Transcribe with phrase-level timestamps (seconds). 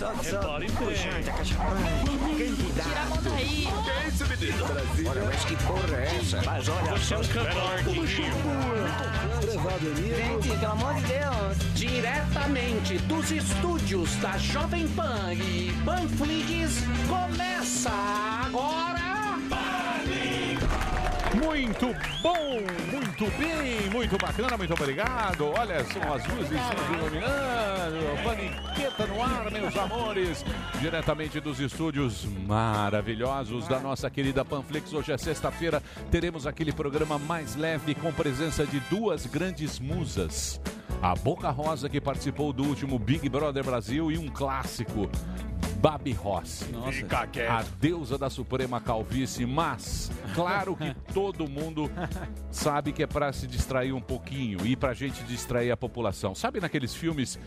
[0.00, 0.96] Repare bem.
[2.72, 3.68] Tira a mão daí.
[3.84, 4.64] Que é isso, menino?
[5.10, 6.42] Olha, mas que porra é essa?
[6.42, 8.38] Mas olha Você é um cantor, Gente,
[10.48, 11.58] pelo amor de Deus.
[11.74, 17.90] Diretamente dos estúdios da Jovem Pan e Panflix, começa
[18.46, 19.10] agora.
[21.34, 22.60] Muito bom,
[22.90, 25.52] muito bem, muito bacana, muito obrigado.
[25.56, 26.60] Olha, são as luzes
[26.92, 27.69] iluminando,
[28.22, 30.44] paniqueta no ar, meus amores.
[30.80, 34.92] Diretamente dos estúdios maravilhosos da nossa querida Panflix.
[34.92, 40.60] Hoje é sexta-feira, teremos aquele programa mais leve com presença de duas grandes musas.
[41.02, 45.08] A Boca Rosa, que participou do último Big Brother Brasil, e um clássico,
[45.80, 46.66] Babi Rossi.
[46.92, 47.50] Fica quieto.
[47.50, 51.90] A deusa da suprema calvície, mas claro que todo mundo
[52.50, 56.34] sabe que é para se distrair um pouquinho e pra gente distrair a população.
[56.34, 57.38] Sabe naqueles filmes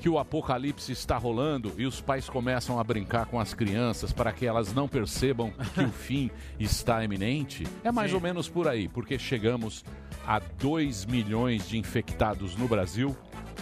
[0.00, 4.32] que o apocalipse está rolando e os pais começam a brincar com as crianças para
[4.32, 7.66] que elas não percebam que o fim está iminente?
[7.84, 9.84] É mais ou menos por aí, porque chegamos
[10.26, 13.14] a 2 milhões de infectados no Brasil,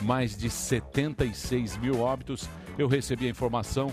[0.02, 2.48] mais de 76 mil óbitos.
[2.78, 3.92] Eu recebi a informação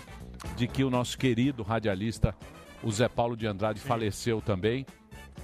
[0.55, 2.35] de que o nosso querido radialista,
[2.83, 4.85] o Zé Paulo de Andrade, faleceu também.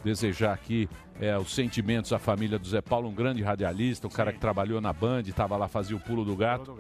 [0.04, 4.34] Desejar aqui é, os sentimentos à família do Zé Paulo, um grande radialista, um cara
[4.34, 6.76] que trabalhou na Band, estava lá, fazia o pulo do gato.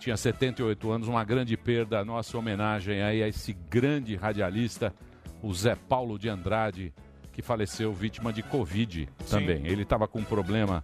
[0.00, 2.04] Tinha 78 anos, uma grande perda.
[2.04, 4.94] Nossa homenagem aí a esse grande radialista,
[5.42, 6.92] o Zé Paulo de Andrade,
[7.32, 9.66] que faleceu vítima de Covid também.
[9.66, 10.82] Ele estava com um problema,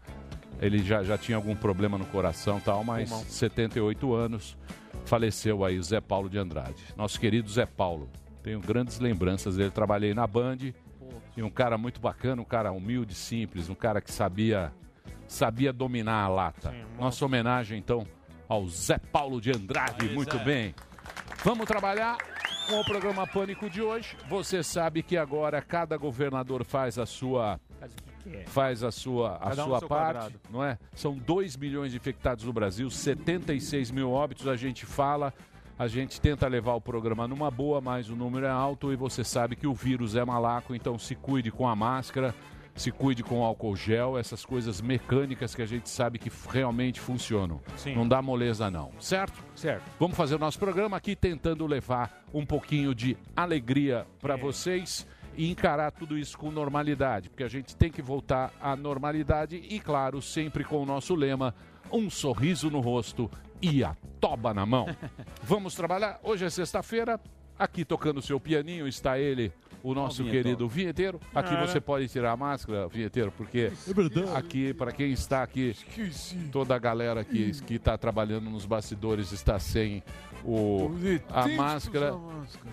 [0.61, 4.57] ele já, já tinha algum problema no coração e tal, mas 78 anos,
[5.07, 6.83] faleceu aí o Zé Paulo de Andrade.
[6.97, 8.11] Nosso querido Zé Paulo.
[8.43, 9.71] Tenho grandes lembranças dele.
[9.71, 10.59] Trabalhei na Band
[11.37, 14.73] e um cara muito bacana, um cara humilde, simples, um cara que sabia
[15.27, 16.75] sabia dominar a lata.
[16.99, 18.07] Nossa homenagem então
[18.49, 20.11] ao Zé Paulo de Andrade.
[20.11, 20.75] muito bem.
[21.43, 22.19] Vamos trabalhar
[22.69, 24.17] com o programa Pânico de hoje.
[24.29, 27.59] Você sabe que agora cada governador faz a sua
[28.47, 30.41] faz a sua, a Cada um sua seu parte, quadrado.
[30.51, 30.79] não é?
[30.95, 35.35] São 2 milhões de infectados no Brasil, 76 mil óbitos, a gente fala,
[35.79, 39.25] a gente tenta levar o programa numa boa, mas o número é alto e você
[39.25, 42.35] sabe que o vírus é malaco, então se cuide com a máscara,
[42.75, 47.01] se cuide com o álcool gel, essas coisas mecânicas que a gente sabe que realmente
[47.01, 47.61] funcionam.
[47.77, 47.95] Sim.
[47.95, 49.43] Não dá moleza não, certo?
[49.55, 49.83] Certo.
[49.99, 54.21] Vamos fazer o nosso programa aqui tentando levar um pouquinho de alegria É.
[54.21, 55.07] para vocês
[55.37, 59.81] e encarar tudo isso com normalidade, porque a gente tem que voltar à normalidade e,
[59.81, 61.55] claro, sempre com o nosso lema:
[61.91, 63.31] um sorriso no rosto
[63.63, 64.87] e a toba na mão.
[65.43, 66.19] Vamos trabalhar?
[66.23, 67.21] Hoje é sexta-feira.
[67.59, 69.53] Aqui tocando o seu pianinho está ele,
[69.83, 71.21] o nosso querido vinheteiro.
[71.35, 71.67] Aqui Cara.
[71.67, 73.71] você pode tirar a máscara, vinheteiro, porque
[74.35, 75.77] aqui, para quem está aqui,
[76.51, 80.03] toda a galera que está trabalhando nos bastidores está sem
[80.45, 80.91] o,
[81.31, 82.13] a máscara.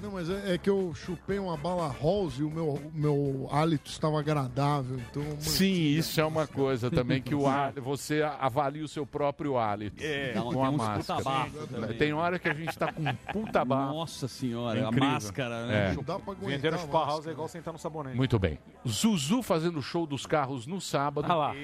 [0.01, 3.47] Não, mas é, é que eu chupei uma bala Rose e o meu, o meu
[3.51, 5.23] hálito estava agradável, então...
[5.39, 10.03] Sim, isso é uma coisa também que o hálito, você avalia o seu próprio hálito
[10.03, 10.33] É.
[10.33, 11.21] com Não, a máscara.
[11.21, 11.93] puta.
[11.93, 13.93] Tem hora que a gente tá com puta bafo.
[13.93, 15.91] Nossa senhora, É a máscara, né?
[15.91, 15.93] É.
[15.93, 18.15] Não dá pra aguentar Venderam a chupa house é igual sentar no sabonete.
[18.17, 18.57] Muito bem.
[18.87, 21.31] Zuzu fazendo o show dos carros no sábado.
[21.31, 21.55] Ah lá.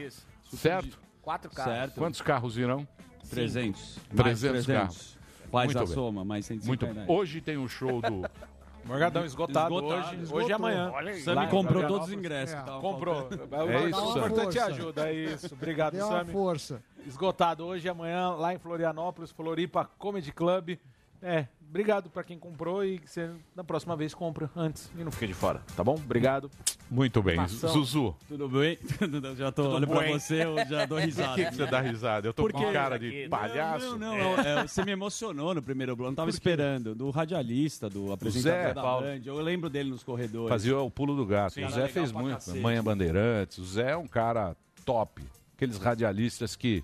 [0.53, 0.99] Certo?
[1.21, 1.73] Quatro carros.
[1.73, 1.95] Certo.
[1.95, 2.87] Quantos carros irão?
[3.29, 3.97] 300.
[4.15, 5.17] 300 carros.
[5.51, 5.93] Faz Muito a bem.
[5.93, 6.85] soma, mais 150.
[6.85, 7.15] Muito bem.
[7.17, 8.21] Hoje tem o show do.
[8.85, 10.37] Morgadão esgotado, Esgotado, hoje, esgotou.
[10.37, 10.91] hoje e amanhã.
[11.23, 11.87] Sammy Lá em comprou Florianópolis.
[11.87, 12.55] todos os ingressos.
[12.59, 13.15] que tavam Comprou.
[13.15, 13.71] faltando.
[13.71, 14.65] É isso, o importante é Força.
[14.65, 15.53] ajuda, é isso.
[15.55, 16.31] Obrigado, Dê uma Sammy.
[16.31, 16.83] força.
[17.07, 20.77] Esgotado hoje e amanhã lá em Florianópolis, Floripa Comedy Club.
[21.19, 25.11] É, obrigado pra quem comprou e que você na próxima vez compra antes e não
[25.11, 25.95] fica de fora, tá bom?
[25.95, 26.51] Obrigado.
[26.89, 27.35] Muito bem.
[27.47, 28.15] Zuzu.
[28.27, 28.77] Tudo bem?
[29.35, 30.13] já tô olhando pra bem.
[30.19, 31.35] você, eu já dou Por risada.
[31.35, 32.27] que, que você dá risada?
[32.27, 33.97] Eu tô Porque- com cara de palhaço.
[33.97, 34.39] Não, não, não.
[34.39, 36.11] é, você me emocionou no primeiro bloco.
[36.11, 36.93] Não tava esperando.
[36.93, 39.05] Do radialista, do apresentador Zé da Paulo.
[39.07, 39.21] Band.
[39.25, 40.49] Eu lembro dele nos corredores.
[40.49, 41.57] Fazia o pulo do gato.
[41.57, 42.35] o Cara Zé fez muito.
[42.35, 42.59] cacete.
[42.59, 43.57] Manhã Bandeirantes.
[43.57, 45.23] O Zé é um cara top.
[45.55, 46.83] Aqueles radialistas que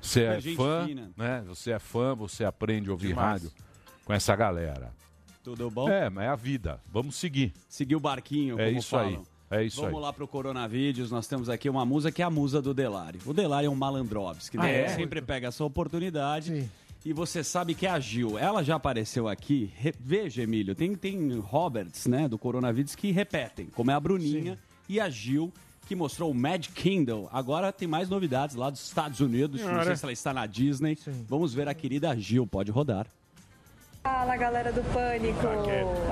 [0.00, 1.10] você é fã, fina.
[1.16, 1.44] né?
[1.48, 3.42] Você é fã, você aprende a ouvir Demais.
[3.42, 3.50] rádio
[4.04, 4.92] com essa galera.
[5.42, 5.88] Tudo bom?
[5.90, 6.80] É, mas é a vida.
[6.90, 7.52] Vamos seguir.
[7.68, 9.08] Seguir o barquinho, É como isso falam.
[9.08, 9.20] aí.
[9.50, 10.02] É isso Vamos aí.
[10.02, 11.10] lá pro Coronavídeos.
[11.10, 13.18] Nós temos aqui uma musa que é a musa do Delari.
[13.26, 14.64] O Delari é um malandrovski, né?
[14.64, 14.88] Ah, é?
[14.88, 16.46] Sempre pega essa oportunidade.
[16.62, 16.70] Sim.
[17.04, 19.70] E você sabe que é a Gil, ela já apareceu aqui.
[19.76, 24.58] Re- Veja, Emílio, tem, tem Roberts, né, do Coronavídeos que repetem, como é a Bruninha
[24.88, 25.52] e a Gil,
[25.86, 27.28] que mostrou o Mad Kindle.
[27.30, 29.60] Agora tem mais novidades lá dos Estados Unidos.
[29.60, 30.96] Não sei se ela está na Disney.
[31.28, 32.46] Vamos ver a querida Gil.
[32.46, 33.06] Pode rodar.
[34.06, 35.48] Fala galera do Pânico,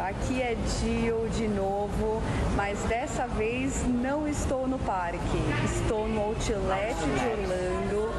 [0.01, 2.23] aqui é Gil de novo,
[2.57, 5.19] mas dessa vez não estou no parque,
[5.63, 8.11] estou no Outlet de Orlando.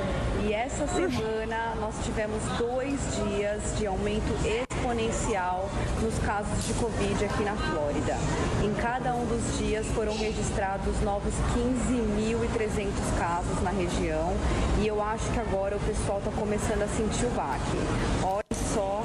[0.45, 5.67] E essa semana nós tivemos dois dias de aumento exponencial
[6.03, 8.15] nos casos de Covid aqui na Flórida.
[8.63, 14.35] Em cada um dos dias foram registrados novos 15.300 casos na região.
[14.79, 17.77] E eu acho que agora o pessoal está começando a sentir o baque.
[18.23, 18.43] Olha
[18.73, 19.02] só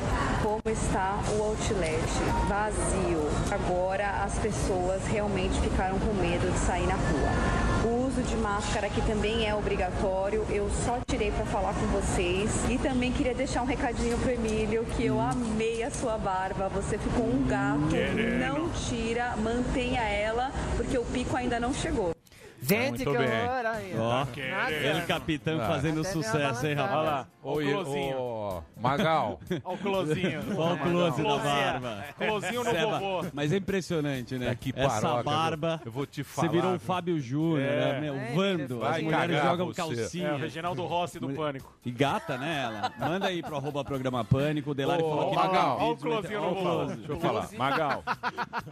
[0.49, 2.01] como está o outlet
[2.49, 3.21] vazio.
[3.51, 7.85] Agora as pessoas realmente ficaram com medo de sair na rua.
[7.85, 12.51] O uso de máscara que também é obrigatório, eu só tirei para falar com vocês.
[12.71, 16.71] E também queria deixar um recadinho pro Emílio que eu amei a sua barba.
[16.71, 17.89] Você ficou um gato.
[17.91, 18.39] Querendo.
[18.39, 22.13] Não tira, mantenha ela, porque o pico ainda não chegou.
[22.61, 23.27] Gente, Muito que bem.
[23.45, 23.93] horror aí.
[23.95, 24.41] Ó, Nossa.
[24.71, 25.67] ele capitão Ah.
[25.69, 26.97] fazendo Até sucesso, hein, rapaz?
[26.99, 27.27] Olha lá.
[27.41, 28.19] O closinho.
[28.19, 29.41] ô, Magal.
[29.65, 30.41] Olha o closinho.
[30.59, 32.05] Olha o close da barba.
[32.19, 33.27] Closinho no Seba, vovô.
[33.33, 34.49] Mas é impressionante, né?
[34.51, 35.81] É que Essa paroca, barba.
[35.85, 36.49] Eu vou te Você falar.
[36.49, 36.79] virou o?
[36.81, 37.93] Fábio Júnior, É.
[37.93, 38.01] né?
[38.01, 38.79] Meu, É, Vando.
[38.81, 39.77] vai As mulheres cagar jogam você.
[39.83, 40.29] calcinha.
[40.29, 41.73] É, o Reginaldo Rossi do Pânico.
[41.87, 42.93] E gata, né, ela?
[43.09, 44.73] Manda aí pro arroba programa Pânico.
[44.73, 45.79] O Delari Ô, falou que Magal.
[45.81, 46.71] Olha o closinho Olha no o vovô.
[46.77, 46.97] close.
[46.97, 47.49] Deixa eu falar.
[47.57, 48.05] Magal,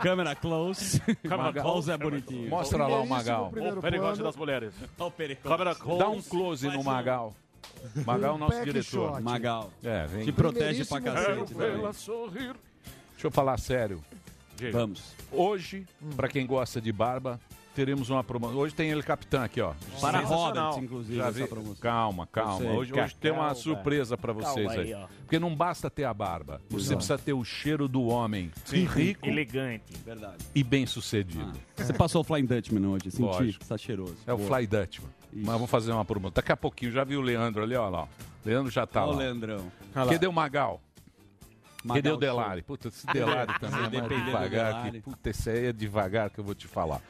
[0.01, 1.01] Câmera close.
[1.27, 2.51] Câmera close é bonitinho.
[2.51, 3.53] mostra lá o Magal.
[3.76, 4.25] O perigote plano.
[4.25, 4.75] das mulheres.
[4.99, 5.41] Olha o perigo.
[5.43, 5.99] Câmera close.
[5.99, 7.35] Dá um close no um- Magal.
[8.07, 9.13] Magal é o nosso diretor.
[9.13, 9.23] shot.
[9.23, 9.71] Magal.
[9.85, 10.25] É, vem.
[10.25, 11.45] Te protege pra cacete.
[11.55, 12.55] primeiro sorrir.
[13.13, 14.03] Deixa eu falar sério.
[14.73, 15.15] Vamos.
[15.31, 16.11] Hoje, Hum.
[16.17, 17.39] pra quem gosta de barba,
[17.77, 18.57] teremos uma promoção.
[18.57, 19.75] Hoje tem ele capitão aqui, ó.
[20.01, 20.21] Para.
[20.21, 21.77] Roberts, inclusive, Já essa promoção.
[21.77, 22.71] Calma, calma.
[22.71, 23.55] Hoje, hoje tem uma Calma.
[23.55, 24.95] surpresa pra vocês aí.
[24.95, 25.05] aí.
[25.19, 26.61] Porque não basta ter a barba.
[26.71, 28.51] Você precisa ter o cheiro do homem.
[28.73, 29.93] rico Elegante.
[30.05, 30.43] Verdade.
[30.55, 31.53] e bem sucedido.
[31.79, 33.23] Ah, Você passou o Flying Dutchman hoje, senti.
[33.23, 33.63] Lógico.
[33.63, 34.17] Está cheiroso.
[34.27, 34.57] É o Boa.
[34.57, 35.11] Fly Dutchman.
[35.33, 36.33] Mas vamos fazer uma promoção.
[36.35, 38.09] Daqui a pouquinho, já viu o Leandro ali, ó lá.
[38.45, 39.19] Leandro já tá Olha o lá.
[39.23, 39.71] Leandrão.
[39.93, 40.81] Cadê o Magal?
[41.87, 42.63] Cadê Magal o Delari?
[42.63, 44.91] Puta, esse Delari também é mais depender do devagar.
[44.91, 47.01] Que, puta, esse aí é devagar que eu vou te falar.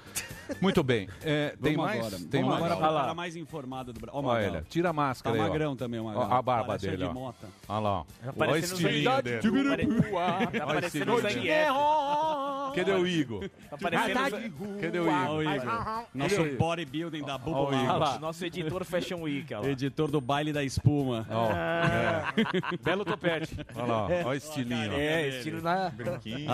[0.61, 1.09] Muito bem.
[1.23, 1.99] É, tem mais?
[1.99, 2.17] agora.
[2.31, 2.73] Tem Vamos mais?
[2.73, 4.21] agora para cara mais informado do Brasil.
[4.25, 4.63] Olha ele.
[4.69, 5.49] Tira a Tá máscara aí, ó.
[5.49, 6.29] magrão também, o Magal.
[6.31, 7.13] Ó, a barba Parece dele, de ó.
[7.13, 7.49] mota.
[7.69, 7.91] Olha lá.
[7.91, 8.05] ó.
[8.05, 9.41] Tá Olha o estilinho dele.
[9.41, 12.73] Tá Olha parecendo o.
[12.75, 13.49] Cadê o Igor?
[13.71, 16.07] Tá parecendo Cadê o Igor?
[16.15, 19.53] Nosso bodybuilding da lá, nosso editor Fashion Week.
[19.65, 21.27] Editor do baile da espuma.
[21.31, 22.77] É.
[22.83, 23.57] Belo topete.
[23.75, 24.66] Olha lá, olha o estilinho.
[24.75, 24.99] Ó.
[24.99, 25.93] É, estilo na...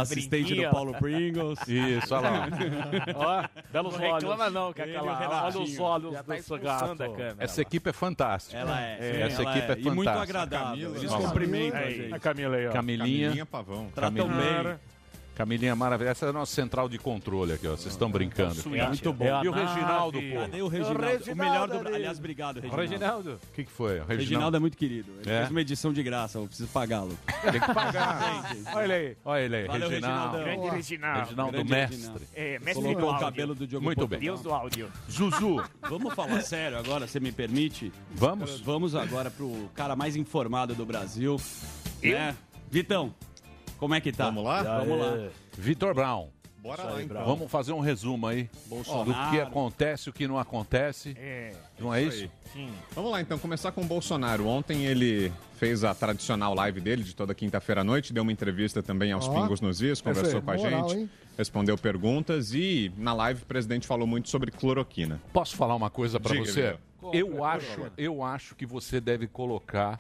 [0.01, 0.69] Assistente Brinquinho.
[0.69, 1.59] do Paulo Pringles.
[1.69, 2.49] Isso, olha lá.
[3.15, 4.15] Ó, belos Não olhos.
[4.25, 4.91] reclama não, Cacá.
[4.91, 5.19] E lá.
[5.19, 5.43] Renatinho.
[5.43, 7.03] Olha os olhos Já tá desse gato.
[7.03, 7.37] a câmera.
[7.39, 8.59] Essa equipe é fantástica.
[8.59, 9.21] Ela é.
[9.23, 10.23] Essa ela equipe é E muito fantástica.
[10.43, 10.97] agradável.
[10.97, 12.15] Eles cumprimentam a Aí, gente.
[12.15, 12.73] a Camila aí, ó.
[12.73, 13.47] Camilinha.
[13.47, 13.89] Pavão.
[13.95, 14.63] Tratam Camilinha.
[14.65, 14.92] bem.
[15.35, 16.13] Camilinha maravilhosa.
[16.13, 17.71] Essa é a nossa central de controle aqui, ó.
[17.71, 18.55] Vocês estão brincando.
[18.55, 18.87] Suíte.
[18.87, 19.25] muito bom.
[19.25, 19.53] É E o.
[19.53, 20.41] Reginaldo, pô?
[20.41, 21.33] Cadê o Reginaldo?
[21.33, 22.81] O, melhor do Aliás, obrigado, O Reginaldo.
[22.83, 23.31] Reginaldo.
[23.51, 24.01] O que, que foi?
[24.01, 25.11] O O Reginaldo é muito querido.
[25.21, 25.39] Ele É?
[25.39, 27.17] fez uma edição de graça, eu preciso pagá-lo.
[27.43, 28.55] Tem que pagar.
[28.75, 29.17] Olha ele aí.
[29.25, 30.39] Olha ele aí, Valeu, Reginaldo.
[30.39, 31.21] Grande Reginaldo.
[31.21, 31.97] Reginaldo Grande Mestre.
[31.97, 32.25] Reginaldo.
[32.35, 33.25] É, mestre do Colocou o áudio.
[33.27, 34.21] cabelo do Diogo Muito Portugal.
[34.21, 34.29] bem.
[34.29, 34.93] Deus do áudio.
[35.11, 37.91] Zuzu, Vamos falar sério agora, você me permite?
[38.13, 38.61] vamos?
[38.61, 41.41] Vamos agora pro cara mais informado do Brasil.
[42.03, 42.35] Né?
[42.71, 43.15] Vitão,
[43.83, 44.27] como é que tá?
[44.27, 44.63] Vamos lá?
[44.63, 45.29] Vamos lá.
[45.59, 46.29] Vitor Brown.
[46.63, 47.25] Bora lá, então.
[47.25, 49.07] Vamos fazer um resumo aí Bolsonaro.
[49.07, 51.17] do que acontece, o que não acontece.
[51.19, 52.31] É, Não é isso?
[52.53, 52.71] sim.
[52.95, 54.47] Vamos lá, então, começar com o Bolsonaro.
[54.47, 58.85] Ontem ele fez a tradicional live dele de toda quinta-feira à noite, deu uma entrevista
[58.85, 61.11] também aos Ó, Pingos nos Is, conversou com a moral, gente, hein?
[61.37, 65.21] respondeu perguntas e na live o presidente falou muito sobre cloroquina.
[65.33, 66.63] Posso falar uma coisa pra Diga, você?
[66.63, 66.81] Vitor.
[67.13, 69.99] Eu acho, eu acho que você deve colocar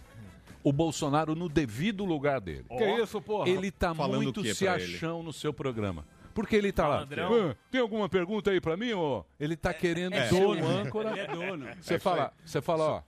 [0.64, 2.64] o Bolsonaro no devido lugar dele.
[2.68, 3.48] Que isso, porra?
[3.48, 4.94] Ele tá Falando muito se pra ele?
[4.96, 6.04] achão no seu programa.
[6.34, 7.02] Porque ele tá lá.
[7.02, 9.24] "Ah, tem alguma pergunta aí pra mim, ô?
[9.40, 10.64] Ele tá querendo ser dono.
[10.64, 11.10] o âncora.
[11.10, 11.66] Ele é dono.
[11.80, 13.02] Você fala, você fala, ó,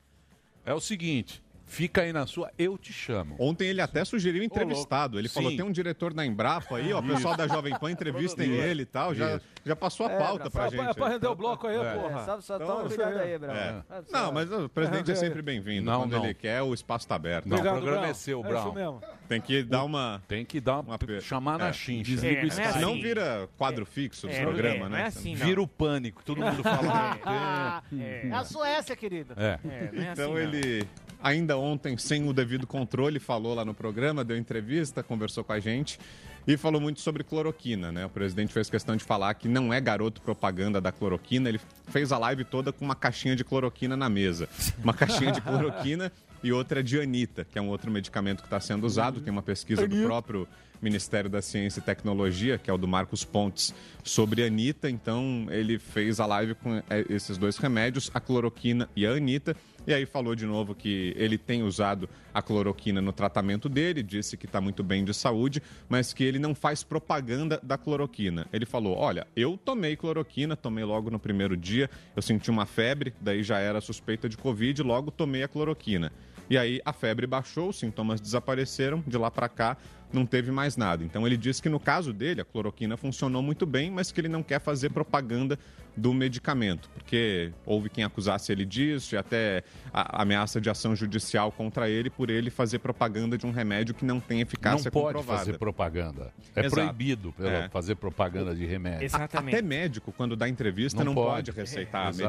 [0.66, 1.42] é o seguinte,
[1.74, 3.36] fica aí na sua, eu te chamo.
[3.38, 5.18] Ontem ele até sugeriu entrevistado.
[5.18, 5.56] Ele falou: Sim.
[5.56, 8.86] tem um diretor da Embrapa aí, ó, o pessoal da Jovem Pan, entrevistem ele e
[8.86, 9.14] tal.
[9.14, 10.80] Já, já passou a pauta pra É gente.
[10.80, 11.94] pra, é pra render o bloco aí, É.
[11.94, 12.24] porra.
[12.24, 13.54] Só, só Então, toma cuidado aí, Brau.
[13.56, 13.82] É.
[14.10, 15.90] Não, mas o presidente é sempre bem-vindo.
[15.90, 16.24] Quando não.
[16.24, 17.46] ele quer, o espaço tá aberto.
[17.46, 18.10] Não, Obrigado, o programa Brown.
[18.10, 18.60] é seu, É Brown.
[18.66, 19.02] isso mesmo.
[19.28, 20.22] Tem que dar uma.
[20.28, 21.72] Tem que dar Uma per- chamar na É.
[21.72, 22.10] chincha.
[22.10, 25.02] Desliga o É, não é vira quadro fixo do É, programa, não né?
[25.02, 25.46] é assim, não.
[25.46, 27.18] Vira o pânico, todo mundo fala.
[27.98, 29.34] É, É a Suécia, querido.
[29.36, 29.58] É.
[29.64, 30.88] é, é Então assim, ele,
[31.24, 35.58] ainda ontem, sem o devido controle, falou lá no programa, deu entrevista, conversou com a
[35.58, 35.98] gente
[36.46, 38.04] e falou muito sobre cloroquina, né?
[38.04, 42.12] O presidente fez questão de falar que não é garoto propaganda da cloroquina, ele fez
[42.12, 44.46] a live toda com uma caixinha de cloroquina na mesa.
[44.82, 46.12] Uma caixinha de cloroquina
[46.42, 49.42] e outra de Anita, que é um outro medicamento que está sendo usado, tem uma
[49.42, 50.46] pesquisa do próprio
[50.82, 54.90] Ministério da Ciência e Tecnologia, que é o do Marcos Pontes, sobre Anitta.
[54.90, 59.56] Então, ele fez a live com eh, esses dois remédios, a cloroquina e a Anitta.
[59.86, 64.36] E aí falou de novo que ele tem usado a cloroquina no tratamento dele, disse
[64.36, 68.46] que está muito bem de saúde, mas que ele não faz propaganda da cloroquina.
[68.52, 73.14] Ele falou: Olha, eu tomei cloroquina, tomei logo no primeiro dia, eu senti uma febre,
[73.20, 76.10] daí já era suspeita de Covid, logo tomei a cloroquina.
[76.48, 79.76] E aí a febre baixou, os sintomas desapareceram, de lá para cá
[80.14, 81.02] não teve mais nada.
[81.04, 84.28] Então ele disse que no caso dele a cloroquina funcionou muito bem, mas que ele
[84.28, 85.58] não quer fazer propaganda
[85.96, 91.52] do medicamento, porque houve quem acusasse ele disso e até a- ameaça de ação judicial
[91.52, 95.14] contra ele por ele fazer propaganda de um remédio que não tem eficácia Não pode
[95.18, 95.38] comprovada.
[95.38, 96.32] fazer propaganda.
[96.56, 96.74] É Exato.
[96.74, 97.68] proibido pela- É.
[97.68, 99.08] fazer propaganda de remédio.
[99.12, 101.52] A- Até médico, quando dá entrevista, não, pode.
[101.52, 102.24] receitar Exatamente.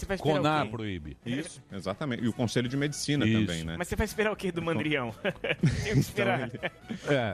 [0.00, 0.18] medicamento.
[0.22, 1.16] Conar proíbe.
[1.24, 2.22] Isso, exatamente.
[2.22, 3.40] E o Conselho de Medicina Isso.
[3.46, 3.76] também, né?
[3.78, 5.14] Mas você vai esperar o quê do mandrião?
[5.84, 6.50] Tem que esperar.
[7.08, 7.25] É,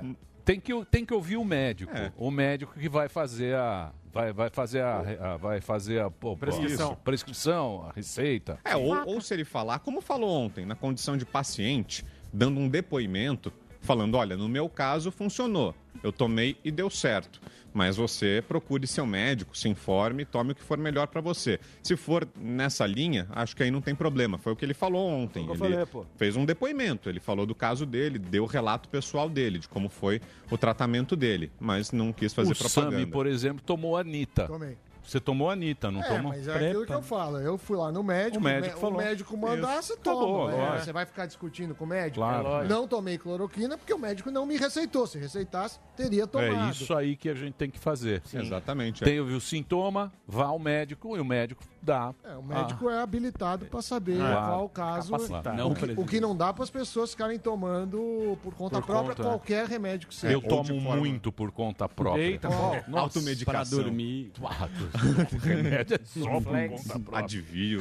[0.44, 1.94] tem que, tem que ouvir o médico.
[1.96, 2.12] É.
[2.16, 3.92] O médico que vai fazer a.
[4.12, 6.94] Vai, vai fazer a, a- vai fazer a pô, Prescrição.
[7.02, 8.58] prescrição, a receita.
[8.62, 12.68] É, ou, ou se ele falar, como falou ontem, na condição de paciente, dando um
[12.68, 17.40] depoimento, falando: olha, no meu caso funcionou, eu tomei e deu certo.
[17.72, 21.58] Mas você procure seu médico, se informe, tome o que for melhor para você.
[21.82, 24.38] Se for nessa linha, acho que aí não tem problema.
[24.38, 25.46] Foi o que ele falou ontem.
[25.46, 26.06] Foi o que ele eu falei, pô.
[26.16, 29.88] fez um depoimento, ele falou do caso dele, deu o relato pessoal dele, de como
[29.88, 32.98] foi o tratamento dele, mas não quis fazer o propaganda.
[32.98, 34.46] Sami, por exemplo, tomou a Anitta.
[34.46, 34.76] Tomei.
[35.04, 36.32] Você tomou a Anitta, não é, tomou?
[36.32, 37.38] mas é aquilo que eu falo.
[37.38, 38.98] Eu fui lá no médico, O médico o, falou.
[38.98, 39.88] médico mandar, Isso.
[39.88, 40.52] você Acabou, toma.
[40.52, 40.84] É, lógico.
[40.84, 42.16] você vai ficar discutindo com o médico?
[42.20, 42.46] Claro.
[42.46, 42.74] É lógico.
[42.74, 45.06] Não tomei cloroquina porque o médico não me receitou.
[45.06, 46.68] Se receitasse, teria tomado.
[46.68, 48.22] É isso aí que a gente tem que fazer.
[48.32, 49.02] Exatamente.
[49.02, 52.14] Tem o sintoma, vá ao médico e o médico dá.
[52.24, 54.46] É, o médico é habilitado para saber Claro.
[54.46, 55.10] qual o caso.
[55.12, 55.50] Capacitado.
[55.50, 58.86] O, Não, que, o que não dá para as pessoas ficarem tomando por conta Por
[58.86, 59.28] própria conta.
[59.28, 60.32] qualquer remédio que seja.
[60.32, 62.22] Eu tomo muito por conta própria.
[62.22, 62.48] Eita?
[62.88, 63.52] Nossa, Automedicação.
[63.78, 64.32] Para dormir.
[64.40, 67.18] O remédio é só por conta própria.
[67.18, 67.80] Advio,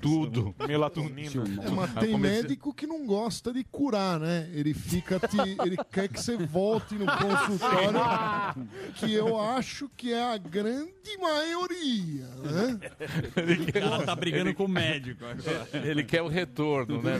[0.00, 0.54] tudo.
[0.66, 1.44] Melatonina.
[1.64, 4.48] É, mas tem Comecei- médico que não gosta de curar, né?
[4.52, 10.34] Ele fica te, ele quer que você volte no consultório, que eu acho que é
[10.34, 12.78] a grande maioria, né?
[13.74, 15.24] Ela tá brigando com o médico.
[15.84, 17.18] Ele quer o retorno, né?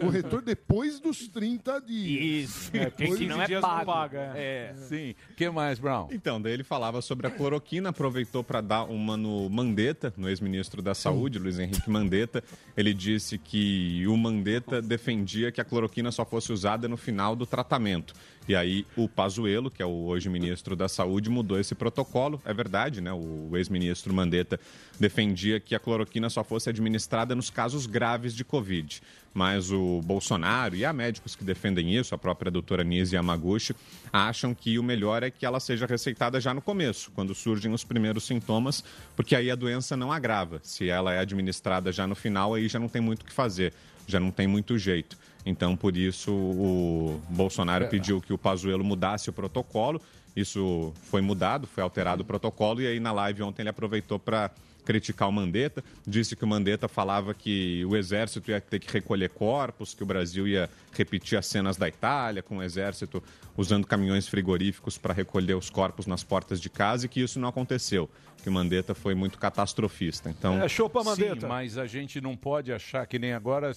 [0.00, 2.50] E o retorno depois dos 30 dias.
[2.50, 2.70] Isso.
[2.76, 4.32] É, Depois 15 dos- dias não paga.
[4.36, 5.14] É, sim.
[5.30, 6.08] O que mais, Brown?
[6.12, 10.80] Então, daí ele falava sobre a cloroquina, aproveitou para dar uma no Mandetta, no ex-ministro
[10.82, 12.42] da Saúde, Luiz Henrique Mandetta.
[12.76, 17.44] Ele disse que o Mandetta defendia que a cloroquina só fosse usada no final do
[17.46, 18.14] tratamento.
[18.48, 22.40] E aí o Pazuello, que é o hoje ministro da Saúde, mudou esse protocolo.
[22.44, 23.12] É verdade, né?
[23.12, 24.58] O ex-ministro Mandetta
[24.98, 29.00] defendia que a cloroquina só fosse administrada nos casos graves de Covid.
[29.34, 33.74] Mas o Bolsonaro e há médicos que defendem isso, a própria doutora Nise Yamaguchi,
[34.12, 37.82] acham que o melhor é que ela seja receitada já no começo, quando surgem os
[37.82, 38.84] primeiros sintomas,
[39.16, 40.60] porque aí a doença não agrava.
[40.62, 43.72] Se ela é administrada já no final, aí já não tem muito o que fazer,
[44.06, 45.16] já não tem muito jeito.
[45.46, 47.88] Então, por isso, o Bolsonaro É.
[47.88, 50.00] pediu que o Pazuello mudasse o protocolo.
[50.36, 54.50] Isso foi mudado, foi alterado o protocolo, e aí na live ontem ele aproveitou para
[54.84, 59.30] criticar o Mandetta, disse que o Mandetta falava que o exército ia ter que recolher
[59.30, 63.22] corpos, que o Brasil ia repetir as cenas da Itália, com o exército
[63.56, 67.48] usando caminhões frigoríficos para recolher os corpos nas portas de casa e que isso não
[67.48, 68.08] aconteceu,
[68.42, 70.30] que o Mandetta foi muito catastrofista.
[70.30, 71.46] Então, É show Sim, Mandetta.
[71.48, 73.72] mas a gente não pode achar que nem agora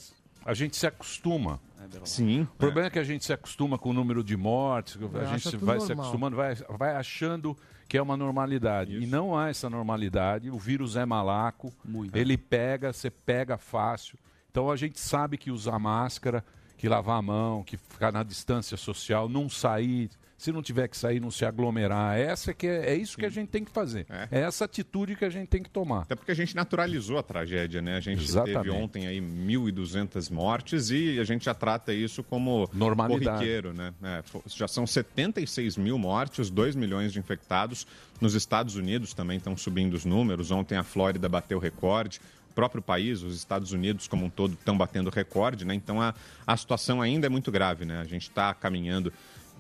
[0.46, 1.60] a gente se acostuma.
[2.04, 5.20] sim, O problema é que a gente se acostuma com o número de mortes, a
[5.20, 6.06] acha gente tudo vai se normal.
[6.06, 7.56] acostumando, vai, vai achando
[7.88, 8.98] que é uma normalidade.
[8.98, 10.50] E não há essa normalidade.
[10.50, 11.72] O vírus é malaco,
[12.14, 14.18] ele pega, você pega fácil.
[14.50, 16.44] Então a gente sabe que usar máscara,
[16.78, 20.10] que lavar a mão, que ficar na distância social, não sair.
[20.38, 22.18] Se não tiver que sair, não se aglomerar.
[22.18, 24.06] Essa é, que é, é isso que a gente tem que fazer.
[24.10, 24.42] É.
[24.42, 26.02] essa atitude que a gente tem que tomar.
[26.02, 27.96] Até porque a gente naturalizou a tragédia, né?
[27.96, 28.58] A gente Exatamente.
[28.58, 33.38] teve ontem aí 1.200 mortes e a gente já trata isso como Normalidade.
[33.38, 33.94] corriqueiro, né?
[34.04, 37.88] É, já são 76 mil mortes, 2 milhões de infectados.
[38.20, 40.52] Nos Estados Unidos também estão subindo os números.
[40.52, 42.20] Ontem a Flórida bateu recorde.
[42.52, 45.74] O próprio país, os Estados Unidos como um todo, estão batendo recorde, né?
[45.74, 46.14] Então a,
[46.48, 48.00] a situação ainda é muito grave, né?
[48.00, 49.12] A gente está caminhando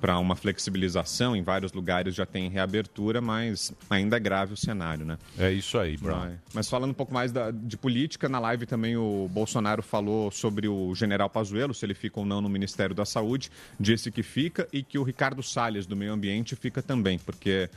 [0.06, 5.04] para uma flexibilização, em vários lugares já tem reabertura, mas ainda é grave o cenário,
[5.04, 5.18] né?
[5.36, 6.20] É isso aí, Brown.
[6.20, 6.40] Vai.
[6.54, 10.68] Mas falando um pouco mais da- de política, na live também o Bolsonaro falou sobre
[10.68, 14.68] o general Pazuello, se ele fica ou não no Ministério da Saúde, disse que fica
[14.72, 17.68] e que o Ricardo Salles, do Meio Ambiente, fica também, porque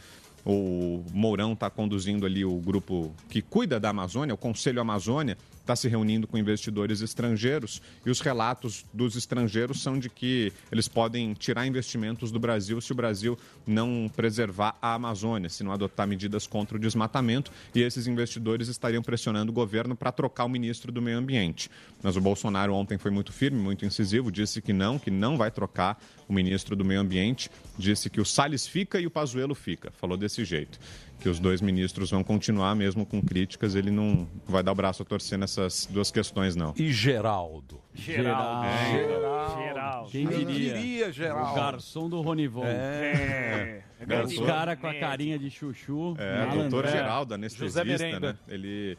[0.44, 5.76] o Mourão está conduzindo ali o grupo que cuida da Amazônia, o Conselho Amazônia, está
[5.76, 11.34] se reunindo com investidores estrangeiros e os relatos dos estrangeiros são de que eles podem
[11.34, 16.46] tirar investimentos do Brasil se o Brasil não preservar a Amazônia, se não adotar medidas
[16.46, 21.02] contra o desmatamento e esses investidores estariam pressionando o governo para trocar o ministro do
[21.02, 21.70] Meio Ambiente.
[22.02, 25.50] Mas o Bolsonaro ontem foi muito firme, muito incisivo, disse que não, que não vai
[25.50, 29.90] trocar o ministro do Meio Ambiente, disse que o Salles fica e o Pazuello fica.
[29.92, 30.78] Falou desse jeito,
[31.20, 35.02] que os dois ministros vão continuar mesmo com críticas, ele não vai dar o braço
[35.02, 36.74] a torcer nessas duas questões não.
[36.76, 37.80] E Geraldo?
[37.98, 38.66] Geraldo.
[38.90, 39.62] Geraldo.
[39.62, 40.10] Geraldo.
[40.10, 40.74] Quem Quem diria?
[40.74, 41.52] diria, Geraldo?
[41.52, 42.64] O garçom do Ronivon.
[42.64, 43.82] É.
[44.00, 44.06] É.
[44.06, 44.42] Garçom.
[44.42, 46.14] O cara com a carinha de chuchu.
[46.18, 46.60] É, malandro.
[46.70, 46.92] doutor É.
[46.92, 48.36] Geraldo, anestesista, né?
[48.48, 48.96] Ele,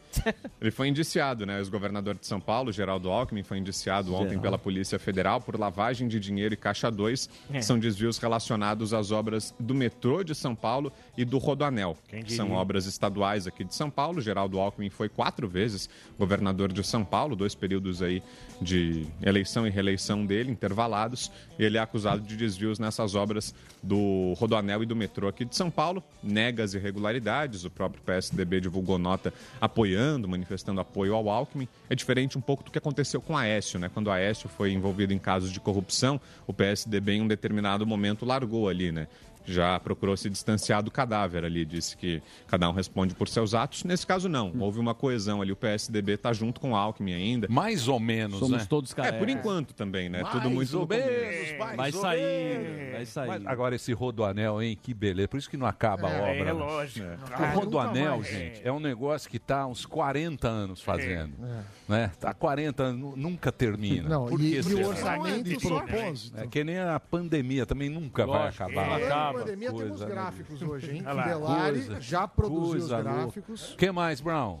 [0.60, 1.56] ele foi indiciado, né?
[1.56, 6.06] O ex-governador de São Paulo, Geraldo Alckmin, foi indiciado ontem pela Polícia Federal por lavagem
[6.06, 7.58] de dinheiro e caixa 2, É.
[7.58, 11.96] que são desvios relacionados às obras do metrô de São Paulo e do Rodoanel,
[12.28, 14.20] são obras estaduais aqui de São Paulo.
[14.20, 15.88] Geraldo Alckmin foi quatro vezes
[16.18, 18.22] governador de São Paulo, dois períodos aí
[18.60, 18.89] de
[19.22, 21.30] eleição e reeleição dele, intervalados.
[21.58, 25.70] Ele é acusado de desvios nessas obras do Rodoanel e do metrô aqui de São
[25.70, 31.68] Paulo, nega as irregularidades, o próprio PSDB divulgou nota apoiando, manifestando apoio ao Alckmin.
[31.88, 33.90] É diferente um pouco do que aconteceu com Aécio, né?
[33.92, 38.68] Quando Aécio foi envolvido em casos de corrupção, o PSDB em um determinado momento largou
[38.68, 39.06] ali, né?
[39.44, 43.84] Já procurou se distanciar do cadáver ali, disse que cada um responde por seus atos.
[43.84, 44.52] Nesse caso, não.
[44.58, 45.50] Houve uma coesão ali.
[45.52, 47.46] O PSDB está junto com o Alckmin ainda.
[47.50, 48.66] Mais ou menos, Somos né?
[48.68, 49.18] todos É, carecas.
[49.18, 50.22] por enquanto também, né?
[50.22, 52.92] Mais Tudo muito ou menos, mais Vai ou sair, menos.
[52.92, 53.28] vai sair.
[53.28, 54.78] Mas agora esse Rodoanel, hein?
[54.80, 55.28] Que beleza.
[55.28, 56.30] Por isso que não acaba a obra.
[56.34, 56.52] É, né?
[56.52, 57.06] lógico.
[57.26, 61.32] Porque o Rodoanel, gente, é um negócio que está há uns 40 anos fazendo.
[61.44, 61.62] É.
[61.88, 62.10] Né?
[62.20, 64.08] Tá há 40 anos, nu- nunca termina.
[64.08, 66.38] Não, Por e, que e o orçamento de de propósito.
[66.38, 68.86] É que nem a pandemia também nunca vai Lógico, acabar.
[68.86, 68.94] não
[69.30, 69.44] Acaba.
[69.44, 71.02] pandemia, temos Coisa, né, gráficos hoje, hein?
[71.06, 71.24] Olha lá.
[71.26, 73.72] Delari Coisa, já produziu os gráficos.
[73.72, 74.58] O que mais, Brown?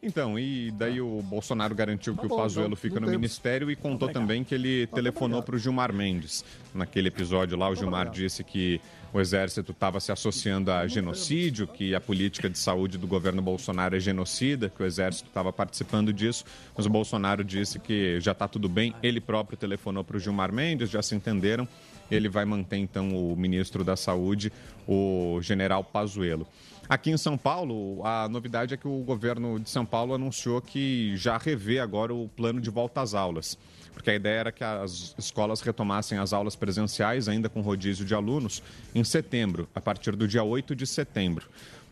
[0.00, 3.06] Então, e daí o Bolsonaro garantiu que Tá o bom, Pazuello não- fica não no
[3.08, 3.20] temos.
[3.20, 5.46] ministério e contou também que ele telefonou obrigado.
[5.46, 6.44] para o Gilmar Mendes.
[6.72, 8.14] Naquele episódio lá, o Gilmar obrigado.
[8.14, 8.80] disse que
[9.12, 13.96] o exército estava se associando a genocídio, que a política de saúde do governo Bolsonaro
[13.96, 16.44] é genocida, que o exército estava participando disso,
[16.76, 18.94] mas o Bolsonaro disse que já está tudo bem.
[19.02, 21.66] Ele próprio telefonou para o Gilmar Mendes, já se entenderam.
[22.10, 24.52] Ele vai manter então o ministro da Saúde,
[24.86, 26.46] o general Pazuello.
[26.88, 31.14] Aqui em São Paulo, a novidade é que o governo de São Paulo anunciou que
[31.16, 33.58] já revê agora o plano de volta às aulas.
[33.92, 38.14] Porque a ideia era que as escolas retomassem as aulas presenciais, ainda com rodízio de
[38.14, 38.62] alunos,
[38.94, 41.46] em setembro, a partir do dia 8 de setembro.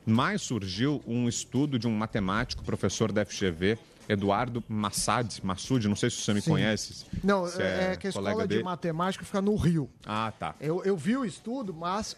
[0.06, 3.76] Mas surgiu um estudo de um matemático, professor da FGV,
[4.08, 6.50] Eduardo Massad, Massoud, não sei se você me Sim.
[6.50, 7.04] conhece.
[7.24, 9.90] Não, se é, que a escola de matemática fica no Rio.
[10.06, 10.54] Ah, tá.
[10.60, 12.16] Eu, eu vi o estudo, mas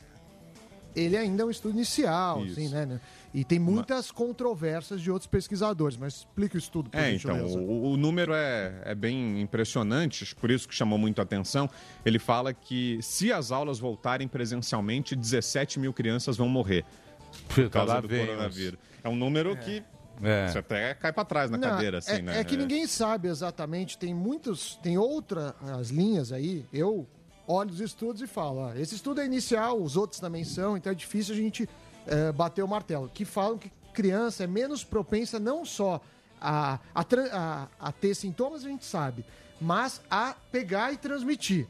[0.95, 2.53] ele ainda é um estudo inicial, Isso.
[2.61, 3.01] assim, né?
[3.33, 7.93] E tem muitas controvérsias de outros pesquisadores, mas explica o estudo, por É, então, o,
[7.93, 11.69] o número é, é bem impressionante, acho que por isso que chamou muito a atenção.
[12.05, 16.85] Ele fala que se as aulas voltarem presencialmente, 17 mil crianças vão morrer
[17.55, 18.79] por causa lá do os- coronavírus.
[19.05, 19.83] É um número que
[20.23, 20.49] É.
[20.49, 22.41] você até cai para trás na Não, cadeira, assim, é, né?
[22.41, 27.07] é que ninguém sabe exatamente, tem muitos, tem outras linhas aí, eu
[27.47, 30.93] olho os estudos e falo, ah, esse estudo é inicial, os outros também são, então
[30.93, 31.69] é difícil a gente
[32.07, 36.01] eh, bater o martelo, que falam que criança é menos propensa não só
[36.41, 37.03] a, a,
[37.33, 39.25] a- a ter sintomas, a gente sabe,
[39.61, 41.67] mas a pegar e transmitir.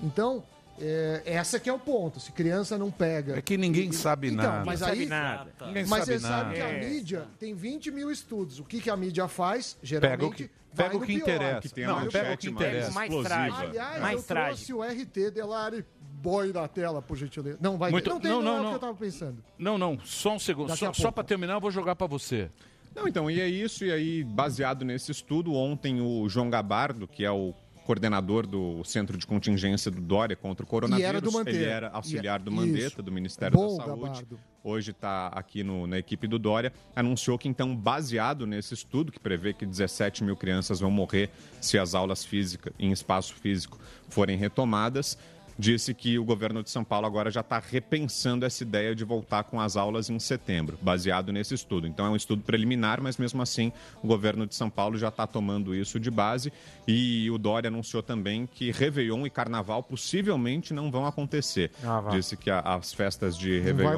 [0.00, 0.44] Então,
[0.80, 3.36] eh, essa que é o ponto, se criança não pega...
[3.38, 4.64] É que ninguém sabe Então, nada.
[4.64, 5.52] mas Não sabe aí, nada.
[5.60, 6.70] Mas sabe você sabe que nada.
[6.72, 6.88] a É.
[6.88, 8.58] mídia tem 20 mil estudos.
[8.60, 9.74] O que, que a mídia faz?
[9.74, 11.60] Pega o Geralmente que, vai pega o que interessa.
[11.60, 12.90] Que tem a não, pega o manchete que mais interessa.
[12.92, 13.34] Mais explosiva.
[13.34, 13.60] trágico.
[13.62, 15.84] Aliás, Mais eu trouxe o RT Delari
[16.18, 17.58] Boy da tela, por gentileza.
[17.60, 18.70] Não, vai Muito- Não tem não, não, não, é o não.
[18.70, 19.44] que eu tava pensando.
[19.58, 20.68] Não, não, só um segundo.
[20.68, 22.50] Daqui Só, só para terminar, eu vou jogar para você.
[22.94, 23.84] Não, então, e é isso.
[23.84, 27.52] E aí, baseado nesse estudo, ontem o João Gabardo, que é o
[27.86, 31.06] coordenador do Centro de Contingência do Dória contra o coronavírus.
[31.06, 31.56] E era do Mandetta.
[31.56, 32.60] Ele era auxiliar do Isso.
[32.60, 34.00] Mandetta, do Ministério Bom, da Saúde.
[34.02, 34.40] Gabardo.
[34.64, 36.72] Hoje está aqui no- na equipe do Dória.
[36.94, 41.78] Anunciou que, então, baseado nesse estudo, que prevê que 17 mil crianças vão morrer se
[41.78, 45.16] as aulas físicas, em espaço físico, forem retomadas,
[45.58, 49.44] disse que o governo de São Paulo agora já está repensando essa ideia de voltar
[49.44, 51.86] com as aulas em setembro, baseado nesse estudo.
[51.86, 55.26] Então é um estudo preliminar, mas mesmo assim o governo de São Paulo já está
[55.26, 56.52] tomando isso de base
[56.86, 61.70] e o Dória anunciou também que Réveillon e Carnaval possivelmente não vão acontecer.
[61.82, 62.08] Ah.
[62.10, 63.90] Disse que a- as festas de Réveillon,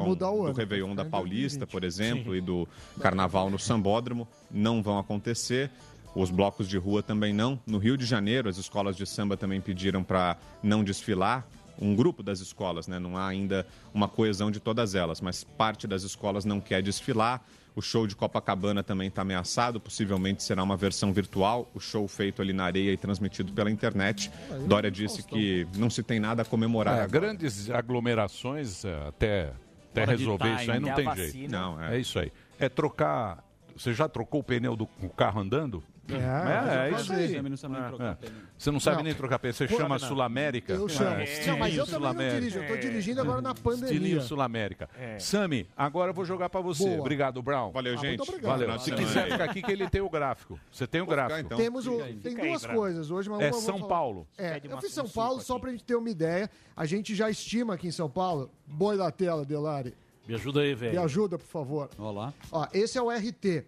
[0.51, 1.71] do Réveillon da ficar em Paulista, 2020.
[1.71, 2.67] por exemplo, e do
[3.01, 5.69] Carnaval no Sambódromo não vão acontecer.
[6.15, 7.59] Os blocos de rua também não.
[7.65, 11.45] No Rio de Janeiro, as escolas de samba também pediram para não desfilar.
[11.81, 12.99] Um grupo das escolas, né?
[12.99, 17.41] Não há ainda uma coesão de todas elas, mas parte das escolas não quer desfilar.
[17.75, 22.41] O show de Copacabana também está ameaçado, possivelmente será uma versão virtual, o show feito
[22.41, 24.29] ali na areia e transmitido pela internet.
[24.67, 26.95] Dória disse que não se tem nada a comemorar.
[26.97, 27.07] É, agora.
[27.07, 29.53] grandes aglomerações, é, até,
[29.91, 31.31] até resolver isso aí, time, não até tem a jeito.
[31.31, 31.59] vacina.
[31.61, 31.99] Não, é.
[31.99, 32.33] isso aí.
[32.59, 33.41] É trocar.
[33.77, 35.81] Você já trocou o pneu do carro andando?
[36.15, 37.41] É, é, eu isso já aí.
[37.41, 38.15] não sabe nem É, trocar é.
[38.15, 38.41] pneu.
[38.57, 39.03] Você não sabe Não.
[39.03, 39.53] nem trocar pneu.
[39.53, 40.07] Você Pô, chama não.
[40.07, 40.73] Sul-América?
[40.73, 41.21] Eu chamo.
[41.21, 42.59] É, Não, mas eu também não dirijo.
[42.59, 43.85] Eu tô dirigindo agora na pandemia.
[43.93, 44.89] Estilinho Sul-América.
[44.97, 45.19] É.
[45.19, 46.83] Sami, agora eu vou jogar pra você.
[46.87, 46.99] Boa.
[46.99, 47.71] Obrigado, Brown.
[47.71, 48.59] Valeu, Ah, muito obrigado.
[48.59, 48.79] Valeu.
[48.79, 49.31] Se quiser aí.
[49.31, 50.59] ficar aqui, que ele tem o gráfico.
[50.71, 51.39] Você tem o gráfico.
[51.39, 51.57] então.
[51.57, 53.79] Temos o, tem duas coisas hoje, mas É São.
[53.87, 54.27] Paulo.
[54.37, 56.49] É, eu fiz São Paulo só pra gente ter uma ideia.
[56.75, 58.51] A gente já estima aqui em São Paulo.
[58.65, 59.93] Boi da tela, Delari.
[60.27, 61.01] Me ajuda aí, Me velho.
[61.01, 61.89] ajuda, por favor.
[61.97, 62.31] Olá.
[62.51, 63.65] Ó, esse é o RT.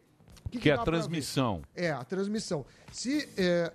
[0.53, 1.61] O Que é a transmissão.
[1.75, 2.65] É, a transmissão.
[2.91, 3.71] Se é,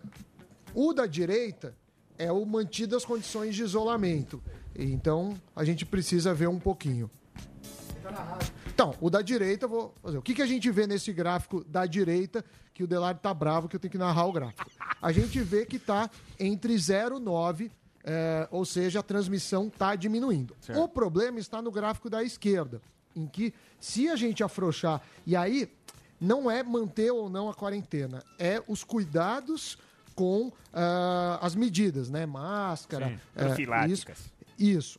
[0.74, 1.74] o da direita
[2.18, 4.42] é o mantido as condições de isolamento.
[4.74, 7.10] Então, a gente precisa ver um pouquinho.
[8.66, 10.18] Então, o da direita, vou fazer.
[10.18, 13.68] O que, que a gente vê nesse gráfico da direita, que o Delari tá bravo,
[13.68, 14.70] que eu tenho que narrar o gráfico?
[15.00, 17.70] A gente vê que tá entre 0,9,
[18.04, 20.54] é, ou seja, a transmissão tá diminuindo.
[20.76, 22.80] O problema está no gráfico da esquerda,
[23.14, 25.68] em que se a gente afrouxar, e aí
[26.20, 29.78] não é manter ou não a quarentena, é os cuidados
[30.14, 32.24] com ah, as medidas, né?
[32.26, 34.18] Máscara, Sim, profiláticas.
[34.18, 34.98] isso, isso.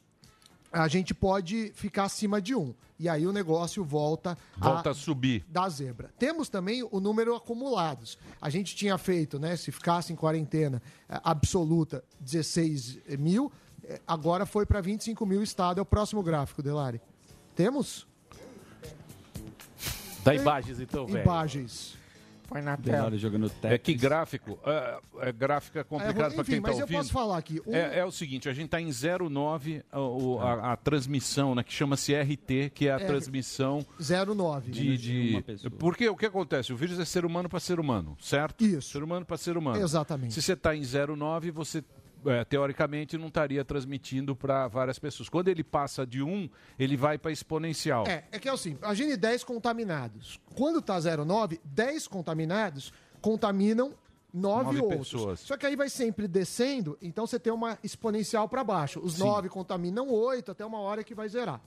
[0.71, 2.73] A gente pode ficar acima de um.
[2.99, 5.45] E aí o negócio volta, Volta a subir.
[5.47, 6.11] da zebra.
[6.19, 8.17] Temos também o número acumulados.
[8.41, 9.55] A gente tinha feito, né?
[9.55, 13.51] Se ficasse em quarentena eh, absoluta, 16 mil.
[13.83, 15.77] eh, Agora foi para 25 mil estado.
[15.79, 16.99] É o próximo gráfico, Delari.
[17.55, 18.06] Temos?
[20.27, 21.23] Dá imagens então, velho.
[21.23, 21.97] Imagens.
[22.49, 26.43] Põe na Delari jogando É que gráfico, é, é gráfico é complicado É, para enfim,
[26.51, 26.97] quem está mas eu ouvindo.
[26.99, 27.61] posso falar aqui.
[27.67, 31.53] Um- É, é o seguinte, a gente está em 09, a, o- a- a transmissão,
[31.53, 33.05] né, que chama-se RT, que é a É.
[33.05, 34.71] transmissão 09.
[34.71, 34.97] de...
[34.97, 35.69] de...
[35.71, 36.71] Porque o que acontece?
[36.71, 38.63] O vírus é ser humano para ser humano, certo?
[38.63, 38.91] Isso.
[38.93, 39.81] Ser humano para ser humano.
[39.83, 40.33] Exatamente.
[40.33, 41.83] Se você está em 09, você...
[42.25, 45.29] é, teoricamente não estaria transmitindo para várias pessoas.
[45.29, 48.05] Quando ele passa de 1, ele vai para exponencial.
[48.07, 50.39] É, é que é assim, imagine 10 contaminados.
[50.55, 53.93] Quando tá 0,9, 10 contaminados contaminam
[54.33, 55.11] 9 Nove outros.
[55.11, 55.39] pessoas.
[55.39, 58.99] Só que aí vai sempre descendo, então você tem uma exponencial para baixo.
[58.99, 59.23] Os Sim.
[59.23, 61.61] 9 contaminam 8 até uma hora que vai zerar.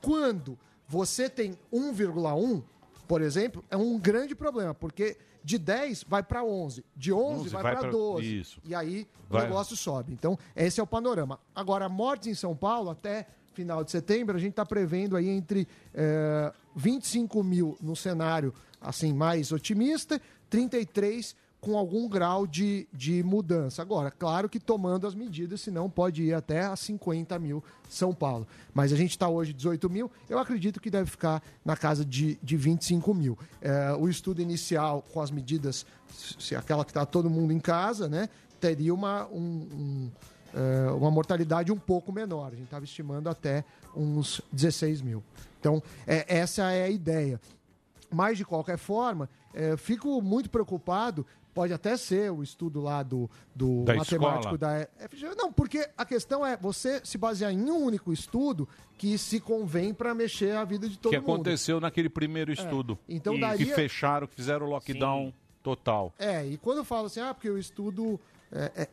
[0.00, 2.62] Quando você tem 1,1,
[3.06, 7.48] por exemplo, é um grande problema, porque de 10 vai para 11, de 11, 11
[7.50, 8.38] vai, vai para pra- 12.
[8.40, 8.60] isso.
[8.64, 9.42] E aí Vai.
[9.42, 10.12] o negócio sobe.
[10.12, 11.38] Então, esse é o panorama.
[11.54, 15.66] Agora, mortes em São Paulo, até final de setembro, a gente está prevendo aí entre
[15.94, 23.82] eh, 25 mil no cenário assim mais otimista, 33 com algum grau de, de mudança.
[23.82, 28.46] Agora, claro que tomando as medidas, senão pode ir até a 50 mil São Paulo.
[28.72, 32.38] Mas a gente está hoje 18 mil, eu acredito que deve ficar na casa de,
[32.42, 33.36] de 25 mil.
[33.60, 35.84] Eh, o estudo inicial com as medidas,
[36.38, 38.28] se aquela que está todo mundo em casa, né,
[38.60, 40.10] teria uma, um- um,
[40.54, 42.52] eh, uma mortalidade um pouco menor.
[42.52, 43.64] A gente estava estimando até
[43.96, 45.24] uns 16 mil.
[45.58, 47.40] Então, é, essa é a ideia.
[48.10, 51.26] Mas, de qualquer forma, eh, fico muito preocupado.
[51.58, 54.58] Pode até ser o estudo lá do, do Da matemático escola.
[54.58, 55.34] da FGV.
[55.34, 59.92] Não, porque a questão é você se basear em um único estudo que se convém
[59.92, 61.32] para mexer a vida de todo que mundo.
[61.32, 62.96] aconteceu naquele primeiro estudo.
[63.08, 66.14] Então que fecharam, que fizeram o lockdown total.
[66.16, 68.20] É, e quando eu falo assim, ah, porque o estudo.
[68.52, 68.88] é, é,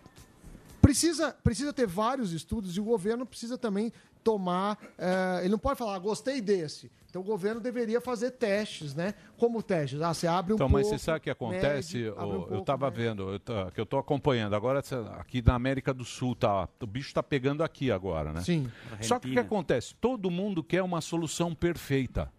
[0.82, 4.80] precisa, precisa ter vários estudos e o governo precisa também tomar.
[4.98, 6.90] é, ele não pode falar, "Ah, gostei desse.
[7.16, 9.14] Então o governo deveria fazer testes, né?
[9.38, 10.02] Como testes?
[10.02, 10.74] Ah, você abre um Então, pouco.
[10.84, 11.96] mas você sabe o que acontece?
[11.96, 14.54] mede, abre um Ô, eu pouco, estava vendo, eu tô- que eu estou acompanhando.
[14.54, 14.82] Agora,
[15.18, 18.42] aqui na América do Sul, tá, o bicho está pegando aqui agora, né?
[18.42, 18.70] Sim.
[19.00, 19.96] Só que o que acontece?
[19.96, 22.30] Todo mundo quer uma solução perfeita.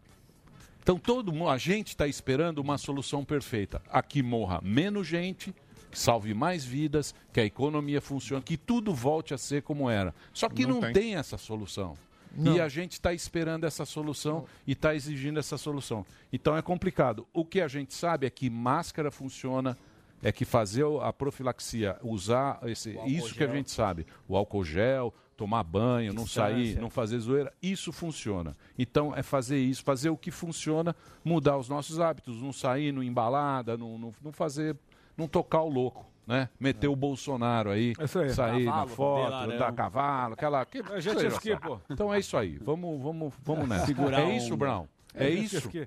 [0.82, 3.80] Então, todo mundo, a gente está esperando uma solução perfeita.
[3.88, 5.54] Aqui morra menos gente,
[5.90, 10.14] que salve mais vidas, que a economia funcione, que tudo volte a ser como era.
[10.34, 10.92] Só que Não não, tem.
[10.92, 11.14] tem.
[11.16, 11.96] essa solução.
[12.36, 12.56] Não.
[12.56, 16.04] E a gente está esperando essa solução e está exigindo essa solução.
[16.32, 17.26] Então é complicado.
[17.32, 19.76] O que a gente sabe é que máscara funciona,
[20.22, 25.14] é que fazer a profilaxia, usar esse, isso que a gente sabe, o álcool gel,
[25.36, 28.56] tomar banho, não sair, não fazer zoeira, isso funciona.
[28.78, 33.02] Então é fazer isso, fazer o que funciona, mudar os nossos hábitos, não sair no
[33.02, 34.76] embalada, não, não, não fazer,
[35.16, 36.06] não tocar o louco.
[36.26, 36.48] Né?
[36.58, 38.30] Meter o Bolsonaro aí, Isso aí.
[38.30, 39.54] sair na Cavalo, foto, bandeirão.
[39.54, 40.64] andar a cavalo, aquela.
[40.66, 41.78] Que, A gente isso aí, esqui, pô.
[41.88, 42.58] Então é isso aí.
[42.58, 43.86] Vamos, vamos, vamos nessa.
[43.86, 44.56] Segurar é isso.
[44.56, 44.86] Brown?
[45.14, 45.56] É, É, isso?
[45.58, 45.86] esqui.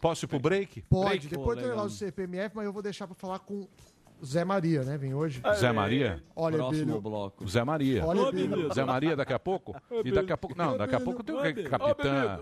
[0.00, 0.82] Posso ir pro break?
[0.82, 1.26] Pode, Break?
[1.28, 3.66] depois tem lá o CPMF, mas eu vou deixar para falar com
[4.24, 4.96] Zé Maria, né?
[4.96, 5.42] Vem hoje.
[5.56, 6.22] Zé Maria?
[6.36, 7.00] Olha, Próximo Bílio.
[7.00, 7.48] bloco.
[7.48, 8.06] Zé Maria.
[8.06, 8.20] Olha.
[8.72, 9.74] Zé Maria daqui a pouco?
[10.04, 10.56] E daqui a pouco.
[10.56, 12.38] Não, daqui a pouco tem o capitã.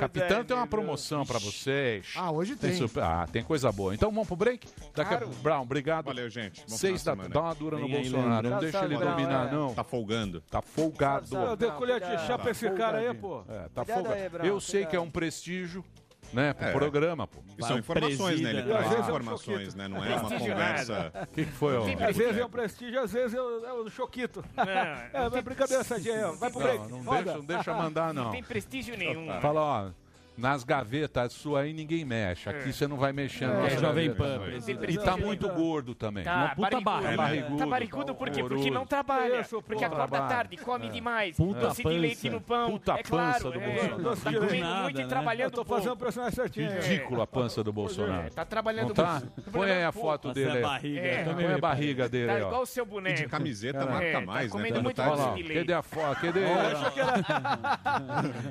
[0.00, 2.12] Capitão tem uma promoção pra vocês.
[2.16, 2.74] Ah, hoje tem.
[2.74, 3.94] super- Ah, tem coisa boa.
[3.94, 4.66] Então vamos pro break?
[4.94, 5.18] Daqui a...
[5.42, 6.06] Brown, obrigado.
[6.06, 6.60] Valeu, gente.
[6.68, 7.14] Bom Seis da...
[7.14, 8.50] Dá uma dura no Bolsonaro.
[8.50, 9.52] Não deixa ele dominar, é.
[9.52, 9.74] não.
[9.74, 10.40] Tá folgando.
[10.42, 11.36] Tá folgado.
[11.36, 13.42] Eu dei colher de chá pra esse cara aí, pô.
[13.48, 14.46] É, tá folgado.
[14.46, 15.84] Eu sei que é um prestígio,
[16.32, 16.72] né, pro É.
[16.72, 17.38] programa, pô.
[17.58, 18.50] E são informações, né?
[18.50, 19.88] Ele E traz é informações, né?
[19.88, 21.12] Não é uma conversa.
[21.22, 21.84] O que, que foi, ó?
[22.08, 24.44] Às vezes é um prestígio, às vezes é o, é o choquito.
[24.56, 26.32] É, vai brincadeira essa aí, ó.
[26.32, 26.78] Vai pro break.
[26.90, 28.24] Não, não deixa, não deixa mandar, não.
[28.24, 29.28] Não tem prestígio nenhum.
[29.40, 30.05] Fala, ó.
[30.36, 32.48] Nas gavetas sua aí ninguém mexe.
[32.48, 32.72] Aqui É.
[32.72, 33.44] você não vai mexer.
[33.44, 33.80] É, gavetas.
[33.80, 34.40] Jovem Pan,
[34.88, 36.24] E tá muito gordo também.
[36.24, 36.84] Tá, Uma puta barrigudo.
[36.84, 37.16] barriga.
[37.16, 37.56] Barrigudo.
[37.58, 38.42] Tá barrigudo por quê?
[38.44, 39.40] Porque não trabalha.
[39.40, 39.92] Isso, porque pô.
[39.94, 40.28] acorda Trabalha.
[40.34, 40.90] tarde, come É.
[40.90, 41.36] demais.
[41.36, 41.98] Puta doce de pança.
[41.98, 42.70] leite no pão.
[42.70, 43.66] Puta é claro, pança do é.
[43.66, 44.16] Bolsonaro.
[44.16, 45.08] Tá Do comendo nada, muito e né?
[45.08, 46.02] trabalhando Eu tô fazendo pouco.
[46.04, 46.70] personagem certinho.
[46.72, 48.30] Ridículo a pança do Bolsonaro.
[48.34, 49.20] Tá trabalhando tá?
[49.20, 49.50] muito.
[49.50, 50.08] Põe aí a pouco.
[50.08, 50.58] foto dele.
[50.98, 51.24] É.
[51.24, 53.18] Põe a barriga dele Tá igual o seu boneco.
[53.20, 54.58] E de camiseta É, tá mais, né?
[54.58, 55.54] comendo muito tá doce de leite.
[55.60, 56.20] cadê a foto?
[56.20, 56.40] Cadê?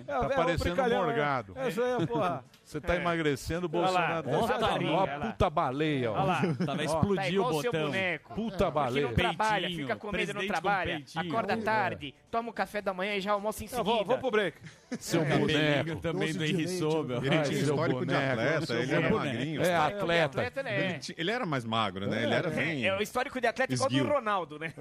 [0.05, 1.53] Tá É, parecendo um morgado.
[1.57, 1.74] é.
[1.75, 2.43] Essa aí, porra.
[2.65, 2.97] Você tá É.
[2.97, 4.85] emagrecendo, o Olha lá, Bolsonaro.
[4.87, 5.25] ó, olha lá.
[5.27, 6.15] puta baleia, ó.
[6.15, 6.41] Olha lá.
[6.65, 7.91] Tava Ó, explodir tá o o seu botão.
[8.33, 9.07] Puta Porque baleia.
[9.07, 11.03] não trabalha, Peitinho, fica comendo, não presidente com trabalha.
[11.15, 11.57] Acorda É.
[11.57, 13.83] tarde, toma um café da manhã e já almoça em Eu seguida.
[13.91, 14.57] vou, vou pro break.
[14.99, 15.47] Seu Cabelinho
[15.83, 16.01] boneco.
[16.01, 17.17] também Doce do de Henry leite, Sobel.
[17.17, 19.61] Ele tinha seu histórico de boneco, atleta, seu ele era magrinho.
[19.63, 20.25] É, É, atleta.
[20.41, 20.99] atleta, né?
[21.17, 22.23] Ele, era mais magro, né?
[22.23, 22.83] Ele era bem.
[22.83, 24.03] É, é o histórico de atleta igual do.
[24.07, 24.73] Ronaldo, né?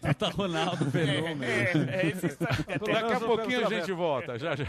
[0.00, 1.44] Puta Ronaldo Fenômeno.
[1.44, 3.00] É, é esse histórico de atleta.
[3.02, 4.38] Daqui a pouquinho a gente volta.
[4.38, 4.64] Já, já.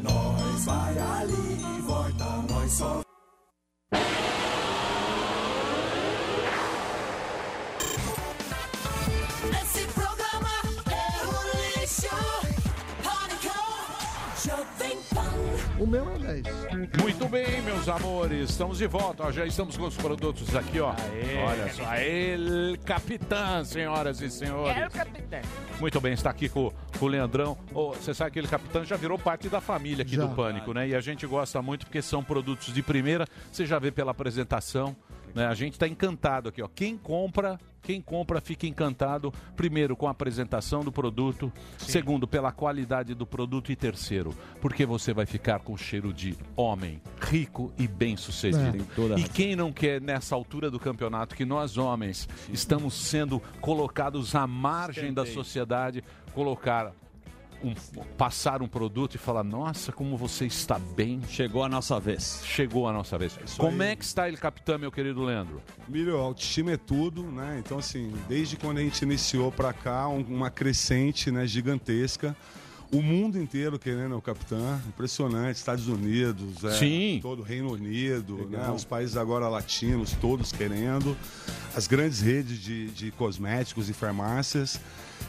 [0.00, 3.05] Nós vai ali e volta, nós só.
[15.78, 16.46] O meu é 10.
[17.02, 19.24] Muito bem, meus amores, estamos de volta.
[19.24, 20.94] Ó, já estamos com os produtos aqui, ó.
[21.46, 24.74] Olha só, El Capitã, senhoras e senhores.
[24.76, 25.40] É o capitão.
[25.78, 27.58] Muito bem, está aqui com, com o Leandrão.
[27.74, 30.24] Ô, Você sabe que aquele capitão já virou parte da família aqui Já.
[30.24, 30.88] do Pânico, né?
[30.88, 33.26] E a gente gosta muito porque são produtos de primeira.
[33.52, 34.96] Você já vê pela apresentação,
[35.36, 35.46] né?
[35.46, 36.68] A gente está encantado aqui, ó.
[36.74, 43.14] Quem compra, quem compra fica encantado, primeiro com a apresentação do produto, segundo pela qualidade
[43.14, 48.68] do produto e terceiro, porque você vai ficar com cheiro de homem, rico e bem-sucedido.
[48.68, 48.72] É.
[48.72, 52.94] Tem toda a E quem não quer nessa altura do campeonato que nós homens estamos
[52.94, 56.94] sendo colocados à margem da sociedade, colocar
[57.62, 57.74] um,
[58.16, 61.20] passar um produto e falar: "Nossa, como você está bem".
[61.28, 62.40] Chegou a nossa vez.
[62.44, 63.36] Chegou a nossa vez.
[63.56, 65.62] Como é que está ele, capitão, meu querido Leandro?
[65.88, 67.60] Milho, autoestima é tudo, né?
[67.64, 72.36] Então, assim, desde quando a gente iniciou pra cá, um- uma crescente né, gigantesca.
[72.92, 75.56] O mundo inteiro querendo o capitão, impressionante.
[75.56, 77.18] Estados Unidos, é, Sim.
[77.20, 81.16] todo o Reino Unido, né, os países agora latinos, todos querendo.
[81.74, 84.80] As grandes redes de, de cosméticos e farmácias.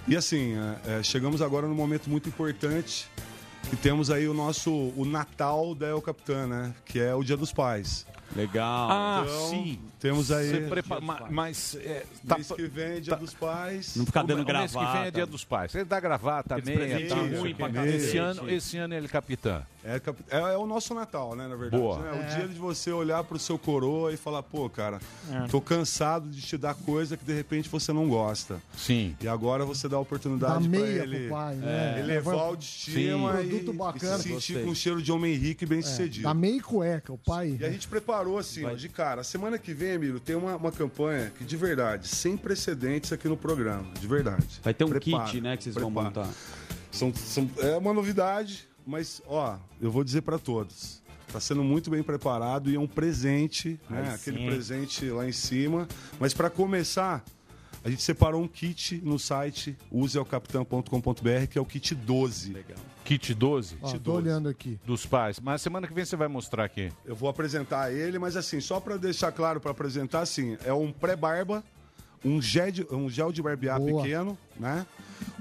[0.07, 3.09] E assim, é, é, chegamos agora num momento muito importante
[3.69, 6.73] que temos aí o nosso o Natal da El Capitã, né?
[6.85, 8.05] Que é o Dia dos Pais.
[8.35, 8.89] Legal.
[8.91, 9.79] Ah, Então, sim.
[9.99, 10.49] Temos aí.
[10.49, 13.95] Você prepa- ma- mas é, tá- Mês que vem é Dia dos Pais.
[13.95, 15.11] Não ficar dando o mês que vem é gravata.
[15.11, 15.73] dia dos pais.
[15.73, 17.87] Ele dá gravata, Aqueles meia, tá ruim pra ruim.
[17.87, 19.63] Esse ano, esse ano ele é capitã.
[19.83, 21.81] É, cap- é- é o nosso Natal, né, na verdade.
[21.81, 21.97] Boa.
[21.99, 22.11] né?
[22.11, 24.99] O dia de você olhar pro seu coroa e falar, pô, cara,
[25.49, 28.61] tô cansado de te dar coisa que de repente você não gosta.
[28.77, 29.15] Sim.
[29.21, 31.99] E agora você dá a Dá oportunidade pra meia ele pro pai, né?
[32.01, 33.39] elevar autoestima Sim.
[33.39, 34.17] e, Produto e bacana.
[34.17, 34.63] se sentir Gostei.
[34.65, 36.23] com cheiro de homem rico e bem É, sucedido.
[36.23, 37.57] dá meia e cueca, o pai.
[37.59, 39.23] E a gente preparou assim, ó, de cara.
[39.23, 43.37] Semana que vem, Emílio, tem uma, uma campanha que, de verdade, sem precedentes aqui no
[43.37, 43.85] programa.
[43.99, 44.59] De verdade.
[44.63, 46.25] Vai ter um Prepara, kit, né, que vocês vão prepara.
[46.25, 46.33] montar.
[46.91, 51.01] São, são- é uma novidade, mas, ó, eu vou dizer pra todos.
[51.31, 54.13] Tá sendo muito bem preparado e é um presente, né?
[54.15, 55.85] Aquele presente lá em cima.
[56.19, 57.23] Mas pra começar,
[57.83, 62.53] a gente separou um kit no site usealcapitão.com.br, que é o kit 12.
[62.53, 62.77] Legal.
[63.07, 64.77] Kit 12 Ó, tô olhando aqui.
[64.85, 65.39] dos pais.
[65.39, 66.91] Mas semana que vem você vai mostrar aqui.
[67.05, 70.91] Eu vou apresentar ele, mas assim, só pra deixar claro pra apresentar, assim, é um
[70.91, 71.63] pré-barba,
[72.25, 74.01] um gel de, um gel de barbear Boa.
[74.03, 74.85] pequeno, né?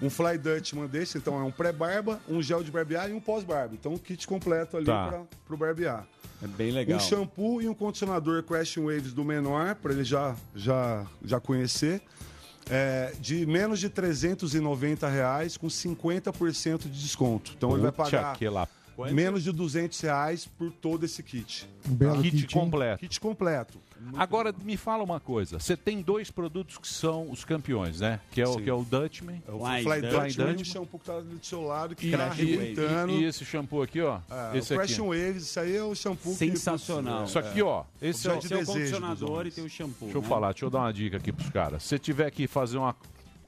[0.00, 3.74] Um fly Dutchman desse, então é um pré-barba, um gel de barbear e um pós-barba.
[3.74, 5.08] Então um kit completo ali Tá.
[5.08, 6.06] pra, pro barbear.
[6.40, 6.96] É bem legal.
[6.96, 12.00] Um shampoo e um condicionador Crashing Waves do menor, pra ele já, já, já conhecer.
[12.68, 17.52] É, de menos de 390 reais com 50% de desconto.
[17.56, 18.36] Então ele vai pagar
[19.04, 19.10] que lá.
[19.12, 21.68] menos de 200 reais por todo esse kit.
[21.88, 23.00] Um belo Kit kit, completo.
[23.00, 23.78] Kit completo.
[24.16, 25.58] Agora me fala uma coisa.
[25.58, 28.20] Você tem dois produtos que são os campeões, né?
[28.30, 28.62] Que é o, Sim.
[28.62, 29.42] que é o Dutchman.
[29.48, 30.00] É o Fly Fly, Dutchman.
[30.10, 30.62] Dutchman e Dutchman.
[30.62, 33.12] o shampoo que tá do seu lado, que E, tá e- arrebentando.
[33.12, 34.20] e- e esse shampoo aqui, ó.
[34.30, 35.00] É, esse o aqui.
[35.00, 37.24] Waves, isso aí é o shampoo que- Sensacional.
[37.24, 37.84] Isso aqui, ó.
[38.00, 40.04] Esse é o, Objeto de Tem o condicionador e tem o shampoo.
[40.06, 40.28] Deixa eu né?
[40.28, 41.82] falar, deixa eu dar uma dica aqui pros caras.
[41.82, 42.94] Se você tiver que fazer uma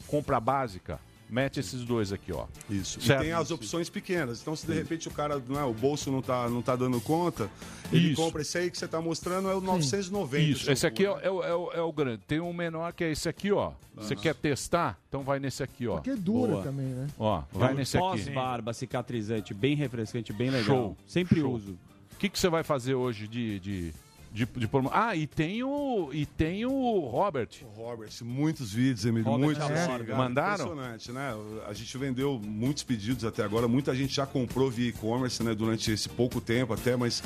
[0.06, 0.98] compra básica,
[1.30, 2.46] Mete esses dois aqui, ó.
[2.70, 3.00] Isso.
[3.02, 3.20] Certo.
[3.20, 4.40] E tem as opções pequenas.
[4.40, 6.98] Então, se de repente o cara, não é, o bolso não tá, não tá dando
[7.02, 7.50] conta,
[7.92, 8.16] ele Isso.
[8.22, 10.38] compra esse aí que você tá mostrando, é o 990.
[10.42, 12.22] Isso, esse aqui é, o- é o- é o, é o grande.
[12.26, 13.72] Tem um menor que é esse aqui, ó.
[13.94, 14.98] Você quer testar?
[15.08, 15.94] Então vai nesse aqui, ó.
[15.96, 16.62] Porque dura Boa.
[16.62, 17.08] também, né?
[17.18, 18.06] Ó, vai É um nesse aqui.
[18.06, 20.64] Pós-barba cicatrizante, bem refrescante, bem legal.
[20.64, 20.96] Show.
[21.06, 21.52] Sempre Show.
[21.52, 21.72] uso.
[22.12, 23.92] O que, que você vai fazer hoje de, de,
[24.38, 26.11] de, de Ah, e tem o.
[26.12, 27.48] E tem o Robert.
[27.74, 29.64] Robert, muitos vídeos, Emílio, Robert muitos.
[29.64, 30.66] Assim, cara, Mandaram?
[30.66, 31.35] Impressionante, né?
[31.66, 35.55] A gente vendeu muitos pedidos até agora, muita gente já comprou via e-commerce, né?
[35.55, 37.20] Durante esse pouco tempo até, mas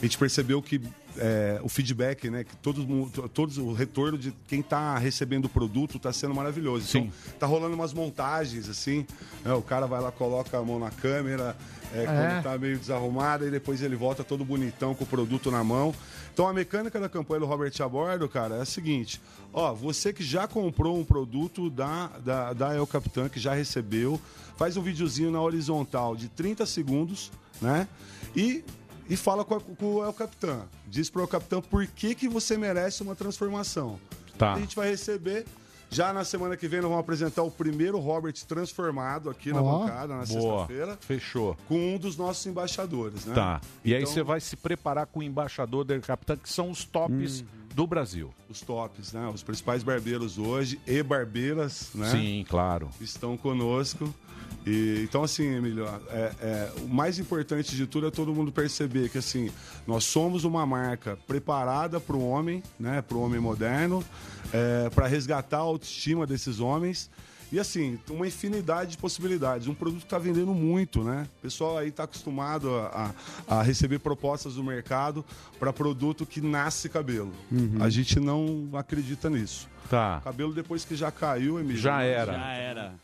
[0.00, 0.80] a gente percebeu que
[1.18, 2.44] é, o feedback, né?
[2.44, 2.86] Que todos,
[3.34, 6.86] todos o retorno de quem está recebendo o produto está sendo maravilhoso.
[6.86, 7.10] Sim.
[7.26, 9.04] Então, tá rolando umas montagens, assim,
[9.44, 9.52] né?
[9.52, 11.56] O cara vai lá, coloca a mão na câmera,
[11.92, 12.06] é, É.
[12.06, 15.92] quando tá meio desarrumado, e depois ele volta todo bonitão com o produto na mão.
[16.32, 19.20] Então a mecânica da campanha do Robert a bordo, cara, é a seguinte:
[19.52, 24.20] ó, você que já comprou um produto da, da, da El Capitan, que já recebeu,
[24.56, 27.86] faz um videozinho na horizontal de 30 segundos, né?
[28.34, 28.64] E,
[29.10, 30.62] e fala com, a- com o El Capitan.
[30.86, 34.00] Diz pro El Capitan por que, que você merece uma transformação.
[34.38, 34.54] Tá.
[34.54, 35.44] A gente vai receber.
[35.92, 39.80] Já na semana que vem nós vamos apresentar o primeiro Robert transformado aqui na Ó.
[39.80, 40.60] bancada, na Boa.
[40.60, 40.98] sexta-feira.
[41.02, 41.54] Fechou.
[41.68, 43.34] Com um dos nossos embaixadores, né?
[43.34, 43.60] Tá.
[43.84, 46.82] E aí Então, você vai se preparar com o embaixador da Capitã, que são os
[46.84, 48.32] tops do Brasil.
[48.48, 49.30] Os tops, né?
[49.34, 52.10] Os principais barbeiros hoje e barbeiras, né?
[52.10, 52.88] Sim, claro.
[52.98, 54.12] Estão conosco.
[54.66, 59.08] E, então, assim, Emílio, é- é, o mais importante de tudo é todo mundo perceber
[59.08, 59.50] que, assim,
[59.86, 63.02] nós somos uma marca preparada para o homem, né?
[63.02, 64.04] Para o homem moderno,
[64.94, 67.10] para resgatar a autoestima desses homens.
[67.50, 69.66] E assim, uma infinidade de possibilidades.
[69.68, 71.26] Um produto que está vendendo muito, né?
[71.38, 73.12] O pessoal aí está acostumado a,
[73.48, 75.22] a- a receber propostas do mercado
[75.58, 77.30] para produto que nasce cabelo.
[77.50, 77.76] Uhum.
[77.80, 79.68] A gente não acredita nisso.
[79.90, 80.22] Tá.
[80.24, 81.76] Cabelo depois que já caiu, Emílio.
[81.78, 82.32] Já era.
[82.32, 82.94] Já era.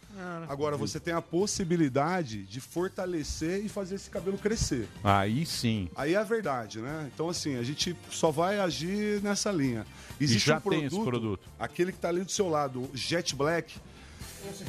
[0.49, 4.89] Agora você tem a possibilidade de fortalecer e fazer esse cabelo crescer.
[5.03, 5.89] Aí sim.
[5.97, 7.11] Aí é a verdade, né?
[7.15, 9.87] Então, assim, a gente só vai agir nessa linha.
[10.21, 11.49] Existe já um tem esse produto.
[11.59, 13.75] Aquele que tá ali do seu lado, o Jet Black.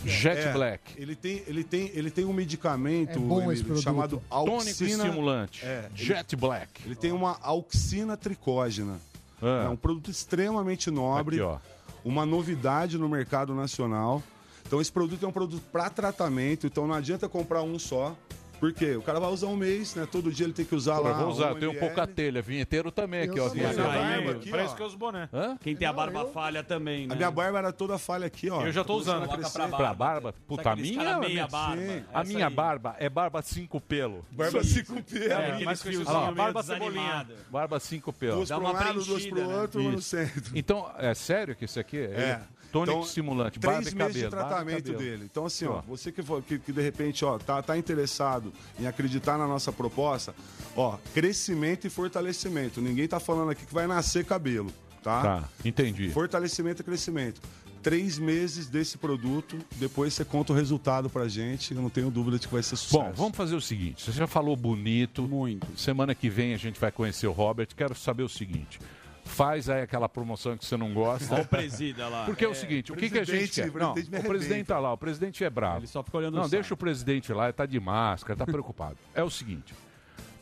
[0.04, 0.94] Jet É, Black.
[1.02, 3.84] Ele tem, ele, tem, ele tem um medicamento É bom Emílio, produto.
[3.84, 5.04] chamado Tônico auxina...
[5.06, 5.66] estimulante.
[5.66, 6.82] É, ele- Jet Black.
[6.86, 9.00] Ele tem uma auxina tricógena.
[9.42, 9.66] Ah.
[9.66, 11.38] É um produto extremamente nobre.
[11.38, 11.58] Aqui, ó.
[12.04, 14.22] Uma novidade no mercado nacional.
[14.70, 16.68] Então, esse produto é um produto para tratamento.
[16.68, 18.16] Então, não adianta comprar um só.
[18.60, 18.96] Por quê?
[18.98, 20.06] O cara vai usar um mês, né?
[20.12, 21.14] Todo dia ele tem que usar Pô, lá.
[21.14, 21.80] vou usar, um eu tenho ml.
[21.88, 22.40] pouca telha.
[22.40, 23.50] Vinheteiro também aqui, Eu ó.
[23.54, 24.76] Minha barba aqui, Parece ó.
[24.76, 25.28] que eu uso boné.
[25.34, 25.58] Hã?
[25.60, 27.14] Quem tem a Não, barba eu- falha também, né?
[27.14, 28.64] A minha barba era toda falha aqui, ó.
[28.64, 29.26] Eu já tô usando.
[29.28, 29.78] Coloca pra barba.
[29.78, 30.36] Pra barba?
[30.46, 31.82] Puta, a minha é meia minha- barba.
[31.82, 32.04] Sim.
[32.14, 32.54] A Essa minha aí.
[32.54, 34.24] barba é barba cinco pelo.
[34.30, 35.24] Barba com pelo.
[35.32, 35.66] É,
[36.02, 37.28] usam como meio barba cebolinha.
[37.50, 38.36] Barba cinco pelo.
[38.36, 39.62] Duas Dá pro uma lado, duas preenchida, pro né?
[39.62, 40.52] outro, no centro.
[40.54, 42.02] Então, é sério que isso aqui é?
[42.02, 42.42] É.
[42.72, 44.14] Tônico Então, estimulante, Três e meses cabelo.
[44.14, 44.98] de barba e tratamento cabelo.
[45.00, 45.24] dele.
[45.26, 45.82] Então, assim, ó, Ó.
[45.82, 49.72] você que, for- que, que de repente, ó, tá, tá interessado em acreditar na nossa
[49.72, 50.36] proposta,
[50.76, 52.80] ó, crescimento e fortalecimento.
[52.82, 54.72] Ninguém tá falando aqui que vai nascer cabelo,
[55.04, 55.22] tá?
[55.22, 56.10] Tá, entendi.
[56.12, 57.42] Fortalecimento e crescimento.
[57.82, 61.74] Três meses desse produto, depois você conta o resultado pra gente.
[61.74, 63.02] Eu não tenho dúvida de que vai ser sucesso.
[63.02, 64.04] Bom, vamos fazer o seguinte.
[64.04, 65.22] Você já falou bonito.
[65.24, 65.66] Muito.
[65.80, 67.70] Semana que vem a gente vai conhecer o Robert.
[67.76, 68.82] Quero saber o seguinte.
[69.30, 71.34] Faz aí aquela promoção que você não gosta.
[71.34, 72.26] Olha o presida lá.
[72.26, 73.72] Porque é o seguinte, o que, que a gente quer?
[73.72, 74.74] Não, o presidente arrebenta.
[74.74, 75.80] tá lá, o presidente é bravo.
[75.80, 78.46] Ele só fica olhando Não, o deixa o presidente lá, ele tá de máscara, tá
[78.46, 78.98] preocupado.
[79.14, 79.74] É o seguinte,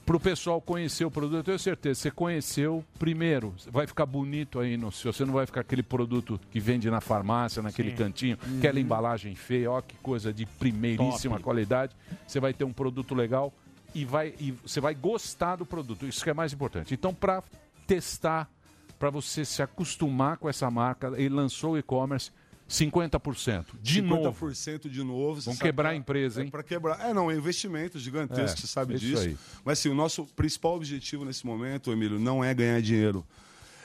[0.07, 4.77] pro pessoal conhecer o produto, eu tenho certeza, você conheceu primeiro, vai ficar bonito aí,
[4.77, 8.79] no, se você não vai ficar aquele produto que vende na farmácia, naquele cantinho, aquela
[8.79, 11.43] embalagem feia, ó que coisa de primeiríssima Top.
[11.43, 11.93] qualidade,
[12.25, 13.53] você vai ter um produto legal
[13.93, 16.93] e, vai, e você vai gostar do produto, isso que é mais importante.
[16.93, 17.43] Então, para
[17.85, 18.49] testar,
[18.99, 22.31] para você se acostumar com essa marca, ele lançou o e-commerce
[22.69, 23.65] 50%.
[23.81, 24.45] De novo.
[24.45, 25.41] 50% de novo.
[25.41, 26.49] sabe quebrar que a empresa, é hein?
[26.49, 26.99] Pra quebrar.
[27.09, 29.21] É, não, é investimento gigantesco, É, você sabe isso disso.
[29.23, 29.37] aí.
[29.63, 33.25] Mas assim, o nosso principal objetivo nesse momento, Emílio, não é ganhar dinheiro.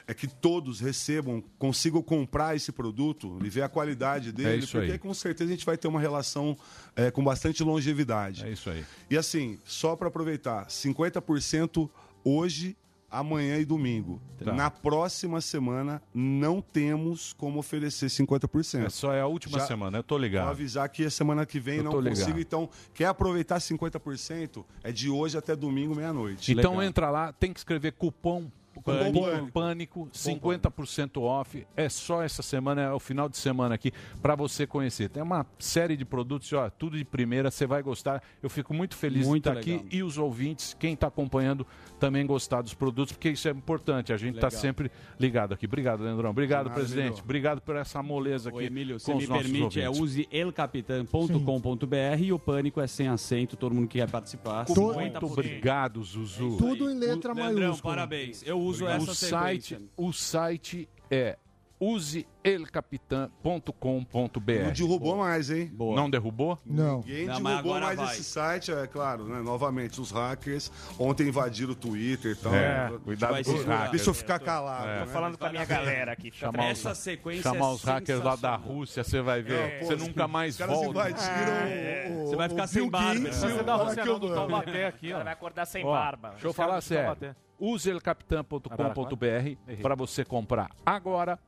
[0.05, 4.92] É que todos recebam, consigam comprar esse produto e ver a qualidade dele, É porque
[4.92, 4.98] aí.
[4.98, 6.59] com certeza a gente vai ter uma relação
[6.96, 8.44] é, com bastante longevidade.
[8.44, 8.85] É isso aí.
[9.09, 11.88] E assim, só para aproveitar, 50%
[12.25, 12.77] hoje,
[13.12, 14.20] amanhã e domingo.
[14.42, 14.53] Tá.
[14.53, 18.87] Na próxima semana não temos como oferecer 50%.
[18.87, 20.48] É só é a última Já- semana, eu tô Vou ligado.
[20.48, 22.18] avisar que a semana que vem Eu não tô ligado.
[22.18, 24.64] consigo, então quer aproveitar 50%?
[24.83, 26.53] É de hoje até domingo, meia-noite.
[26.53, 26.83] Então Legal.
[26.88, 31.66] entra lá, tem que escrever cupom Pânico, Pânico 50% off.
[31.76, 35.08] É só essa semana, é o final de semana aqui, para você conhecer.
[35.11, 38.22] Tem uma série de produtos, ó, tudo de primeira, você vai gostar.
[38.42, 39.84] Eu fico muito feliz Muito de estar legal.
[39.86, 41.66] aqui e os ouvintes, quem está acompanhando,
[42.01, 44.12] também gostar dos produtos, porque isso é importante.
[44.12, 45.66] A gente está sempre ligado aqui.
[45.66, 46.30] Obrigado, Leandrão.
[46.30, 47.20] Obrigado, nada, presidente.
[47.22, 48.59] Obrigado por essa moleza aqui.
[48.59, 50.01] Ô, Emílio, os me permite, é ouvintes.
[50.01, 54.66] use elcapitan.com.br e o Pânico é sem acento, todo mundo que quer participar.
[54.68, 56.57] Muito obrigado, Zuzu.
[56.57, 57.94] Tudo em letra Leandrão, maiúscula.
[57.94, 58.42] parabéns.
[58.47, 59.02] Eu uso Obrigado.
[59.02, 61.36] essa o site, o site é
[61.83, 64.62] useelcapitan.com.br.
[64.62, 65.72] Não derrubou mais, hein?
[65.76, 66.57] Não derrubou?
[66.64, 66.99] Não.
[66.99, 68.14] Ninguém Não, derrubou agora mais vai.
[68.14, 69.43] esse site, é claro, né?
[69.43, 72.55] Novamente, os hackers ontem invadiram o Twitter e tal.
[72.55, 72.99] É, né?
[73.03, 73.91] cuidado Vai com os hackers.
[73.91, 74.87] Deixa eu ficar calado.
[74.87, 75.01] É.
[75.01, 75.07] né?
[75.07, 76.30] Tô falando com a minha galera aqui.
[76.30, 76.72] Chamar tranquilo.
[76.72, 79.59] os, chamar os hackers lá da Rússia, você vai ver.
[79.59, 81.01] É, pô, você nunca mais os caras volta.
[81.01, 82.07] invadiram É.
[82.11, 83.33] o, o, Você vai ficar o sem barba.
[83.33, 84.33] Você o da Rússia não, do.
[84.33, 85.24] Taubaté aqui, Ela ó.
[85.24, 86.30] vai acordar sem barba.
[86.30, 87.07] Deixa eu caras falar sério.
[87.07, 87.35] Taubaté.
[87.59, 91.39] Use elcapitan.com.br para você comprar agora.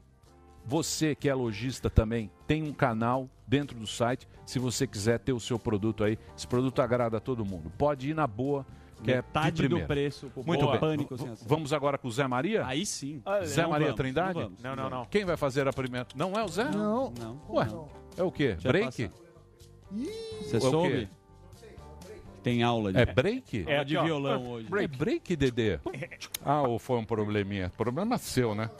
[0.66, 4.26] Você que é lojista também tem um canal dentro do site.
[4.46, 7.70] Se você quiser ter o seu produto aí, esse produto agrada a todo mundo.
[7.76, 8.64] Pode ir na boa,
[9.02, 10.30] que é Metade de do preço.
[10.46, 10.80] Muito bem.
[10.80, 11.48] Pânico, sem acento.
[11.48, 12.66] Vamos agora com o Zé Maria?
[12.66, 13.22] Aí sim.
[13.44, 14.34] Zé Não Maria vamos, Trindade?
[14.34, 15.04] não vamos, Não, não, não.
[15.06, 16.06] Quem vai fazer a primeira?
[16.14, 16.64] Não é o Zé?
[16.70, 17.12] Não.
[17.18, 17.40] Não.
[17.50, 17.66] Ué,
[18.16, 18.52] é o quê?
[18.52, 19.10] Deixa Break?
[20.42, 21.08] Você É soube?
[22.42, 23.64] Tem aula de, É break?
[23.66, 24.04] É de ó.
[24.04, 24.68] violão hoje.
[24.70, 25.78] É break, Dedê?
[26.44, 27.72] Ah, ou foi um probleminha?
[27.76, 28.70] Problema seu, né?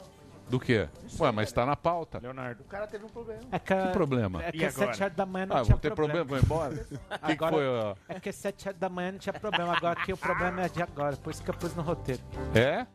[0.49, 0.87] Do quê?
[1.19, 2.19] Ué, mas tá na pauta.
[2.19, 2.61] Leonardo.
[2.61, 3.41] O cara teve um problema.
[3.51, 4.43] É que, Que problema?
[4.43, 4.91] É que às agora?
[4.93, 6.73] sete horas da manhã não Ah, tinha vou ter problema, vou embora?
[6.73, 7.67] O que, que Agora- foi?
[7.67, 7.95] ó?
[8.07, 9.75] É que às sete horas da manhã não tinha problema.
[9.75, 11.17] Agora que o problema é de agora.
[11.17, 12.21] Por isso que eu pus no roteiro.
[12.53, 12.85] É?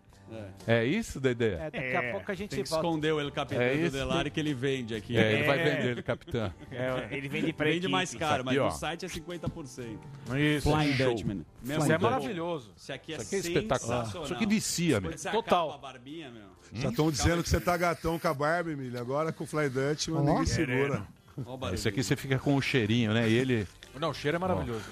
[0.66, 1.52] É isso, Dedê?
[1.54, 2.86] É, daqui É, a pouco a gente Tem que volta.
[2.86, 3.92] esconder o El Capitão É do isso.
[3.96, 5.16] Delari que ele vende aqui.
[5.16, 5.64] É, ele vai É.
[5.64, 6.52] vender ele, capitão.
[6.70, 7.92] É, ele vende pra Vende equipe.
[7.92, 8.64] mais caro, mas ó.
[8.66, 9.98] no site é 50%.
[10.36, 10.70] Isso.
[10.70, 10.92] Flying.
[10.96, 11.46] Dutchman.
[11.64, 12.72] Isso é maravilhoso.
[12.76, 14.06] Isso aqui é, Isso aqui é espetacular.
[14.06, 15.12] Isso aqui vicia, meu.
[15.32, 15.78] Total.
[15.78, 16.50] barbinha, meu.
[16.72, 19.00] Já estão dizendo que você tá gatão com a Barbie, Emílio.
[19.00, 21.02] Agora com o Fly Dutch, mas ninguém segura.
[21.36, 21.74] O.
[21.74, 23.28] Esse aqui você fica com o cheirinho, né?
[23.28, 23.66] E ele.
[23.98, 24.84] Não, o cheiro é maravilhoso.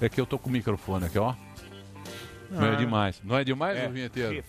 [0.00, 1.34] É que eu tô com o microfone aqui, ó.
[2.50, 3.20] Não é demais.
[3.24, 3.88] Não é demais, É.
[3.88, 4.42] o vinheteiro?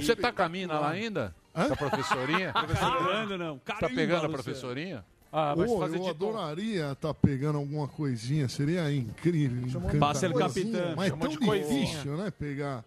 [0.00, 1.34] Você tá com a mina lá ainda?
[1.52, 2.52] Com a professorinha?
[2.66, 3.58] Pegando, não.
[3.58, 5.04] Tá pegando a professorinha?
[5.32, 9.80] Ah, vai eu adoraria estar pegando alguma coisinha, seria incrível.
[9.98, 10.94] Passa ele capitão.
[10.96, 11.84] Mas é tão de coisinha.
[11.86, 12.30] difícil, né?
[12.30, 12.84] Pegar,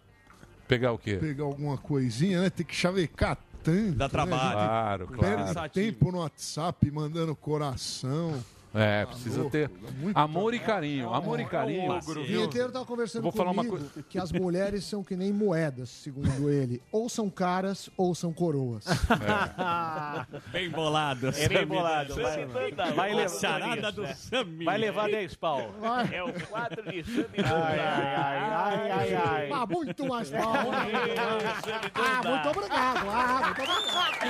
[0.66, 1.16] Pegar o quê?
[1.16, 2.50] pegar alguma coisinha, né?
[2.50, 3.92] Tem que chavecar tanto.
[3.92, 4.08] Dá né?
[4.08, 4.52] trabalho.
[4.52, 5.36] Claro, Perde claro.
[5.46, 5.86] Cansativo.
[5.86, 8.42] tempo no WhatsApp, mandando coração.
[8.72, 11.12] É, precisa louco, ter é muito amor e carinho.
[11.12, 11.92] Amor e É carinho.
[11.92, 15.88] O vinheteiro tava conversando Vou falar uma comigo que as mulheres são que nem moedas,
[15.88, 16.80] segundo ele.
[16.92, 18.84] Ou são caras ou são coroas.
[20.52, 21.28] Bem bolado.
[21.36, 22.14] É bem bolado.
[22.14, 22.46] Vai,
[22.94, 24.02] vai levar charada do
[24.64, 25.74] Vai levar 10 pau.
[26.12, 29.50] É o quadro de Sammy Ai, ai, ai, ai, ai.
[29.52, 30.52] Ah, muito mais mal.
[30.54, 31.44] Ah, muito obrigado.
[31.94, 33.10] Ah, muito obrigado.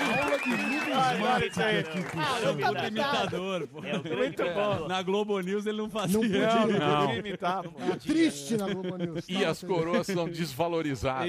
[0.00, 3.80] Aula de livros aqui pro É um imitador, pô.
[4.30, 4.88] É o grande imitador.
[4.88, 6.14] Na Globo News ele não fazia.
[6.14, 6.48] Não podia.
[6.48, 7.06] Não, Não.
[7.06, 7.14] não.
[7.14, 7.62] imitar.
[7.62, 7.70] pô.
[7.82, 9.24] É triste na Globo News.
[9.28, 11.28] E as coroas são desvalorizadas.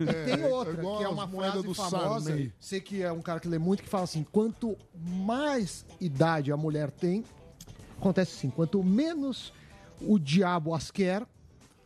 [0.00, 2.20] E tem outra, igual que é uma frase do famosa.
[2.28, 2.52] Sarney.
[2.58, 6.56] Sei que é um cara que lê muito que fala assim: quanto mais idade a
[6.56, 7.24] mulher tem,
[7.98, 9.52] acontece assim, quanto menos
[10.00, 11.22] o diabo as quer,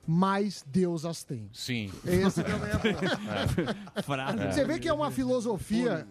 [0.07, 1.49] mais Deus as tem.
[1.53, 1.91] Sim.
[2.05, 4.03] Esse também é.
[4.03, 4.39] Frase.
[4.53, 6.07] Você vê que é uma filosofia.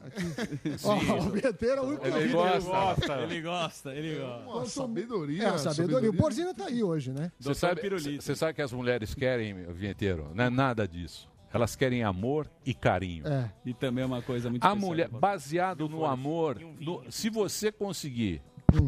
[0.83, 3.21] Ó, o Vieteiro é o único Ele que- gosta.
[3.23, 4.49] Ele gosta, ele gosta.
[4.49, 5.43] Uma sabedoria.
[5.43, 6.09] É a sabedoria.
[6.09, 7.31] O Borzinho tá aí hoje, né?
[7.39, 7.81] Você sabe,
[8.19, 10.31] você sabe que as mulheres querem, vinheteiro?
[10.33, 11.27] Não é nada disso.
[11.51, 13.27] Elas querem amor e carinho.
[13.27, 13.51] É.
[13.65, 14.87] E também é uma coisa muito A especial.
[14.87, 18.39] mulher, baseado no amor, no- se você conseguir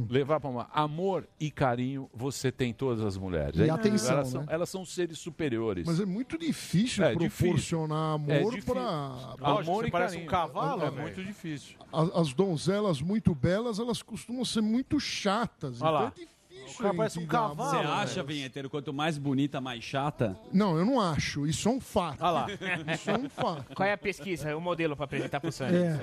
[0.09, 3.59] levar para uma amor e carinho, você tem todas as mulheres.
[3.59, 4.47] E É atenção, elas, são, né?
[4.49, 5.85] elas são seres superiores.
[5.85, 8.73] Mas é muito difícil É proporcionar É amor difícil.
[8.73, 8.83] para
[9.41, 10.27] amor você e parece carinho.
[10.27, 11.75] um cavalo, é muito difícil.
[11.91, 15.81] as, as donzelas muito belas, elas costumam ser muito chatas.
[15.81, 15.99] Olha lá.
[15.99, 16.40] Então é difícil.
[16.69, 20.37] O cara parece um cavalo, Você acha, vinheteiro, quanto mais bonita, mais chata?
[20.51, 21.45] Não, eu não acho.
[21.45, 22.21] Isso é um fato.
[22.21, 22.47] Olha lá.
[22.93, 23.75] Isso é um fato.
[23.75, 25.77] Qual é a pesquisa, o modelo pra apresentar pro Sandy?
[25.77, 25.99] É.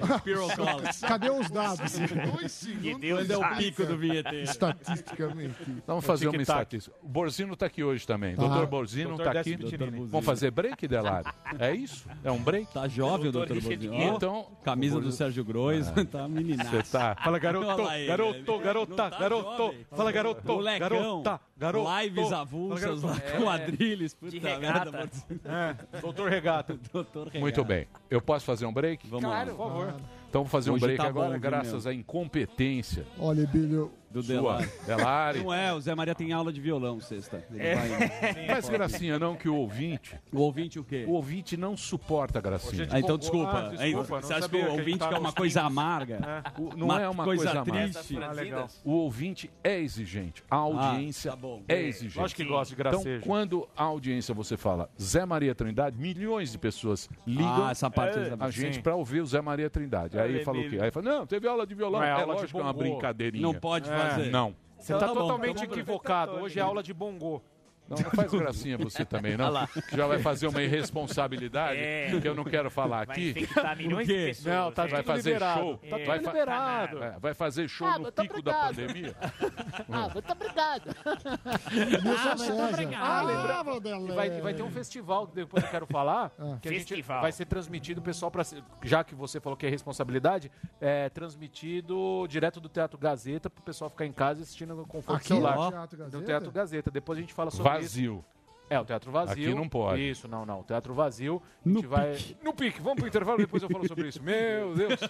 [1.07, 1.79] Cadê os dados?
[1.79, 2.79] Dois segundos.
[2.83, 4.45] Que Deus Onde é o pico do vinheteiro?
[4.45, 5.55] Estatisticamente.
[5.87, 6.95] Vamos fazer uma estatística.
[7.03, 8.37] O Borzino está aqui hoje também.
[8.37, 8.43] Tá.
[8.43, 9.57] Doutor Borzino Doutor está aqui.
[10.09, 11.29] Vamos fazer break, Delari?
[11.59, 12.07] É isso?
[12.23, 12.73] É um break?
[12.73, 13.95] Tá jovem o Doutor doutor Borzino.
[13.95, 16.71] Então, Camisa do Sérgio Grois, tá meninaço.
[16.71, 17.17] você tá...
[17.23, 17.67] Fala, garoto,
[18.07, 18.91] garoto, garota,
[19.91, 20.43] Não tá garoto.
[20.49, 21.23] Garoto, Molecão.
[21.23, 21.91] garota, garoto.
[22.03, 23.41] Lives avulsas lá, É.
[23.41, 24.65] quadrilhas, puta De merda.
[24.67, 24.91] regata.
[24.91, 25.41] Borzino.
[25.45, 26.79] É, doutor Regata.
[26.93, 27.41] Doutor Regata.
[27.41, 27.87] Muito bem.
[28.11, 29.07] Eu posso fazer um break?
[29.07, 29.51] Vamos Claro.
[29.51, 29.57] lá.
[29.57, 29.95] Por favor.
[30.29, 33.07] Então vou fazer um Hoje break tá agora, graças à incompetência.
[33.19, 34.35] Olha, Bilho, Do Sua.
[34.37, 34.71] Delari.
[34.87, 35.39] Delari.
[35.43, 37.45] Não é, o Zé Maria tem aula de violão sexta.
[37.51, 37.75] Ele É.
[37.75, 40.19] vai- Faz gracinha não que o ouvinte...
[40.33, 41.05] O ouvinte o quê?
[41.07, 42.89] O ouvinte não suporta gracinha.
[42.91, 43.73] Ah, então desculpa.
[43.79, 46.43] Aí, você acha que o ouvinte quer uma coisa amarga?
[46.59, 47.89] O- não Uma é uma coisa coisa, amarga.
[47.91, 48.19] triste.
[48.19, 48.67] Ah.
[48.85, 50.43] O ouvinte é exigente.
[50.51, 51.63] A audiência tá bom.
[51.69, 52.19] é É, exigente.
[52.19, 53.09] lógico que gosta de gracejo.
[53.17, 57.91] Então, quando a audiência você fala Zé Maria Trindade, milhões de pessoas ligam Ah, essa
[57.91, 60.19] parte é, é- a gente para ouvir o Zé Maria Trindade.
[60.19, 60.79] Aí Olha, fala o quê?
[60.81, 62.01] Aí fala, não, teve aula de violão.
[62.01, 63.43] Não é É, aula de lógico que é uma brincadeirinha.
[63.43, 63.98] Não pode É.
[63.99, 64.31] fazer.
[64.31, 64.55] Não.
[64.79, 66.33] Você Então tá bom, totalmente então equivocado.
[66.37, 67.43] Hoje é aula de bongô.
[67.89, 69.47] Não, não faz gracinha você também, não.
[69.47, 69.67] Olha lá.
[69.67, 72.19] Que Já vai fazer uma irresponsabilidade É.
[72.21, 73.31] que eu não quero falar Vai aqui.
[73.31, 74.89] infectar milhões de pessoas, Não, tá é.
[74.89, 75.61] vai tudo fazer liberado.
[75.61, 75.77] show.
[75.79, 77.03] Tá tudo vai, fa- liberado.
[77.03, 79.15] É, vai fazer show Ah, no pico da pandemia.
[79.91, 80.95] Ah, muito obrigado.
[81.07, 83.03] Ah, muito obrigado.
[83.03, 84.13] Ah, lembra- Vanderlei.
[84.13, 86.31] E vai, e vai ter um festival que depois eu quero falar,
[86.61, 87.21] que a gente Festival.
[87.23, 88.43] vai ser transmitido, pessoal, pra,
[88.85, 93.91] já que você falou que é responsabilidade, é transmitido direto do Teatro Gazeta pro pessoal
[93.91, 95.57] ficar em casa assistindo no conforto Aqui do celular.
[95.57, 96.19] no Teatro Gazeta?
[96.19, 96.91] No Teatro Gazeta.
[96.91, 98.25] Depois a gente fala sobre isso.
[98.71, 99.33] É, o Teatro Vazio.
[99.33, 100.11] Aqui não pode.
[100.11, 100.63] Isso, não, não.
[100.63, 101.43] Teatro Vazio.
[101.65, 102.17] A gente vai...
[102.43, 102.81] No pique.
[102.81, 104.23] Vamos pro intervalo, depois eu falo sobre isso.
[104.23, 105.01] Meu Deus.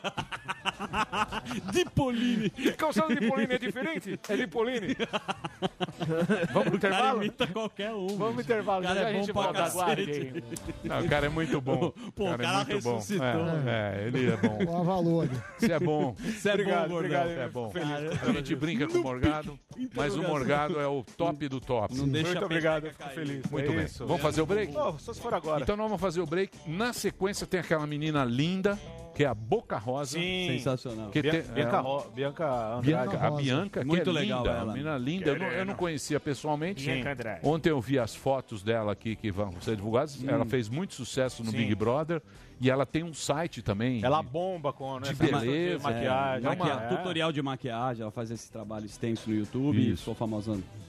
[1.73, 2.51] Dipolini.
[2.77, 4.21] Calçado de Pauline é diferente?
[4.29, 4.97] É de Pauline.
[6.53, 7.23] Vamos pro intervalo?
[7.23, 8.07] imita qualquer um.
[8.09, 8.83] Vamos pro intervalo.
[8.83, 9.65] Cara, já é a gente bom volta.
[9.65, 10.45] Aguarde.
[10.85, 11.93] Não, o cara é muito bom.
[12.15, 12.95] Pô, o é cara muito bom.
[12.95, 13.27] ressuscitou.
[13.67, 14.59] É, é, ele é bom.
[14.65, 15.31] O Avalone.
[15.59, 16.15] Você é bom.
[16.15, 17.27] Você é Obrigado, bom, obrigado.
[17.27, 17.35] gordão.
[17.35, 17.71] Você é bom.
[17.71, 18.23] Feliz.
[18.23, 19.59] A gente brinca com o Morgado,
[19.95, 21.97] mas o Morgado é o top do top.
[21.97, 23.43] Não deixa Muito obrigado, eu fico feliz.
[23.51, 23.85] Muito É bem.
[23.85, 24.07] isso.
[24.07, 24.77] Vamos fazer o break?
[24.77, 25.63] Oh, só se for agora.
[25.63, 26.57] Então nós vamos fazer o break.
[26.67, 28.79] Na sequência tem aquela menina linda,
[29.15, 30.13] que é a Boca Rosa.
[30.19, 30.49] Sim.
[30.51, 31.11] Sensacional.
[31.11, 32.47] Que Bia- tem- Bianca, é, Ro- Bianca
[32.77, 32.87] Andrade.
[32.87, 33.31] Bianca, a.
[33.33, 34.65] Bianca, que Muito é legal linda, ela.
[34.65, 35.31] uma menina linda.
[35.31, 36.85] Eu não, eu não conhecia pessoalmente.
[36.85, 37.41] Bianca Andrade.
[37.47, 40.23] Ontem eu vi as fotos dela aqui que vão ser divulgadas.
[40.25, 41.57] Ela fez muito sucesso no Sim.
[41.57, 42.23] Big Brother
[42.61, 44.01] e ela tem um site também.
[44.05, 46.47] Ela bomba com né, De beleza, de maquiagem.
[46.51, 46.97] É, maqui- é.
[46.97, 50.05] Tutorial de maquiagem, ela faz esse trabalho extenso no YouTube e Isso.
[50.05, 50.15] sou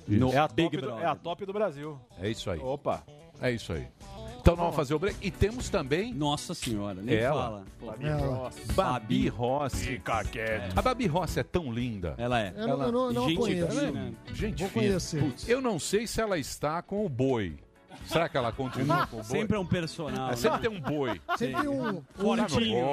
[0.08, 2.00] no É a, Big top do, é a top do Brasil.
[2.20, 2.60] É isso aí.
[2.60, 3.04] Opa.
[3.42, 3.88] É isso aí.
[4.42, 5.18] Então nós vamos fazer o break.
[5.22, 7.42] E temos também Nossa senhora, nem Ela.
[7.44, 7.66] fala.
[7.80, 9.86] Pô, Ela, Babi Rossi.
[9.86, 10.78] Fica quieto.
[10.78, 12.16] A Babi Rossi é tão linda.
[12.18, 12.54] Ela é.
[12.56, 13.92] eu não, eu não, não a Gente conheço.
[13.92, 14.14] né?
[14.34, 14.84] Gente Vou fina.
[14.88, 15.22] conhecer.
[15.22, 17.58] Putz, Eu não sei se ela está com o boi.
[18.10, 19.38] Será que ela continua com o boi?
[19.40, 20.32] Sempre é um personal.
[20.32, 21.22] É, sempre tem um boi.
[21.38, 22.86] Sempre tem um, um, Fortinho.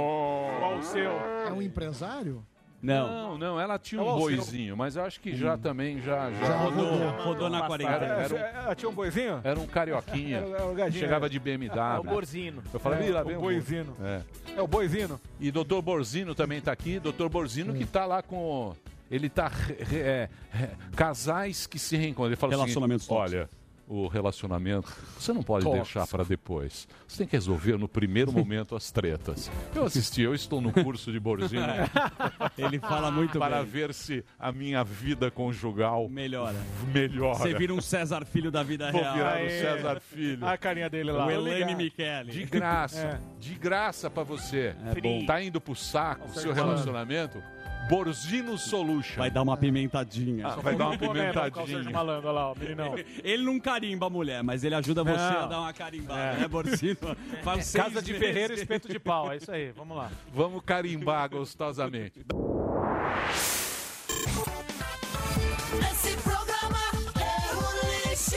[0.60, 1.10] Qual o seu?
[1.10, 2.44] é um empresário?
[2.82, 3.08] Não.
[3.08, 4.36] Não, não, ela tinha É um Alceu.
[4.36, 6.30] boizinho, mas eu acho que já também, já...
[6.30, 6.46] já...
[6.46, 7.24] Já Rodou, rodou.
[7.24, 8.04] rodou na quarentena.
[8.04, 9.40] era um, É, tinha um boizinho?
[9.42, 10.36] era um carioquinha.
[10.36, 11.28] Era- era o gadinho, Chegava é.
[11.30, 12.02] de É o BMW.
[12.04, 12.62] Borzino.
[12.72, 13.96] Eu falei, É, "Ih, lá o vem o boizino.
[13.98, 14.22] boi." É.
[14.58, 15.20] É o boizino.
[15.40, 17.00] E doutor Borzino também tá aqui.
[17.00, 18.74] Doutor Borzino que tá lá com...
[19.10, 19.48] Ele tá...
[19.48, 22.26] re- re- é, re- casais que se reencontram.
[22.28, 23.48] Ele fala Relacionamentos Olha,
[23.88, 25.84] o relacionamento, você não pode Tóxico.
[25.84, 26.88] deixar para depois.
[27.06, 29.50] Você tem que resolver no primeiro momento as tretas.
[29.74, 31.62] Eu assisti, eu estou no curso de Borzino
[32.58, 33.66] Ele fala muito para bem.
[33.66, 36.56] ver se a minha vida conjugal Melhora.
[36.92, 37.38] melhora.
[37.38, 39.14] Você vira um César Filho da vida Vou real.
[39.14, 39.50] virar o Aê.
[39.60, 40.46] César Filho.
[40.46, 41.26] A carinha dele lá.
[41.26, 41.76] O ligado.
[41.76, 42.32] Michele.
[42.32, 42.98] De graça.
[43.00, 43.20] É.
[43.38, 44.74] De graça pra você.
[44.94, 45.24] É bom.
[45.26, 47.42] Tá indo pro saco o seu relacionamento?
[47.88, 49.16] Borzino Solution.
[49.18, 50.46] Vai dar uma pimentadinha.
[50.48, 51.84] Ah, vai dar uma pimentadinha.
[51.90, 52.52] Malandro, olha lá.
[53.22, 55.42] Ele não carimba a mulher, mas ele ajuda você Não.
[55.42, 56.36] a dar uma carimbada, É.
[56.40, 56.96] né, Borsino?
[57.44, 59.30] Faz seis Casa de meses Ferreira, que- espeto de pau.
[59.32, 60.10] É isso aí, vamos lá.
[60.34, 62.24] Vamos carimbar gostosamente.
[65.90, 66.78] Esse programa
[67.20, 68.36] é um lixo.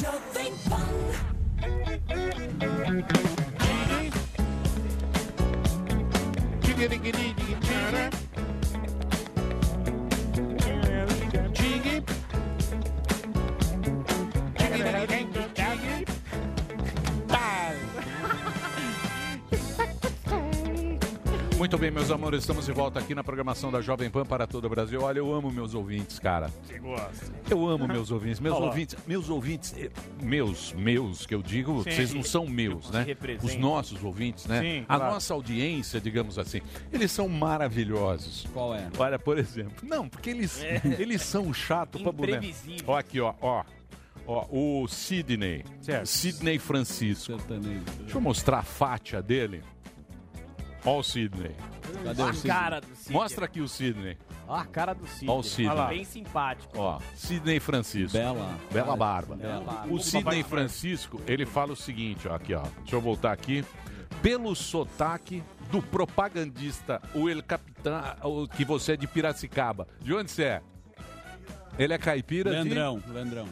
[0.00, 0.86] Jovem Pan.
[6.88, 7.41] giggity, giggity,
[21.62, 24.64] Muito bem, meus amores, estamos de volta aqui na programação da Jovem Pan para todo
[24.64, 25.00] o Brasil.
[25.00, 26.50] Olha, eu amo meus ouvintes, cara.
[26.66, 27.32] Você gosta.
[27.48, 28.40] Eu amo meus ouvintes.
[28.40, 28.70] Meus Olha lá.
[28.70, 29.88] ouvintes, meus ouvintes, eh,
[30.20, 31.90] meus, meus, que eu digo, Sim.
[31.92, 33.06] vocês não são meus, né?
[33.40, 34.60] Os nossos ouvintes, né?
[34.60, 35.14] Sim, A claro.
[35.14, 36.60] nossa audiência, digamos assim,
[36.92, 38.44] eles são maravilhosos.
[38.52, 38.90] Qual é?
[38.98, 39.88] Olha, por exemplo.
[39.88, 40.60] Não, porque eles,
[40.98, 42.44] eles são chatos pra boneco.
[42.88, 43.62] Ó, aqui, ó, ó.
[44.26, 45.64] Ó, o Sidney.
[45.80, 46.06] Certo.
[46.06, 47.36] Sidney Francisco.
[47.36, 47.84] Sertanejo.
[48.00, 49.62] Deixa eu mostrar a fátia dele.
[50.84, 51.54] Ó o Sidney.
[52.04, 52.52] Cadê A o Sidney?
[52.56, 53.12] cara do Sidney.
[53.20, 54.18] Mostra aqui o Sidney.
[54.48, 55.30] Ó a cara do Sidney.
[55.34, 55.68] Ó o Sidney.
[55.70, 55.88] Olha lá.
[55.88, 56.78] Bem simpático.
[56.78, 58.18] Ó, Sidney Francisco.
[58.18, 58.58] Bela.
[58.72, 59.36] Bela barba.
[59.36, 59.92] Bela barba.
[59.92, 62.62] O Sidney Francisco, ele fala o seguinte, ó, aqui, ó.
[62.78, 63.64] Deixa eu voltar aqui.
[64.20, 69.86] Pelo sotaque do propagandista, o El Capitão, o que você é de Piracicaba.
[70.00, 70.62] De onde você é?
[71.78, 73.48] Ele é caipira Leandrão, Leandrão.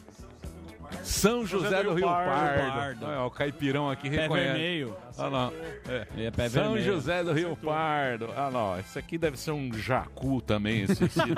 [1.02, 2.70] São José do Rio Pardo.
[2.72, 3.06] Pardo.
[3.06, 4.48] Olha, o caipirão aqui Pé reconhece.
[4.52, 4.96] vermelho.
[5.18, 5.52] Olha lá.
[5.88, 6.06] É.
[6.26, 6.84] É pé São vermelho.
[6.84, 8.28] José do Rio Pardo.
[8.30, 11.34] Olha lá, esse aqui deve ser um jacu também, esse Cid.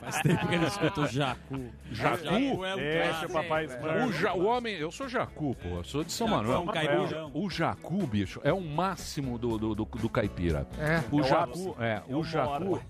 [0.00, 1.70] Faz tempo que eu não escuto jacu.
[1.92, 2.24] Jacu?
[2.24, 3.30] Jacu é um Deixa clássico.
[3.30, 4.04] o papai É.
[4.06, 6.56] o, ja- o homem, eu sou jacu, pô, eu sou de São Jacu Manuel.
[6.58, 7.30] é um caipirão.
[7.34, 10.66] O jacu, bicho, é o máximo do, do, do, do caipira.
[10.78, 11.00] É.
[11.10, 12.80] O É o jacu, é, É o o jacu.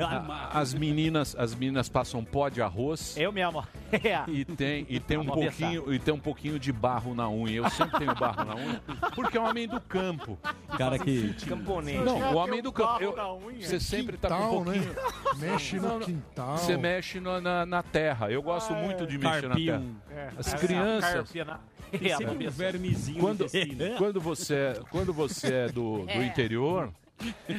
[0.00, 3.16] A- As meninas, as meninas passam pó de arroz.
[3.16, 3.64] Eu mesmo.
[4.28, 7.56] E tem, e tem um Vamos pouquinho, e tem um pouquinho de barro na unha.
[7.56, 8.82] Eu sempre tenho barro na unha,
[9.14, 10.38] porque é um homem do campo.
[10.76, 11.32] Cara que.
[11.46, 12.04] Camponês.
[12.04, 13.02] Não, o homem do um campo.
[13.02, 13.66] eu- na unha.
[13.66, 14.84] você sempre tá com Quintal, um pouquinho.
[14.92, 15.00] né?
[15.38, 16.58] Mexe no quintal.
[16.58, 18.30] Você mexe no- na, na terra.
[18.30, 19.66] Eu gosto muito de mexer na terra.
[19.78, 19.96] Carpinho.
[20.10, 20.28] É.
[20.38, 21.30] As É, crianças.
[21.90, 23.96] Tem sempre um vermezinho Quando, intestino.
[23.96, 26.26] quando você, é- quando você é do, do É.
[26.26, 26.92] interior,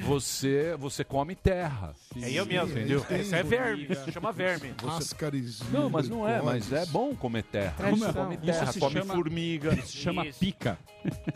[0.04, 1.94] você, você come terra.
[2.22, 2.72] É eu mesmo.
[2.78, 3.06] Entendeu?
[3.20, 3.88] Isso é verme.
[3.90, 4.74] Isso chama verme.
[4.88, 5.62] Ascaris.
[5.72, 7.76] Não, mas não é, mas é bom comer terra.
[7.80, 7.84] É?
[7.92, 9.74] come Isso terra, se come chama- formiga.
[9.74, 10.40] Isso se chama Isso.
[10.40, 10.78] pica.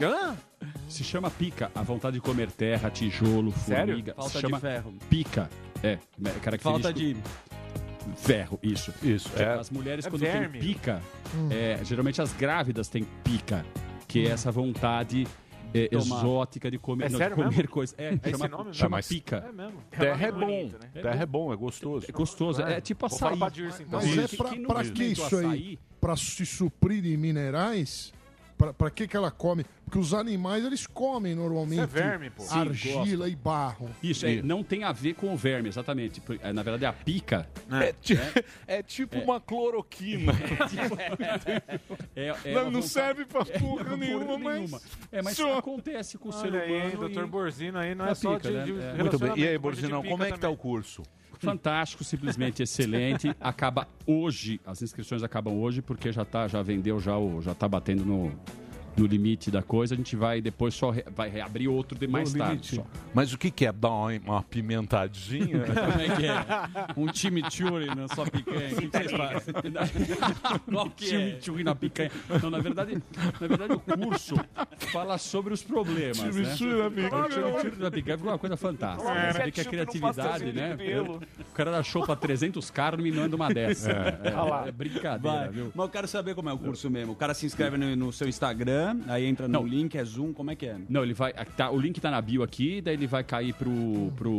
[0.02, 0.36] Hã?
[0.88, 1.72] Se chama pica.
[1.76, 3.88] A vontade de comer terra, tijolo, Sério?
[3.96, 4.14] formiga.
[4.16, 4.94] Falta se de chama ferro.
[5.10, 5.50] Pica.
[5.82, 6.00] É, é
[6.40, 6.64] característico.
[6.64, 7.18] Falta de-
[8.18, 8.94] Ferro, isso.
[9.02, 9.46] Isso, é.
[9.58, 10.60] As mulheres, É quando verme.
[10.60, 11.02] têm pica,
[11.34, 11.48] Hum.
[11.50, 13.66] é, geralmente as grávidas têm pica,
[14.10, 15.26] que é essa vontade
[15.74, 17.70] é, exótica de comer, É não, sério de comer mesmo?
[17.72, 17.96] coisa.
[17.98, 18.74] É, É esse chama, nome mesmo?
[18.76, 19.46] chama mas- pica.
[19.48, 19.80] É mesmo.
[19.92, 20.72] Terra é bom.
[20.94, 22.06] Terra é bom, é gostoso.
[22.08, 22.62] É gostoso.
[22.62, 23.38] É, tipo açaí.
[23.38, 24.00] pra Dirce, então.
[24.00, 24.38] Mas é Isso.
[24.38, 25.80] pra, Quem não pra que isso aí?
[26.00, 28.14] Pra se suprir de minerais?
[28.58, 29.66] Pra, pra que que ela come?
[29.94, 32.42] Porque os animais, eles comem normalmente Isso é verme, pô.
[32.42, 33.92] Sim, argila e barro.
[34.02, 36.20] Isso, é, não tem a ver com o verme, exatamente.
[36.42, 37.48] É, Na verdade, a pica.
[37.72, 38.18] É, ti-
[38.66, 40.34] é tipo uma cloroquina.
[42.16, 44.82] É, é Não, uma não vontade- serve pra É, porra nenhuma, mas- nenhuma.
[45.12, 46.64] É, mas Só- acontece com o ser humano.
[46.64, 48.64] aí, doutor e- Borzino aí não É é só pica, de, né?
[48.66, 48.94] de É.
[49.04, 49.34] Muito bem.
[49.38, 51.04] E aí, Borzinão, como é que tá o curso?
[51.40, 53.36] Fantástico, simplesmente excelente.
[53.40, 57.68] Acaba hoje, as inscrições acabam hoje porque já tá, já vendeu, já, o, já tá
[57.68, 58.32] batendo no,
[58.98, 59.94] no limite da coisa.
[59.94, 62.76] A gente vai depois só re- vai reabrir outro de mais tarde.
[62.76, 62.86] Só.
[63.14, 63.72] Mas o que, que é?
[63.72, 65.64] Dar uma, uma pimentadinha?
[65.66, 66.94] Como é que é?
[66.98, 68.74] Um chimichurri na sua picanha.
[68.74, 69.54] O que que vocês fazem?
[70.72, 71.08] Qual que é?
[71.10, 72.12] Chimichurri na picanha.
[72.42, 73.02] Não, na verdade,
[73.40, 74.36] na verdade o curso
[74.92, 76.18] fala sobre os problemas.
[76.20, 76.32] né?
[76.56, 77.24] Chimichurri na picanha.
[77.48, 79.12] O Chimichurri na picanha ficou uma coisa fantástica.
[79.12, 80.78] É, Você vê que a criatividade, né?
[81.02, 83.92] O cara show pra 300 caras e me manda uma dessa.
[83.92, 85.50] É, É, é brincadeira, Vai.
[85.50, 85.72] viu?
[85.74, 87.14] Mas eu quero saber como é o curso mesmo.
[87.14, 89.68] O cara se inscreve no, no seu Instagram, aí entra no Não.
[89.68, 90.78] link, é Zoom, como é que é?
[90.90, 91.34] Não, ele vai.
[91.34, 94.32] Tá, o link tá na bio aqui, daí ele vai cair pro, pro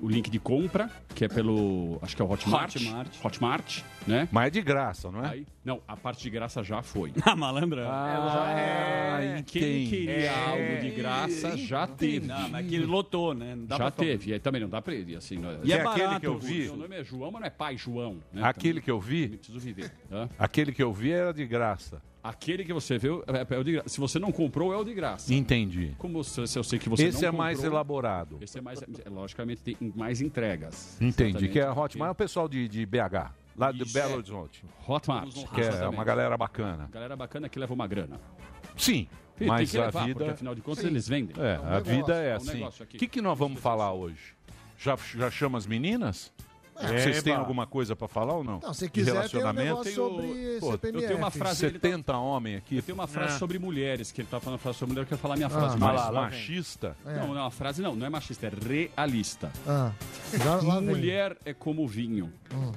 [0.00, 1.98] o link de compra, que é pelo.
[2.02, 2.76] Acho que é o Hotmart.
[2.76, 3.24] Hotmart.
[3.24, 4.28] Hotmart, né?
[4.32, 5.28] Mas é de graça, não é?
[5.28, 7.12] Aí, não, a parte de graça já foi.
[7.24, 7.86] Ah, malandra.
[7.88, 9.42] Ah, É.
[9.42, 10.28] quem queria É.
[10.28, 12.26] algo de graça já teve.
[12.26, 13.54] Não, mas que ele lotou, né?
[13.54, 14.30] Não dá já pra- teve.
[14.30, 15.36] E aí também não dá pra ele, assim.
[15.38, 16.62] não- E é aquele barato, que eu vi.
[16.64, 18.18] Meu nome é João, mas não é pai João.
[18.32, 18.42] Né?
[18.44, 19.90] Aquele que eu vi, Preciso viver.
[20.10, 20.28] tá?
[20.38, 22.02] aquele que eu vi era de graça.
[22.22, 23.88] Aquele que você viu é, é o de graça.
[23.88, 25.34] Se você não comprou, é o de graça.
[25.34, 25.92] Entendi.
[25.98, 28.38] Como se, se eu sei que você Esse não é mais comprou, elaborado.
[28.40, 28.80] Esse é mais.
[28.82, 30.96] é, Logicamente, tem mais entregas.
[31.00, 31.48] Entendi.
[31.48, 33.92] Que é a Hotmart, é o pessoal de, de BH, lá de Isso.
[33.92, 34.64] Belo Horizonte.
[34.86, 35.32] Hotmart.
[35.52, 35.94] Que é exatamente.
[35.94, 36.88] uma galera bacana.
[36.92, 38.20] Galera bacana que leva uma grana.
[38.76, 40.18] Sim, Tem- mas tem que a levar, vida...
[40.20, 40.90] porque afinal de contas Sim.
[40.90, 41.34] eles vendem.
[41.42, 42.64] É, É um a negócio, vida é é um assim.
[42.64, 44.34] O que, que nós vamos falar hoje?
[44.78, 46.32] Já, já chama as meninas?
[46.74, 48.58] Vocês têm alguma coisa pra falar ou não?
[48.60, 49.90] Não, se De quiser, tem um relacionamento?
[49.90, 51.02] sobre Pô, CPMF.
[51.02, 51.66] Eu tenho uma frase.
[51.66, 52.76] ele tá- 70 homens aqui.
[52.78, 53.38] Eu tenho uma frase Ah.
[53.38, 55.50] sobre mulheres, que ele tá falando frase sobre mulher, eu quero falar a minha Ah.
[55.50, 56.30] frase Ah mais lá, lá vem.
[56.30, 56.96] machista?
[57.06, 57.16] É.
[57.18, 59.52] Não, não é uma frase, não, não é machista, é realista.
[59.66, 59.92] Ah,
[60.32, 60.88] já lá vem.
[60.88, 62.32] Mulher é como vinho.
[62.52, 62.72] Hum.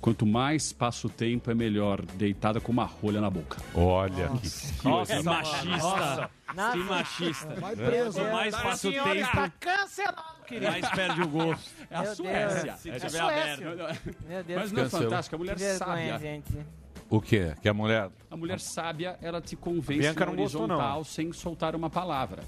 [0.00, 3.58] Quanto mais passa o tempo, é melhor, deitada com uma rolha na boca.
[3.74, 6.30] Olha que, que Nossa, machista.
[6.54, 6.72] Nossa.
[6.72, 7.54] Que machista.
[7.60, 8.18] Vai preso.
[8.18, 10.72] Quanto mais Tá, passa o senhora tempo, está cancelado, querido.
[10.72, 11.70] mais perde o gosto.
[11.90, 12.62] É a Meu Suécia.
[12.62, 12.86] Deus.
[12.86, 13.24] É tiver Suécia.
[13.68, 14.00] aberto.
[14.26, 14.60] Meu Deus.
[14.60, 15.04] Mas não é Cancelou.
[15.10, 15.78] fantástico, a mulher Que vergonha,
[16.12, 16.18] sábia.
[16.18, 16.66] gente.
[17.10, 17.54] O quê?
[17.60, 18.08] Que a mulher...
[18.30, 20.32] A mulher sábia, ela te convence no não.
[20.32, 22.42] horizontal sem soltar uma palavra.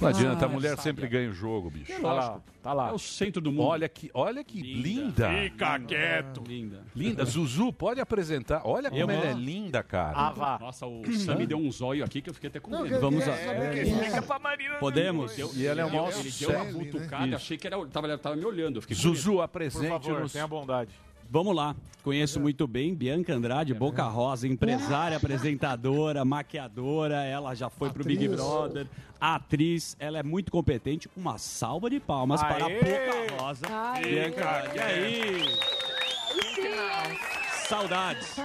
[0.00, 0.82] Não adianta, a Ah, mulher sábia.
[0.82, 1.92] sempre ganha o jogo, bicho.
[1.92, 2.42] É Tá lógico.
[2.62, 2.88] tá lá.
[2.90, 3.66] É o centro do mundo.
[3.68, 5.30] Olha que, olha que linda.
[5.30, 6.42] Fica quieto.
[6.46, 6.84] Linda.
[6.94, 7.24] Linda.
[7.24, 8.62] Zuzu, pode apresentar.
[8.64, 10.16] Olha como Eu ela é linda, cara.
[10.16, 10.58] Ah, vá.
[10.58, 13.00] Nossa, o Sam me deu um zóio aqui que eu fiquei até com medo.
[13.00, 13.34] Vamos lá.
[13.72, 14.74] que- Explica pra Marina.
[14.76, 15.34] Podemos?
[15.34, 16.72] Deu- E ela é uma Ele deu uma né?
[16.72, 18.80] cutucada, achei que era, tava, me olhando.
[18.92, 20.32] Zuzu, Por favor, apresente-nos.
[20.32, 20.90] tenha bondade.
[21.30, 21.74] Vamos lá.
[22.02, 27.24] Conheço muito bem Bianca Andrade, Boca Rosa, empresária, apresentadora, maquiadora.
[27.24, 28.40] Ela já foi pro Big Atriz.
[28.40, 28.86] Brother,
[29.20, 29.96] atriz.
[29.98, 31.10] Ela é muito competente.
[31.16, 32.78] Uma salva de palmas para a Aê!
[32.78, 33.66] Boca Rosa.
[33.68, 35.42] Ai, Bianca, e aí?
[37.68, 38.36] Saudades.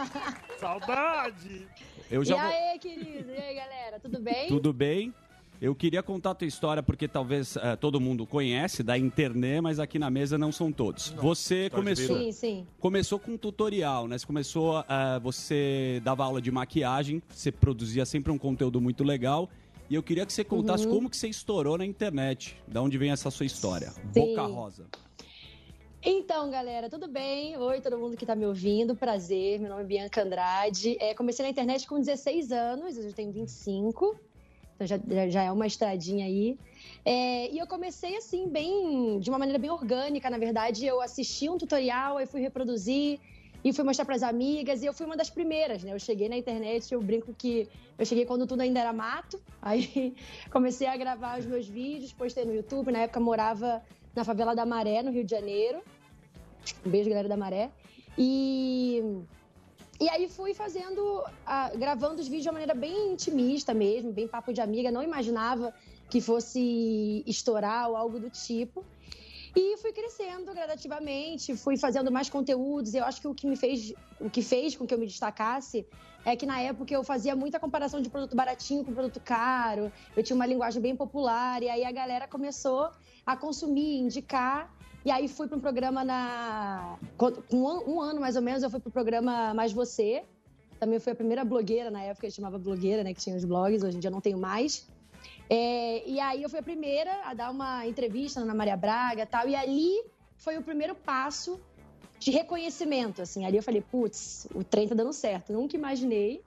[0.60, 1.68] Saudade!
[2.10, 2.46] Eu E já vou...
[2.52, 3.32] aí, querido?
[3.32, 4.00] E aí, galera?
[4.00, 4.48] Tudo bem?
[4.48, 5.14] Tudo bem?
[5.62, 9.80] Eu queria contar a tua história porque talvez eh, todo mundo conhece da internet, mas
[9.80, 11.10] aqui na mesa não são todos.
[11.10, 12.68] Você começou, Sim, sim.
[12.80, 14.18] começou com um tutorial, né?
[14.18, 19.48] Você começou, eh, você dava aula de maquiagem, você produzia sempre um conteúdo muito legal.
[19.88, 20.96] E eu queria que você contasse Uhum.
[20.96, 22.58] como que você estourou na internet.
[22.68, 23.92] Da onde vem essa sua história?
[23.92, 24.30] Sim.
[24.30, 24.88] Boca Rosa.
[26.04, 27.56] Então, galera, tudo bem?
[27.56, 29.60] Oi, todo mundo que tá me ouvindo, prazer.
[29.60, 30.98] Meu nome é Bianca Andrade.
[31.00, 34.16] É, comecei na internet com 16 anos, eu já tenho 25,
[34.84, 36.58] então já, já- é uma estradinha aí.
[37.06, 40.86] É, e eu comecei assim, bem, de uma maneira bem orgânica, na verdade.
[40.86, 43.20] Eu assisti um tutorial, aí fui reproduzir
[43.64, 44.82] e fui mostrar pras amigas.
[44.82, 45.94] E eu fui uma das primeiras, né?
[45.94, 47.68] Eu cheguei na internet, eu brinco que
[47.98, 49.40] eu cheguei quando tudo ainda era mato.
[49.62, 50.16] Aí
[50.52, 52.92] comecei a gravar os meus vídeos, postei no YouTube.
[52.92, 53.82] Na época morava
[54.16, 55.80] na favela da Maré, no Rio de Janeiro.
[56.86, 57.70] Um beijo, galera da Maré.
[58.18, 59.04] E,
[60.02, 61.24] e aí fui fazendo,
[61.78, 64.90] gravando os vídeos de uma maneira bem intimista mesmo, bem papo de amiga.
[64.90, 65.72] Não imaginava
[66.10, 68.84] que fosse estourar ou algo do tipo.
[69.56, 72.96] E fui crescendo gradativamente, fui fazendo mais conteúdos.
[72.96, 75.86] Eu acho que o que me fez, o que fez com que eu me destacasse
[76.26, 79.92] é que na época eu fazia muita comparação de produto baratinho com produto caro.
[80.18, 82.90] Eu tinha uma linguagem bem popular e aí a galera começou
[83.24, 84.74] a consumir, indicar.
[85.04, 87.68] E aí fui para um programa na com um,
[88.02, 90.24] an- ano mais ou menos eu fui para o programa Mais Você.
[90.80, 93.84] Também fui a primeira blogueira na época, eu chamava blogueira, né, que tinha os blogs.
[93.84, 94.88] Hoje em dia não tenho mais.
[95.50, 99.48] É, e aí eu fui a primeira a dar uma entrevista na Maria Braga tal.
[99.48, 99.92] E ali
[100.38, 101.60] foi o primeiro passo
[102.20, 103.46] de reconhecimento, assim.
[103.46, 105.52] Ali eu falei, putz, o trem tá dando certo.
[105.54, 106.42] Nunca imaginei.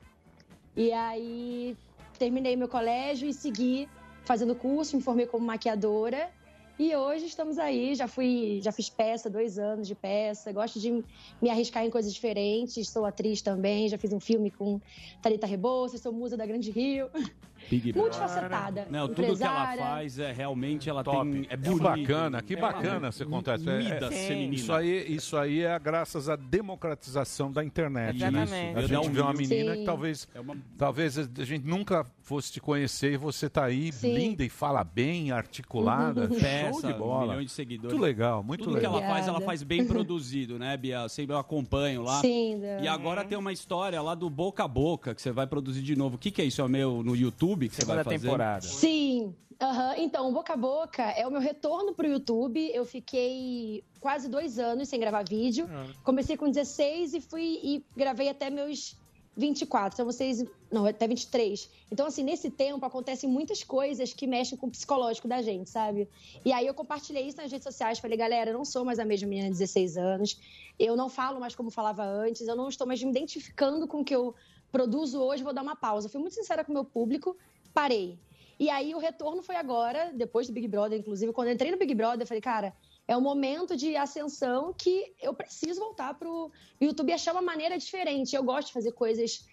[0.76, 1.76] E aí
[2.18, 3.88] terminei meu colégio e segui
[4.24, 6.30] fazendo curso, me formei como maquiadora.
[6.76, 11.04] E hoje estamos aí, já fui, já fiz peça, dois anos de peça, gosto de
[11.40, 14.80] me arriscar em coisas diferentes, sou atriz também, já fiz um filme com
[15.22, 17.08] Thalita Rebouças, sou musa da Grande Rio.
[17.70, 18.86] Big Multifacetada.
[18.90, 21.30] Não, tudo que ela faz é realmente ela Top.
[21.30, 21.82] tem é Que bonito.
[21.82, 23.70] bacana, que É bacana uma você contar isso.
[23.70, 24.44] É- é-.
[24.54, 28.18] Isso aí, isso aí é graças à democratização da internet.
[28.30, 28.72] né?
[28.76, 29.80] A Eu gente um vê uma menina Sim.
[29.80, 30.28] que talvez,
[30.76, 34.14] talvez a gente nunca fosse te conhecer e você tá aí Sim.
[34.14, 37.28] linda e fala bem, articulada, show Peça, de bola.
[37.32, 37.92] milhões de seguidores.
[37.92, 38.92] Muito legal, muito Tudo legal.
[38.92, 41.00] que ela faz, ela faz bem produzido, né, Bia?
[41.02, 42.20] Eu sempre eu acompanho lá.
[42.20, 45.82] Sim, E agora tem uma história lá do Boca a Boca que você vai produzir
[45.82, 46.16] de novo.
[46.16, 46.62] O que, que é isso?
[46.62, 48.28] É meu no YouTube que você vai fazer?
[48.68, 49.34] Sim.
[49.60, 49.94] aham.
[49.98, 52.70] Então, Boca a Boca é o meu retorno pro YouTube.
[52.72, 55.66] Eu fiquei quase dois anos sem gravar vídeo.
[56.02, 58.96] Comecei com 16 e fui e gravei até meus
[59.36, 59.94] 24.
[59.94, 60.44] Então vocês.
[60.70, 61.68] Não, até 23.
[61.90, 66.08] Então, assim, nesse tempo acontecem muitas coisas que mexem com o psicológico da gente, sabe?
[66.44, 67.98] E aí eu compartilhei isso nas redes sociais.
[67.98, 70.38] Falei, galera, eu não sou mais a mesma menina de 16 anos.
[70.78, 72.46] Eu não falo mais como falava antes.
[72.46, 74.34] Eu não estou mais me identificando com o que eu
[74.74, 75.44] produzo hoje.
[75.44, 76.08] Vou dar uma pausa.
[76.08, 77.36] Fui muito sincera com o meu público.
[77.72, 78.18] Parei.
[78.58, 81.32] E aí o retorno foi agora, depois do Big Brother, inclusive.
[81.32, 82.74] Quando entrei no Big Brother, eu falei, cara,
[83.06, 86.50] é um momento de ascensão que eu preciso voltar pro
[86.80, 88.34] YouTube e achar uma maneira diferente.
[88.34, 89.46] Eu gosto de fazer coisas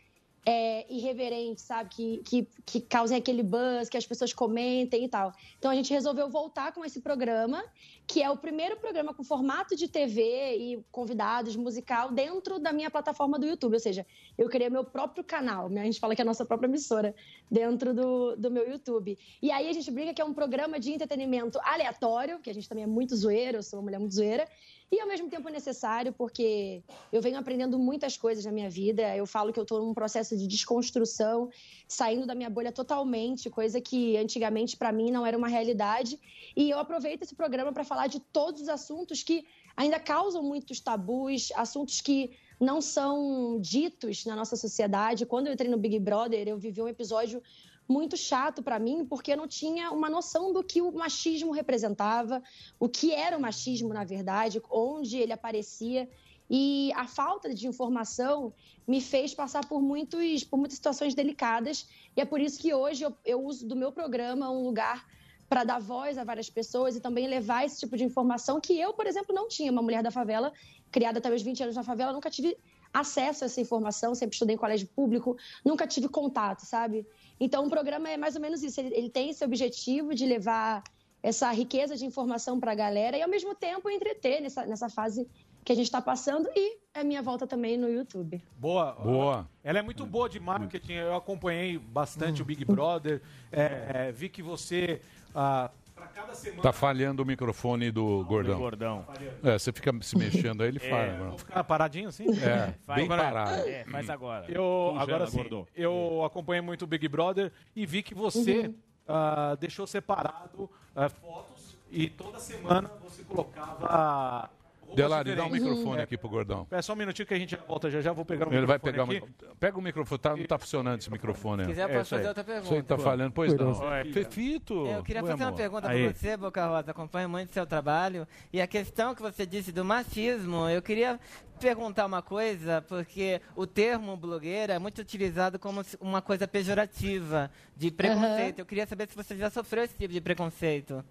[0.45, 1.89] é, irreverentes, sabe?
[1.89, 5.31] Que, que, que causem aquele buzz, que as pessoas comentem e tal.
[5.57, 7.63] Então a gente resolveu voltar com esse programa,
[8.07, 12.91] que é o primeiro programa com formato de TV e convidados musical dentro da minha
[12.91, 13.73] plataforma do YouTube.
[13.73, 14.05] Ou seja,
[14.37, 15.81] eu criei meu próprio canal, né?
[15.81, 17.15] A gente fala que é a nossa própria emissora
[17.49, 19.17] dentro do, do meu YouTube.
[19.41, 22.67] E aí a gente brinca que é um programa de entretenimento aleatório, que a gente
[22.67, 24.47] também é muito zoeira, eu sou uma mulher muito zoeira,
[24.91, 26.83] e ao mesmo tempo necessário, porque
[27.13, 29.15] eu venho aprendendo muitas coisas na minha vida.
[29.15, 31.49] Eu falo que eu estou num processo de desconstrução,
[31.87, 36.19] saindo da minha bolha totalmente, coisa que antigamente para mim não era uma realidade.
[36.57, 40.79] E eu aproveito esse programa para falar de todos os assuntos que ainda causam muitos
[40.79, 45.25] tabus, assuntos que não são ditos na nossa sociedade.
[45.25, 47.43] Quando eu entrei no Big Brother, eu vivi um episódio
[47.89, 52.41] muito chato para mim, porque eu não tinha uma noção do que o machismo representava,
[52.79, 56.09] o que era o machismo, na verdade, onde ele aparecia.
[56.49, 58.53] E a falta de informação
[58.87, 61.85] me fez passar por, muitos, por muitas situações delicadas.
[62.15, 65.05] E é por isso que hoje eu, eu uso do meu programa um lugar
[65.51, 68.93] para dar voz a várias pessoas e também levar esse tipo de informação que eu,
[68.93, 69.69] por exemplo, não tinha.
[69.69, 70.53] Uma mulher da favela,
[70.89, 72.57] criada meus 20 anos na favela, nunca tive
[72.93, 75.35] acesso a essa informação, sempre estudei em colégio público,
[75.65, 77.05] nunca tive contato, sabe?
[77.37, 78.79] Então, o programa é mais ou menos isso.
[78.79, 80.85] Ele, ele tem esse objetivo de levar
[81.21, 85.27] essa riqueza de informação para a galera e, ao mesmo tempo, entreter nessa, nessa fase
[85.63, 88.41] que a gente está passando e a minha volta também no YouTube.
[88.57, 88.93] Boa.
[88.93, 89.47] Boa.
[89.63, 90.93] Ela é muito boa de marketing.
[90.93, 93.21] Eu acompanhei bastante o Big Brother.
[93.51, 95.01] É, é, vi que você.
[95.35, 96.61] ah, pra cada semana.
[96.63, 98.57] Tá falhando o microfone do gordão.
[98.59, 99.05] gordão.
[99.43, 101.37] É, você fica se mexendo aí, ele É, fala.
[101.37, 102.25] ficar paradinho assim?
[102.41, 103.51] É, bem parado.
[103.67, 104.45] É, faz agora.
[104.49, 104.61] Eu,
[104.93, 105.67] Congela, agora sim, gordão.
[105.75, 108.75] eu acompanhei muito o Big Brother e vi que você Uhum.
[109.07, 114.49] ah, deixou separado ah, fotos e toda semana você colocava.
[114.95, 116.67] Delari, dá um microfone aqui pro gordão.
[116.71, 118.11] É só um minutinho que a gente já volta já já.
[118.11, 119.13] Vou pegar o Ele vai microfone pegar o aqui.
[119.15, 119.57] microfone.
[119.59, 121.63] Pega o microfone, tá, não tá funcionando esse microfone.
[121.63, 122.19] Se quiser, eu É posso aí.
[122.19, 122.75] fazer outra pergunta.
[122.75, 123.71] Aí tá falhando, pois não.
[123.71, 124.11] Oi.
[124.11, 124.85] Fefito.
[124.87, 126.91] Eu queria Oi, fazer uma pergunta pra você, Boca Rosa.
[126.91, 128.27] Acompanho muito seu trabalho.
[128.51, 131.19] E a questão que você disse do machismo, eu queria
[131.59, 137.91] perguntar uma coisa, porque o termo blogueira é muito utilizado como uma coisa pejorativa, de
[137.91, 138.59] preconceito.
[138.59, 141.05] Eu queria saber se você já sofreu esse tipo de preconceito.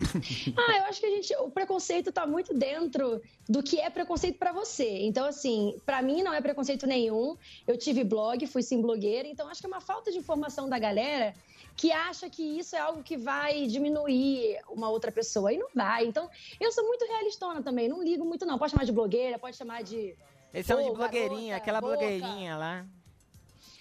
[0.56, 4.38] Ah, eu acho que a gente, o preconceito tá muito dentro do que é preconceito
[4.38, 4.88] pra você.
[5.02, 7.36] Então, assim, pra mim não é preconceito nenhum.
[7.66, 10.78] Eu tive blog, fui sim blogueira, então acho que é uma falta de informação da
[10.78, 11.34] galera
[11.76, 15.52] que acha que isso é algo que vai diminuir uma outra pessoa.
[15.52, 16.06] E não vai.
[16.06, 16.28] Então,
[16.60, 18.58] eu sou muito realistona também, não ligo muito não.
[18.58, 20.14] Pode chamar de blogueira, pode chamar de
[20.52, 21.96] Eles chamam de blogueirinha, garota, aquela boca.
[21.96, 22.86] blogueirinha lá.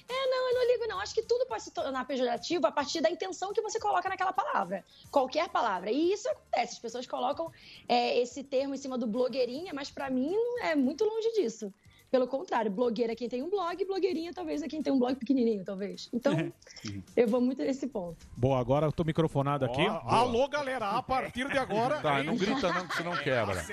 [0.09, 0.99] É, não, eu não ligo, não.
[0.99, 4.33] Acho que tudo pode se tornar pejorativo a partir da intenção que você coloca naquela
[4.33, 4.83] palavra.
[5.11, 5.91] Qualquer palavra.
[5.91, 6.73] E isso acontece.
[6.73, 7.51] As pessoas colocam
[7.87, 11.71] é, esse termo em cima do blogueirinha, mas pra mim é muito longe disso.
[12.11, 15.15] Pelo contrário, blogueira é quem tem um blog, blogueirinha talvez é quem tem um blog
[15.15, 16.09] pequenininho, talvez.
[16.11, 16.33] Então,
[17.15, 18.17] eu vou muito nesse ponto.
[18.35, 19.85] Boa, agora eu tô microfonado aqui.
[20.05, 21.99] Alô, galera, a partir de agora.
[22.01, 22.25] Tá, hein?
[22.25, 23.63] não grita não, que senão quebra.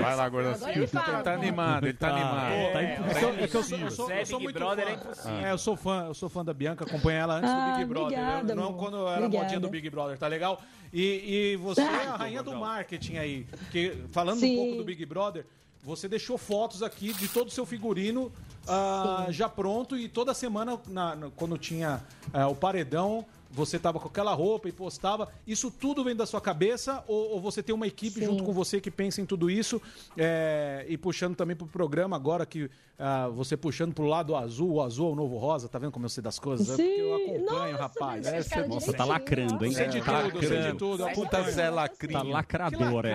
[0.00, 0.52] Vai lá, gordão.
[0.54, 2.52] Agora ele tá animado, ele tá animado.
[2.52, 4.58] É, é que eu- é que eu sou- eu sou- Zé eu sou Big muito
[4.58, 4.90] Brother fã.
[4.90, 5.36] é impossível.
[5.46, 7.84] É, eu sou fã, eu sou fã da Bianca, acompanho ela antes do Ah, Big
[7.86, 8.18] Brother.
[8.18, 9.42] obrigada, eu- não quando eu era Obrigada.
[9.44, 10.60] modinha do Big Brother, tá legal?
[10.92, 13.44] E, e você é a rainha do marketing aí.
[13.44, 14.54] Porque, falando Sim.
[14.54, 15.44] um pouco do Big Brother,
[15.82, 18.30] você deixou fotos aqui de todo o seu figurino
[18.68, 22.00] ah, já pronto e toda semana, na- na- quando tinha
[22.32, 25.28] ah, o paredão, você tava com aquela roupa e postava.
[25.46, 28.26] Isso tudo vem da sua cabeça ou, ou você tem uma equipe Sim.
[28.26, 29.80] junto com você que pensa em tudo isso
[30.16, 34.82] é, e puxando também pro programa agora que ah, você puxando pro lado azul, o
[34.82, 36.68] azul é o novo rosa, tá vendo como eu sei das coisas?
[36.70, 38.30] É porque eu acompanho, rapaz.
[38.30, 39.72] mas cara, Nossa, tá lacrando, hein?
[39.72, 40.78] Sei de Tá tudo, sei de lacrando.
[40.78, 41.10] tudo.
[41.10, 41.42] Puta.
[41.50, 42.20] Zé Lacrinho.
[42.20, 43.12] Tá lacrador, é.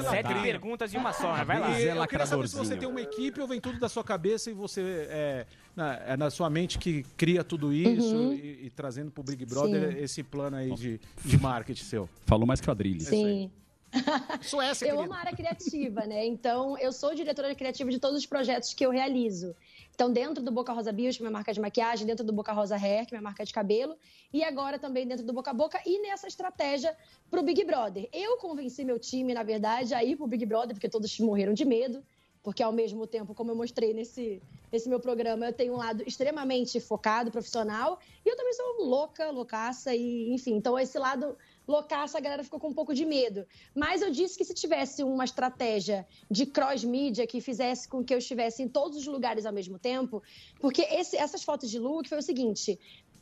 [0.00, 0.10] Tá.
[0.10, 1.44] sete perguntas de uma só, né?
[1.44, 1.70] vai lá.
[1.70, 2.80] E Zé eu queria saber se você lacradorzinho.
[2.80, 4.80] tem uma equipe ou vem tudo da sua cabeça e você
[5.10, 5.46] é
[5.76, 8.32] na, é na sua mente que cria tudo isso Uhum.
[8.32, 10.02] e, e trazendo pro Big Brother Sim.
[10.02, 12.08] esse plano aí de, de marketing seu.
[12.26, 13.08] Falou mais quadrilhas.
[13.08, 13.50] Sim.
[14.42, 16.26] Suécia, eu amo a área criativa, né?
[16.26, 19.54] Então, eu sou diretora criativa de todos os projetos que eu realizo.
[19.94, 22.52] Então, dentro do Boca Rosa Bios, que é minha marca de maquiagem, dentro do Boca
[22.52, 23.96] Rosa Hair, que é minha marca de cabelo,
[24.32, 26.96] e agora também dentro do Boca a Boca e nessa estratégia
[27.30, 28.08] pro Big Brother.
[28.12, 31.64] Eu convenci meu time, na verdade, a ir pro Big Brother, porque todos morreram de
[31.64, 32.02] medo,
[32.44, 34.40] porque ao mesmo tempo, como eu mostrei nesse,
[34.70, 39.30] nesse meu programa, eu tenho um lado extremamente focado, profissional, e eu também sou louca,
[39.30, 41.36] loucaça, e enfim, então esse lado
[41.66, 43.46] loucaça, a galera ficou com um pouco de medo.
[43.74, 48.18] Mas eu disse que se tivesse uma estratégia de cross-mídia que fizesse com que eu
[48.18, 50.22] estivesse em todos os lugares ao mesmo tempo,
[50.60, 52.78] porque esse- essas fotos de look foi o seguinte.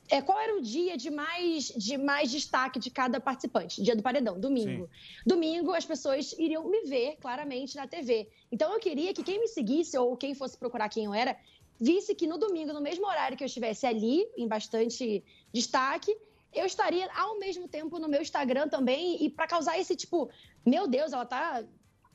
[0.08, 3.82] É, qual era o dia de mais, de mais destaque de cada participante?
[3.82, 4.90] Dia do paredão, domingo.
[5.24, 8.28] Domingo, as pessoas iriam me ver claramente na TV.
[8.50, 11.36] Então, eu queria que quem me seguisse ou quem fosse procurar quem eu era,
[11.80, 16.14] visse que no domingo, no mesmo horário que eu estivesse ali, em bastante destaque,
[16.52, 19.24] eu estaria ao mesmo tempo no meu Instagram também.
[19.24, 20.28] E para causar esse tipo,
[20.64, 21.64] meu Deus, ela tá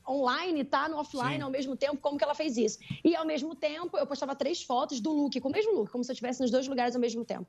[0.08, 1.42] online, tá no offline Sim.
[1.42, 2.78] ao mesmo tempo, como que ela fez isso?
[3.04, 6.02] E ao mesmo tempo, eu postava três fotos do look, com o mesmo look, como
[6.02, 7.46] se eu estivesse nos dois lugares ao mesmo tempo.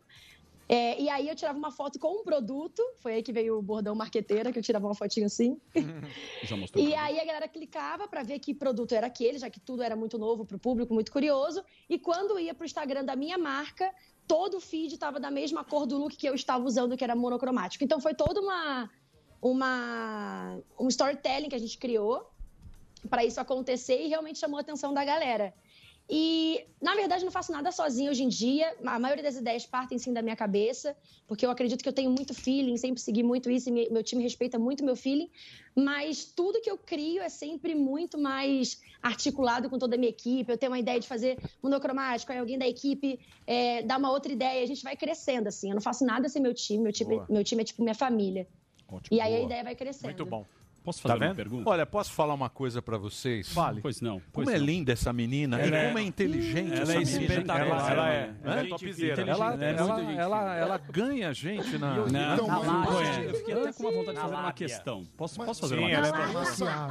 [0.72, 3.62] É, e aí eu tirava uma foto com um produto, foi aí que veio o
[3.62, 5.60] bordão marqueteira, que eu tirava uma fotinho assim.
[6.44, 6.86] Já mostrou.
[6.86, 9.96] E aí a galera clicava para ver que produto era aquele, já que tudo era
[9.96, 11.64] muito novo para o público, muito curioso.
[11.90, 13.92] E quando ia para o Instagram da minha marca,
[14.28, 17.16] todo o feed estava da mesma cor do look que eu estava usando, que era
[17.16, 17.84] monocromático.
[17.84, 18.88] Então foi toda uma
[19.42, 22.30] uma um storytelling que a gente criou
[23.08, 25.54] para isso acontecer e realmente chamou a atenção da galera.
[26.12, 28.76] E, na verdade, não faço nada sozinha hoje em dia.
[28.84, 30.98] A maioria das ideias partem sim da minha cabeça,
[31.28, 34.02] porque eu acredito que eu tenho muito feeling, sempre segui muito isso, e me- meu
[34.02, 35.30] time respeita muito meu feeling.
[35.76, 40.52] Mas tudo que eu crio é sempre muito mais articulado com toda a minha equipe.
[40.52, 44.32] Eu tenho uma ideia de fazer monocromático, aí alguém da equipe é, dá uma outra
[44.32, 45.70] ideia, a gente vai crescendo, assim.
[45.70, 47.28] Eu não faço nada sem meu time, meu time, Boa.
[47.30, 48.48] meu time é tipo minha família.
[49.12, 50.06] e aí a ideia vai crescendo.
[50.06, 50.44] Muito bom.
[50.90, 51.36] Posso Tá fazer uma vendo?
[51.36, 51.70] pergunta?
[51.70, 53.54] Olha, posso falar uma coisa pra vocês?
[53.54, 53.80] Fale.
[53.80, 54.20] Pois não.
[54.32, 54.66] Como pois é não.
[54.66, 57.54] linda essa menina Ela e é- como é inteligente ela essa é menina.
[57.54, 59.22] Ela, ela é, ela é topzera.
[59.22, 59.76] Ela, né?
[59.78, 61.94] ela, ela, ela ganha a gente na...
[61.96, 64.54] Não, na- então, na- eu fiquei até com uma vontade de fazer uma lábia.
[64.54, 65.06] questão.
[65.16, 66.12] Posso, Mas- posso fazer Sim, uma ela é
[66.46, 66.90] questão?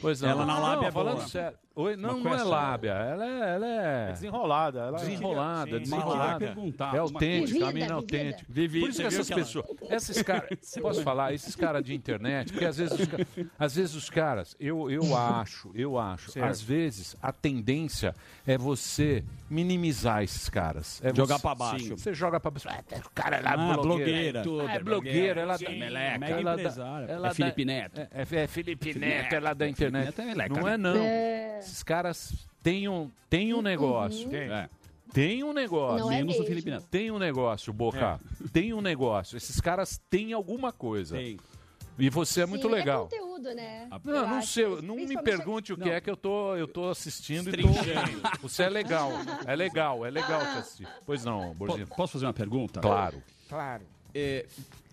[0.00, 0.28] Pois não.
[0.30, 1.58] Ela na lábia não, é falando sério.
[1.74, 2.90] Oi, não, Uma não é lábia.
[2.90, 4.12] Ela é, ela é...
[4.12, 4.78] desenrolada.
[4.80, 6.44] Ela desenrolada, desenrolada.
[6.44, 8.44] Eu É uma autêntica, a menina é autêntica.
[8.46, 8.84] vivida.
[8.84, 9.64] Por isso que essas pessoas...
[9.88, 10.48] Esses caras...
[10.82, 11.32] Posso falar?
[11.32, 13.26] Esses caras de internet, porque às vezes os caras...
[13.58, 16.46] Às vezes os caras, eu, eu acho, eu acho, Certo.
[16.48, 18.14] às vezes a tendência
[18.46, 21.00] é você minimizar esses caras.
[21.04, 21.84] É Jogar você- pra baixo.
[21.84, 22.68] Sim, Você joga pra baixo.
[22.68, 23.82] Ah, o cara é lá, Ah, blogueira.
[23.82, 24.38] blogueira.
[24.38, 26.24] É, Tudo, é é blogueira, ela sim, da meleca.
[26.26, 28.00] ela dá- Ela é Felipe Neto.
[28.00, 29.32] É, é, é Felipe Felipe Neto, Neto.
[29.34, 30.20] ela da internet.
[30.20, 30.96] É meleca, não é não.
[30.96, 31.58] É.
[31.58, 34.28] Esses caras têm um, têm um negócio.
[34.28, 34.50] Tem.
[34.52, 34.68] É.
[35.12, 36.06] Tem um negócio.
[36.06, 36.44] Não é Menos o.
[36.44, 36.86] Felipe Neto.
[36.90, 38.18] Tem um negócio, Boca.
[38.50, 39.36] Tem um negócio.
[39.36, 41.16] Esses caras têm alguma coisa.
[41.16, 41.38] Tem.
[41.98, 43.08] E você é muito Sim, legal.
[43.12, 43.88] É conteúdo, né?
[44.04, 44.48] Não, Eu não acho.
[44.48, 45.92] sei, não me pergunte o que Não.
[45.92, 47.68] é que eu tô, eu tô assistindo e tô...
[48.42, 49.10] Você é legal,
[49.46, 50.88] é legal, é legal te assistir.
[51.04, 51.86] Pois não, Borginho.
[51.86, 52.80] Po- Posso fazer uma pergunta?
[52.80, 53.22] Claro.
[53.48, 53.82] Claro.
[54.14, 54.46] É,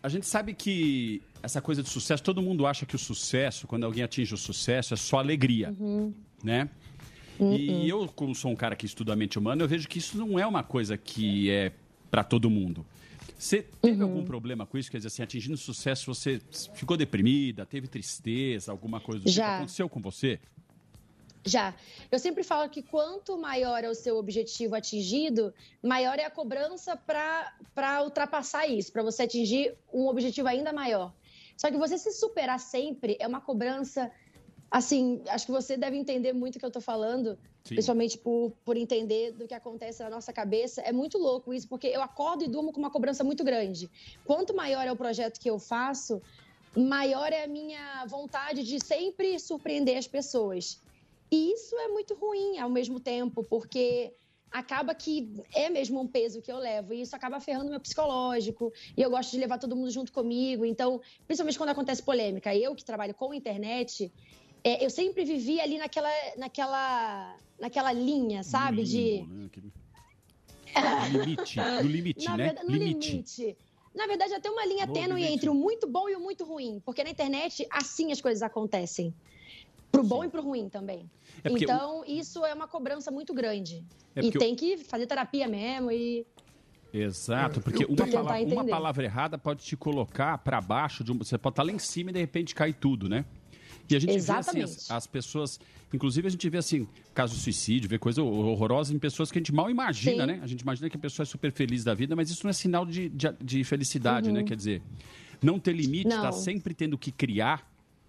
[0.04, 3.86] a gente sabe que essa coisa de sucesso, todo mundo acha que o sucesso, quando
[3.86, 6.14] alguém atinge o sucesso, é só alegria, Uhum.
[6.43, 6.70] né?
[7.39, 10.18] E eu, como sou um cara que estuda a mente humana, eu vejo que isso
[10.18, 11.72] não é uma coisa que é
[12.12, 12.86] para todo mundo.
[13.40, 14.10] Você teve Uhum.
[14.10, 14.92] algum problema com isso?
[14.92, 16.42] Quer dizer, assim, atingindo sucesso, você
[16.74, 19.34] ficou deprimida, teve tristeza, alguma coisa do tipo?
[19.36, 19.56] Já.
[19.60, 20.38] Aconteceu com você?
[21.46, 21.74] Já.
[22.12, 26.98] Eu sempre falo que quanto maior é o seu objetivo atingido, maior é a cobrança
[26.98, 31.14] para ultrapassar isso, para você atingir um objetivo ainda maior.
[31.56, 34.12] Só que você se superar sempre é uma cobrança.
[34.72, 37.76] Assim, acho que você deve entender muito o que eu tô falando, Sim.
[37.76, 40.82] principalmente por, por entender do que acontece na nossa cabeça.
[40.82, 43.89] É muito louco isso, porque eu acordo e durmo com uma cobrança muito grande.
[44.24, 46.22] Quanto maior é o projeto que eu faço,
[46.78, 50.82] maior é a minha vontade de sempre surpreender as pessoas.
[51.32, 54.13] E isso é muito ruim ao mesmo tempo, porque
[54.51, 58.72] acaba que é mesmo um peso que eu levo e isso acaba ferrando meu psicológico
[58.97, 60.65] e eu gosto de levar todo mundo junto comigo.
[60.65, 64.11] Então, principalmente quando acontece polêmica, eu que trabalho com internet,
[64.64, 68.84] é, eu sempre vivi ali naquela, naquela, naquela linha, sabe?
[68.84, 69.26] De
[70.76, 72.43] No limite, no limite, na né?
[72.45, 73.57] verdade, no limite.
[73.95, 75.34] Na verdade, até uma linha No tênue limite.
[75.34, 76.80] entre o muito bom e o muito ruim.
[76.86, 79.14] Porque na internet, assim as coisas acontecem.
[79.91, 81.10] Pro bom e pro ruim também.
[81.43, 83.84] É porque então, isso é uma cobrança muito grande.
[84.16, 86.26] É e porque o- tem que fazer terapia mesmo e...
[86.93, 91.18] Exato, porque Eu uma palavra, uma palavra errada pode te colocar para baixo, de um,
[91.18, 93.26] você pode estar lá em cima e de repente cair tudo, né?
[93.90, 94.64] E a gente vê assim, Exatamente.
[94.66, 95.60] as, as pessoas,
[95.94, 99.42] inclusive a gente vê assim, caso de suicídio, vê coisa horrorosa em pessoas que a
[99.42, 100.32] gente mal imagina, Sim.
[100.34, 100.40] né?
[100.44, 102.54] A gente imagina que a pessoa é super feliz da vida, mas isso não é
[102.54, 104.36] sinal de, de, de felicidade, Uhum.
[104.36, 104.44] né?
[104.44, 104.82] Quer dizer,
[105.42, 106.22] não ter limite, Não.
[106.22, 107.68] tá sempre tendo que criar,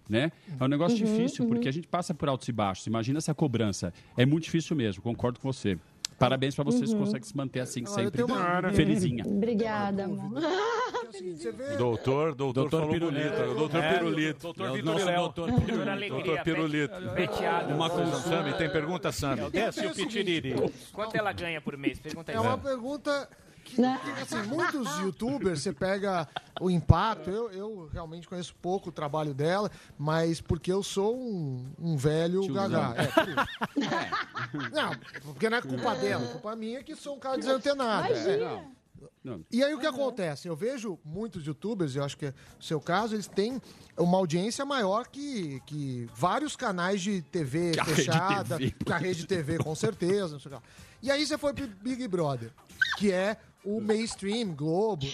[0.09, 0.31] né?
[0.59, 1.69] É um negócio Uhum, difícil, porque uhum.
[1.69, 2.85] a gente passa por altos e baixos.
[2.85, 3.93] Imagina essa cobrança.
[4.17, 5.77] É muito difícil mesmo, concordo com você.
[6.21, 6.99] Parabéns para vocês que Uhum.
[6.99, 9.23] conseguem se manter assim, Olha, sempre uma- felizinha.
[9.25, 10.39] Obrigada, amor.
[11.11, 11.77] Vê...
[11.77, 13.29] Doutor, doutor, Doutor falou Pirulito.
[13.35, 13.55] bonito.
[13.57, 14.39] Doutor É, Pirulito.
[14.41, 15.15] doutor É o Vitor nosso Léo.
[15.21, 16.13] Doutor Doutor Pirulito.
[16.13, 16.93] Doutor Pirulito.
[17.75, 18.17] Uma consulta.
[18.29, 19.49] Sami, tem pergunta, Sami?
[19.49, 20.53] Desce o pitiriri.
[20.93, 21.99] Quanto ela ganha por mês?
[21.99, 22.37] Pergunta aí.
[22.37, 23.27] É uma pergunta
[24.21, 26.27] assim, muitos youtubers, você pega
[26.59, 31.73] o impacto, eu, eu realmente conheço pouco o trabalho dela, mas porque eu sou um,
[31.79, 32.69] um velho Tiozão.
[32.69, 32.93] gagá.
[33.01, 33.93] É, por isso.
[33.93, 34.71] É.
[34.73, 34.91] Não,
[35.23, 38.13] porque não é culpa dela, é culpa minha que sou um cara desantenado.
[38.13, 38.63] É.
[39.23, 39.45] Não.
[39.51, 40.47] E aí o que acontece?
[40.47, 43.61] Eu vejo muitos youtubers, eu acho que é o seu caso, eles têm
[43.97, 48.75] uma audiência maior que, que vários canais de TV Que a Rede fechada, TV.
[48.83, 50.63] que a rede TV com certeza, não sei o que.
[51.03, 52.51] E aí você foi pro Big Brother,
[52.97, 55.05] que é o mainstream, Globo.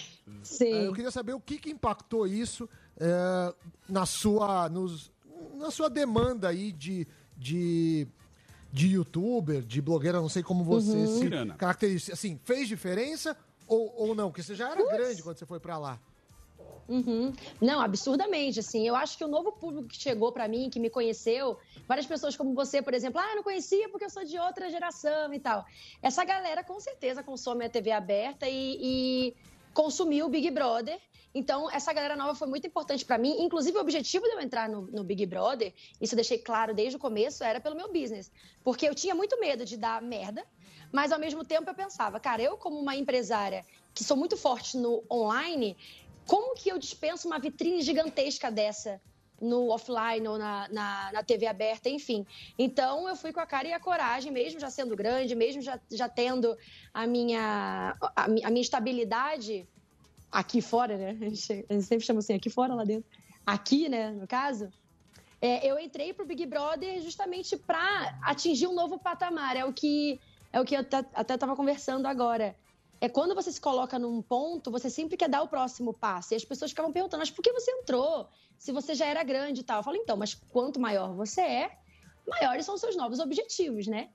[0.44, 0.66] Sim.
[0.74, 2.70] Eh, Eu queria saber o que, que impactou isso
[3.00, 3.54] eh,
[3.90, 5.12] na, sua, nos,
[5.56, 8.08] na sua demanda aí de, de,
[8.72, 11.08] de youtuber, de blogueira, não sei como você Uhum.
[11.20, 12.14] se caracteriza.
[12.14, 13.36] Assim, fez diferença
[13.68, 14.30] ou, ou não?
[14.30, 16.00] Porque você já era grande quando você foi pra lá.
[16.88, 17.34] Uhum.
[17.62, 18.88] Não, absurdamente, assim.
[18.88, 21.58] Eu acho que o novo público que chegou pra mim, que me conheceu,
[21.88, 25.34] várias pessoas como você, por exemplo, ah, não conhecia porque eu sou de outra geração
[25.34, 25.66] e tal.
[26.02, 29.36] Essa galera com certeza consome a TV aberta e, e
[29.74, 31.00] consumiu o Big Brother.
[31.36, 33.36] Então, essa galera nova foi muito importante pra mim.
[33.42, 36.96] Inclusive, o objetivo de eu entrar no, no Big Brother, isso eu deixei claro desde
[36.96, 38.32] o começo, era pelo meu business.
[38.64, 40.44] Porque eu tinha muito medo de dar merda,
[40.92, 44.78] mas ao mesmo tempo eu pensava, cara, eu como uma empresária que sou muito forte
[44.78, 45.76] no online,
[46.28, 49.02] como que eu dispenso uma vitrine gigantesca dessa
[49.40, 52.26] no offline ou na, na, na TV aberta, enfim.
[52.58, 55.80] Então eu fui com a cara e a coragem, mesmo já sendo grande, mesmo já,
[55.92, 56.58] já tendo
[56.94, 59.68] a minha, a, a minha estabilidade
[60.32, 61.18] aqui fora, né?
[61.22, 63.10] A gente, a gente sempre chama assim, aqui fora, lá dentro.
[63.46, 64.70] Aqui, né, no caso.
[65.40, 69.56] É, eu entrei pro Big Brother justamente para atingir um novo patamar.
[69.56, 70.20] É o que,
[70.52, 70.80] é o que eu
[71.14, 72.56] até estava conversando agora.
[73.00, 76.34] É quando você se coloca num ponto, você sempre quer dar o próximo passo.
[76.34, 78.28] E as pessoas ficavam perguntando, mas por que você entrou?
[78.58, 79.80] Se você já era grande e tal.
[79.80, 81.78] Eu falo, então, mas quanto maior você é,
[82.28, 84.10] maiores são os seus novos objetivos, né?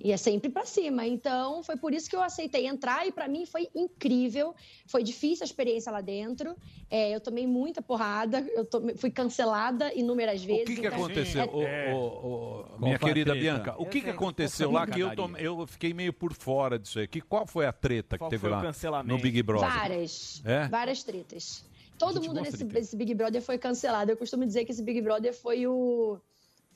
[0.00, 1.04] E é sempre pra cima.
[1.06, 4.54] Então, foi por isso que eu aceitei entrar e pra mim foi incrível.
[4.86, 6.54] Foi difícil a experiência lá dentro.
[6.88, 10.62] É, eu tomei muita porrada, eu tomei- fui cancelada inúmeras vezes.
[10.62, 13.40] O que, que então, aconteceu, é- ô, Qual minha querida treta?
[13.40, 13.74] Bianca?
[13.76, 17.08] O Eu que, que aconteceu lá que eu, eu fiquei meio por fora disso aí?
[17.08, 19.14] Que, qual foi a treta Qual que teve o lá cancelamento?
[19.16, 19.68] no Big Brother?
[19.68, 20.42] Várias.
[20.44, 20.68] É?
[20.68, 21.64] Várias tretas.
[21.98, 24.12] Todo mundo nesse, nesse Big Brother foi cancelado.
[24.12, 26.16] Eu costumo dizer que esse Big Brother foi o,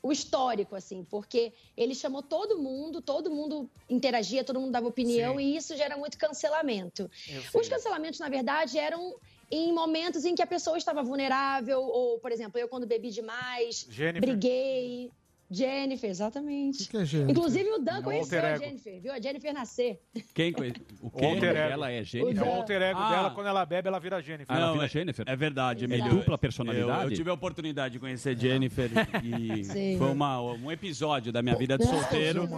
[0.02, 5.38] o histórico, assim, porque ele chamou todo mundo, todo mundo interagia, todo mundo dava opinião,
[5.40, 7.08] e isso gera muito cancelamento.
[7.54, 9.14] Os cancelamentos, na verdade, eram
[9.50, 13.86] em momentos em que a pessoa estava vulnerável, ou, por exemplo, eu quando bebi demais,
[13.88, 14.20] Jennifer.
[14.20, 15.10] briguei.
[15.52, 16.88] Jennifer, exatamente.
[16.88, 17.30] que é Jennifer?
[17.30, 18.64] Inclusive o Dan Um conheceu a ego.
[18.64, 20.00] Jennifer, viu a Jennifer nascer.
[20.34, 20.76] Quem conhece?
[21.02, 21.44] O O ego.
[21.44, 22.46] Ela é É Jennifer?
[22.46, 23.10] o alter ego Ah.
[23.10, 24.46] dela, quando ela bebe, ela vira Jennifer.
[24.48, 25.24] Ah, ela Não, vira é- Jennifer?
[25.28, 26.10] É verdade, É Emílio.
[26.16, 27.04] dupla personalidade?
[27.04, 28.88] Eu, eu tive a oportunidade de conhecer Jennifer
[29.24, 29.98] e Sim.
[29.98, 32.48] foi uma, um episódio da minha vida de solteiro.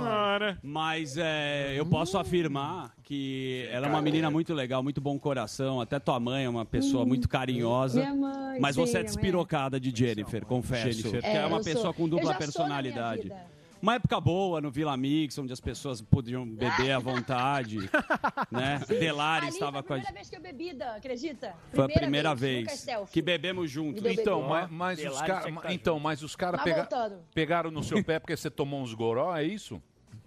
[0.62, 5.80] Mas é, eu posso afirmar que ela é uma menina muito legal, muito bom coração.
[5.80, 8.00] Até tua mãe é uma pessoa muito carinhosa.
[8.00, 9.04] Minha mãe, Mas sim, você é mãe.
[9.06, 10.90] despirocada de Jennifer, confesso.
[10.90, 11.20] Jennifer.
[11.20, 11.94] Que é, É, uma pessoa sou.
[11.94, 13.22] com Eu dupla já sou na minha personalidade.
[13.24, 13.54] vida.
[13.82, 17.76] Uma época boa no Vila Mix, onde as pessoas podiam beber à vontade.
[18.50, 18.80] né?
[18.88, 21.54] Delari Ali estava com foi a a primeira vez que eu bebi, Dan, acredita?
[21.74, 23.12] Foi a primeira vez Selfie.
[23.12, 24.02] que bebemos juntos.
[24.06, 24.48] Então, bebê.
[24.70, 26.88] mas, mas os cara- tá então, mas os caras pega-
[27.34, 29.82] pegaram no seu pé porque você tomou uns goró, é isso?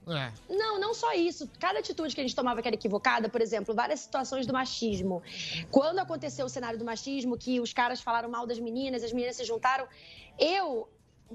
[0.10, 0.32] É.
[0.50, 1.50] Não, não só isso.
[1.60, 5.22] Cada atitude que a gente tomava que era equivocada, por exemplo, várias situações do machismo.
[5.70, 9.36] Quando aconteceu o cenário do machismo, que os caras falaram mal das meninas, as meninas
[9.36, 9.88] se juntaram,
[10.40, 10.88] eu,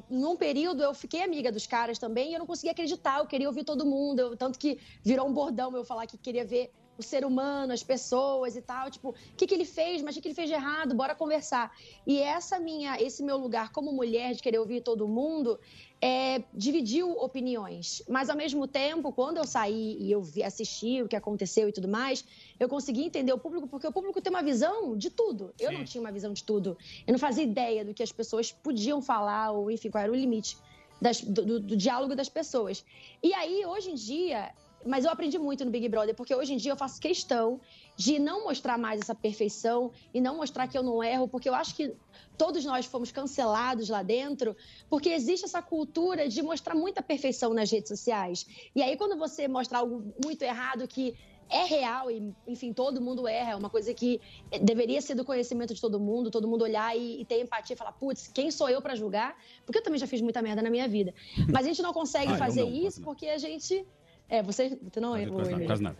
[0.08, 3.48] num período, eu fiquei amiga dos caras também e eu não conseguia acreditar, eu queria
[3.48, 7.02] ouvir todo mundo, eu- tanto que virou um bordão eu falar que queria ver o
[7.02, 10.22] ser humano, as pessoas e tal, tipo, o que, que ele fez, mas o que,
[10.22, 11.72] que ele fez de errado, bora conversar.
[12.06, 15.58] E essa minha, esse meu lugar como mulher de querer ouvir todo mundo,
[16.00, 18.02] é, dividiu opiniões.
[18.08, 21.72] Mas, ao mesmo tempo, quando eu saí e eu vi, assisti o que aconteceu e
[21.72, 22.24] tudo mais,
[22.60, 25.54] eu consegui entender o público, porque o público tem uma visão de tudo.
[25.58, 26.76] Eu não tinha uma visão de tudo.
[27.06, 30.14] Eu não fazia ideia do que as pessoas podiam falar, ou enfim, qual era o
[30.16, 30.56] limite
[31.00, 32.84] das- do, do- do diálogo das pessoas.
[33.22, 34.52] E aí, hoje em dia,
[34.86, 37.60] mas eu aprendi muito no Big Brother, porque hoje em dia eu faço questão
[37.96, 41.54] de não mostrar mais essa perfeição e não mostrar que eu não erro, porque eu
[41.54, 41.94] acho que
[42.36, 44.56] todos nós fomos cancelados lá dentro,
[44.88, 48.46] porque existe essa cultura de mostrar muita perfeição nas redes sociais.
[48.74, 51.14] E aí, quando você mostra algo muito errado que
[51.50, 54.20] é real e, enfim, todo mundo erra, é uma coisa que
[54.62, 57.76] deveria ser do conhecimento de todo mundo, todo mundo olhar e, e ter empatia e
[57.76, 59.36] falar, putz, quem sou eu pra julgar?
[59.66, 61.12] Porque eu também já fiz muita merda na minha vida.
[61.52, 63.86] Mas a gente não consegue Ah, fazer não, isso porque a gente.
[64.32, 65.26] É, você, você não é.
[65.26, 65.96] Quase nada, quase nada.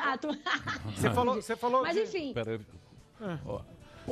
[0.00, 0.28] Ah, tu-
[0.96, 2.32] Você falou, você falou Mas enfim.
[2.32, 2.60] Pera aí.
[3.44, 3.60] Ó.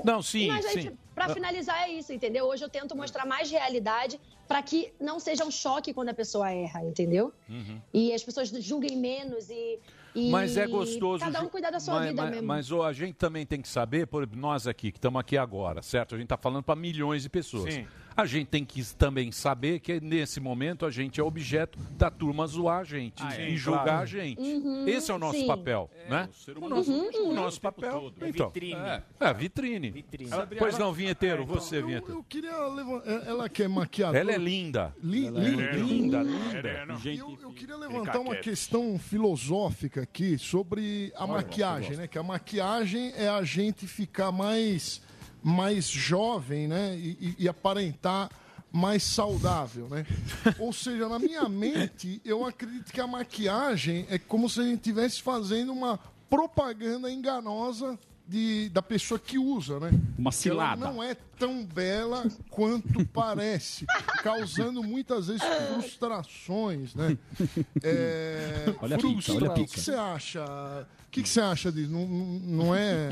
[0.05, 0.99] Não, sim, Mas aí, sim.
[1.15, 2.47] pra Ah, finalizar, é isso, entendeu?
[2.47, 6.51] Hoje eu tento mostrar mais realidade pra que não seja um choque quando a pessoa
[6.51, 7.33] erra, entendeu?
[7.49, 7.81] uhum.
[7.95, 9.79] E as pessoas julguem menos e.
[10.15, 11.25] e Mas é gostoso.
[11.25, 12.47] Cada um cuidar da sua mas, vida mas, mesmo.
[12.47, 15.81] Mas ô, a gente também tem que saber, por nós aqui, que estamos aqui agora,
[15.83, 16.15] certo?
[16.15, 17.73] A gente está falando para milhões de pessoas.
[17.73, 17.87] Sim.
[18.17, 22.47] A gente tem que também saber que nesse momento a gente é objeto da turma
[22.47, 24.03] zoar a gente Ah, é, e julgar claro.
[24.03, 24.41] a gente.
[24.41, 25.47] Uhum, Esse é o nosso sim.
[25.47, 26.29] papel, né?
[26.61, 27.35] O nosso, Uhum, o uhum.
[27.35, 28.13] nosso papel.
[28.21, 28.75] É Então, vitrine.
[28.81, 29.91] É, é vitrine.
[29.91, 30.31] Vitrine.
[30.59, 32.19] Pois não, vinheteiro, você, Eu, vinheteiro.
[32.19, 33.27] eu queria levantar.
[33.27, 34.19] Ela que é maquiadora.
[34.19, 34.95] Ela é linda.
[35.03, 35.73] Li- Ela é linda.
[35.73, 36.99] linda, linda.
[37.05, 42.07] Eu, eu queria levantar uma questão filosófica aqui sobre a maquiagem, né?
[42.07, 45.01] Que a maquiagem é a gente ficar mais,
[45.43, 46.97] mais jovem, né?
[46.97, 48.31] E, e- e aparentar
[48.73, 50.07] mais saudável, né?
[50.59, 54.77] Ou seja, na minha mente, eu acredito que a maquiagem é como se a gente
[54.79, 59.91] estivesse fazendo uma propaganda enganosa de, da pessoa que usa, né?
[60.17, 60.85] Uma cilada.
[60.85, 63.85] Ela não é tão bela quanto parece,
[64.23, 65.43] causando muitas vezes
[65.75, 67.19] frustrações, né?
[67.83, 70.87] É, Olha a frustra- pizza, olha a O que você acha?
[71.11, 71.91] O que que você acha disso?
[71.91, 73.09] Não, não é.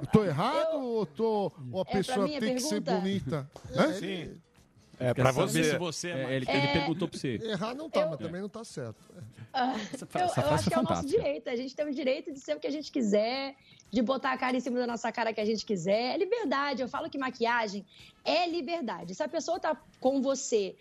[0.00, 2.96] Eu tô errado ou, tô, ou a É pessoa a tem que ser pergunta?
[3.00, 3.50] bonita?
[3.72, 3.92] Hã?
[3.92, 4.30] Sim.
[4.98, 5.62] É pra você.
[5.62, 7.38] se você é É, ele, ele perguntou pra você.
[7.40, 8.96] Errar não tá, mas também não tá certo.
[9.52, 11.48] Ah, Essa eu, essa eu acho é que é o nosso direito.
[11.48, 13.54] A gente tem o direito de ser o que a gente quiser,
[13.92, 16.14] de botar a cara em cima da nossa cara que a gente quiser.
[16.14, 16.82] É liberdade.
[16.82, 17.86] Eu falo que maquiagem
[18.24, 19.14] é liberdade.
[19.14, 20.74] Se a pessoa tá com você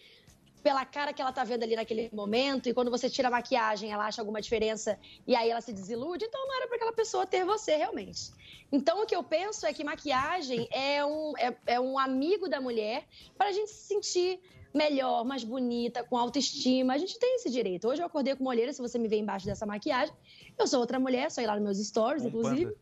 [0.66, 3.91] pela cara que ela tá vendo ali naquele momento, e quando você tira a maquiagem,
[3.91, 4.97] ela acha alguma diferença
[5.28, 8.32] e aí ela se desilude, então não era para aquela pessoa ter você realmente.
[8.72, 12.59] Então o que eu penso é que maquiagem é um, é, é um amigo da
[12.59, 13.05] mulher
[13.38, 14.39] para a gente se sentir
[14.74, 16.95] melhor, mais bonita, com autoestima.
[16.95, 17.88] A gente tem esse direito.
[17.88, 20.16] Hoje eu acordei com uma olheira, se você me vê embaixo dessa maquiagem,
[20.57, 22.76] eu sou outra mulher, só ir lá nos meus stories, Um inclusive.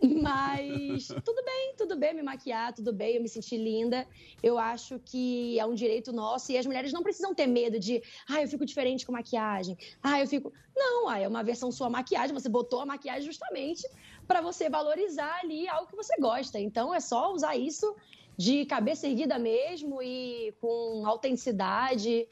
[0.00, 4.06] Mas tudo bem, tudo bem me maquiar, tudo bem, eu me sentir linda.
[4.42, 8.02] Eu acho que é um direito nosso e as mulheres não precisam ter medo de,
[8.28, 9.76] ah, eu fico diferente com maquiagem.
[10.02, 10.52] Ah, eu fico.
[10.76, 13.88] Não, ah, é uma versão sua maquiagem, você botou a maquiagem justamente
[14.26, 16.60] para você valorizar ali algo que você gosta.
[16.60, 17.96] Então é só usar isso
[18.36, 22.28] de cabeça erguida mesmo e com autenticidade.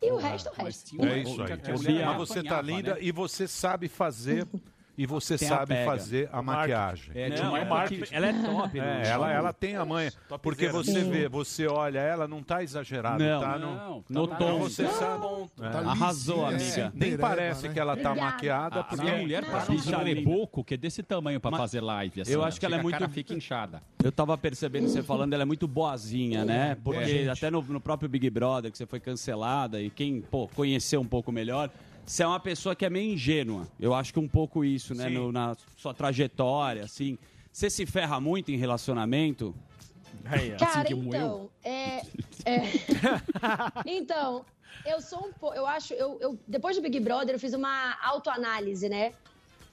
[0.00, 1.04] E o resto, o resto.
[1.04, 1.60] É isso aí.
[1.72, 4.46] Você, mas você tá linda e você sabe fazer.
[4.96, 5.90] E você Tem a sabe pega.
[5.90, 7.10] fazer a O maquiagem.
[7.16, 9.02] É, de uma época que- ela é top, É, né?
[9.06, 10.12] ela, ela tem a manha.
[10.40, 13.22] Porque você vê, você olha ela, não tá exagerado.
[13.22, 14.58] Não, tá não, no, no tá tom.
[14.60, 14.90] Você Não.
[14.92, 15.24] sabe.
[15.56, 15.84] Tá É.
[15.84, 16.92] Arrasou, amiga.
[16.94, 17.74] Nem parece né?
[17.74, 18.32] que ela tá Obrigada.
[18.34, 18.80] maquiada.
[18.80, 22.20] A, porque a mulher parece um jareboco que é desse tamanho pra fazer live.
[22.20, 22.94] Assim, eu acho que ela é muito.
[22.94, 23.82] A cara fica inchada.
[24.02, 26.76] Eu tava percebendo você falando, ela é muito boazinha, né?
[26.84, 27.28] Porque É.
[27.30, 31.06] até no, no próprio Big Brother, que você foi cancelada, e quem pô, conheceu um
[31.06, 31.68] pouco melhor,
[32.06, 33.68] você é uma pessoa que é meio ingênua.
[33.78, 35.08] Eu acho que um pouco isso, né?
[35.08, 37.18] No- na sua trajetória, assim.
[37.52, 39.54] Você se ferra muito em relacionamento?
[40.58, 41.98] Cara, então, é,
[42.44, 42.62] é-
[43.86, 44.44] então,
[44.84, 47.96] eu sou um pouco, eu acho, eu, eu- depois do Big Brother eu fiz uma
[48.02, 49.14] autoanálise, né?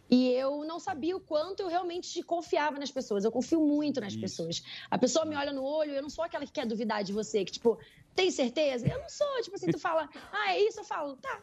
[0.10, 3.24] E eu não sabia o quanto eu realmente confiava nas pessoas.
[3.24, 4.62] Eu confio muito nas pessoas.
[4.90, 7.46] A pessoa me olha no olho, eu não sou aquela que quer duvidar de você,
[7.46, 7.80] que tipo,
[8.14, 8.86] tem certeza?
[8.88, 11.42] Eu não sou, tipo assim, tu fala, ah, é isso, eu falo, tá,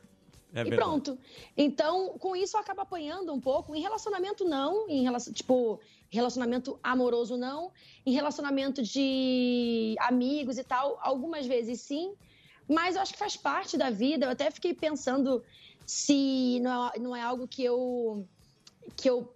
[0.55, 0.77] É e verdade.
[0.77, 1.19] pronto.
[1.57, 3.75] Então, com isso, eu acabo apanhando um pouco.
[3.75, 4.89] Em relacionamento, não.
[4.89, 7.71] Em relação, tipo, relacionamento amoroso, não.
[8.05, 12.15] Em relacionamento de amigos e tal, algumas vezes sim.
[12.69, 14.27] Mas eu acho que faz parte da vida.
[14.27, 15.43] Eu até fiquei pensando
[15.87, 18.27] se não é, não é algo que eu,
[18.97, 19.35] que eu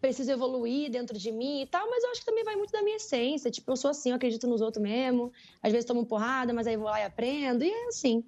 [0.00, 2.82] preciso evoluir dentro de mim e tal, mas eu acho que também vai muito da
[2.82, 3.50] minha essência.
[3.50, 5.32] Tipo, eu sou assim, eu acredito nos outros mesmo.
[5.62, 7.62] Às vezes tomo porrada, mas aí vou lá e aprendo.
[7.64, 8.24] E é assim.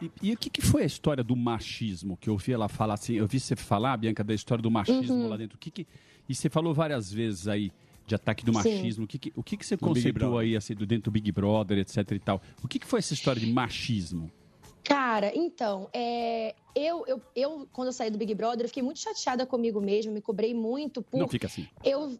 [0.00, 2.16] E, e o que, que foi a história do machismo?
[2.16, 5.14] Que eu ouvi ela falar assim, eu vi você falar, Bianca, da história do machismo
[5.14, 5.28] Uhum.
[5.28, 5.56] lá dentro.
[5.56, 5.86] O que que,
[6.28, 7.70] e você falou várias vezes aí
[8.06, 8.58] de ataque do Sim.
[8.58, 9.04] machismo.
[9.04, 11.78] O que, que, o que, que você conceitou aí assim, do dentro do Big Brother,
[11.78, 12.40] etc e tal?
[12.62, 14.30] O que, que foi essa história de machismo?
[14.84, 19.00] Cara, então, é, eu, eu, eu, quando eu saí do Big Brother, eu fiquei muito
[19.00, 21.18] chateada comigo mesma, me cobrei muito por.
[21.18, 21.66] Não fica assim.
[21.82, 22.16] Eu.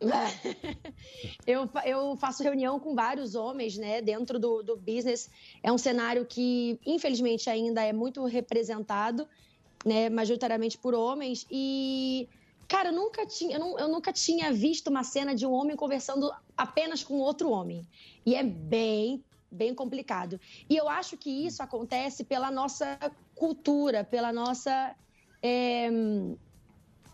[1.46, 5.28] eu, eu faço reunião com vários homens, né, dentro do, do business.
[5.62, 9.26] É um cenário que, infelizmente, ainda é muito representado,
[9.86, 11.46] né, majoritariamente por homens.
[11.50, 12.28] E,
[12.68, 15.76] cara, eu nunca tinha, eu, nu- eu nunca tinha visto uma cena de um homem
[15.76, 17.82] conversando apenas com outro homem.
[18.26, 20.38] E é bem, bem complicado.
[20.70, 22.98] E eu acho que isso acontece pela nossa
[23.34, 24.96] cultura, pela nossa.
[25.42, 25.90] é,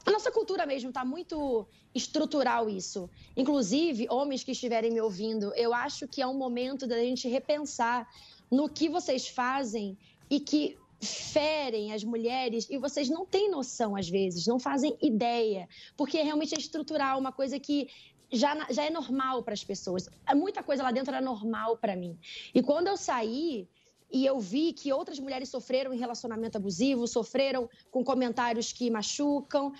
[0.06, 3.08] a nossa cultura mesmo está muito estrutural isso.
[3.36, 8.08] Inclusive, homens que estiverem me ouvindo, eu acho que é um momento da gente repensar
[8.50, 9.96] no que vocês fazem
[10.28, 15.68] e que ferem as mulheres e vocês não têm noção às vezes, não fazem ideia,
[15.96, 17.88] porque realmente é estrutural, uma coisa que
[18.32, 20.08] já, já é normal para as pessoas.
[20.34, 22.18] Muita coisa lá dentro era normal para mim.
[22.54, 23.68] E quando eu saí,
[24.14, 29.72] e eu vi que outras mulheres sofreram em relacionamento abusivo, sofreram com comentários que machucam.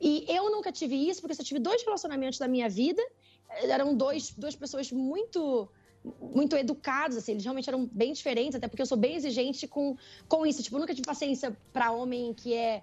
[0.00, 3.02] E eu nunca tive isso, porque eu só tive dois relacionamentos na minha vida.
[3.64, 5.68] Eram dois, duas pessoas muito
[6.20, 9.96] muito educados, assim, eles realmente eram bem diferentes, até porque eu sou bem exigente com,
[10.26, 10.60] com isso.
[10.60, 12.82] Tipo, eu nunca tive paciência pra homem que é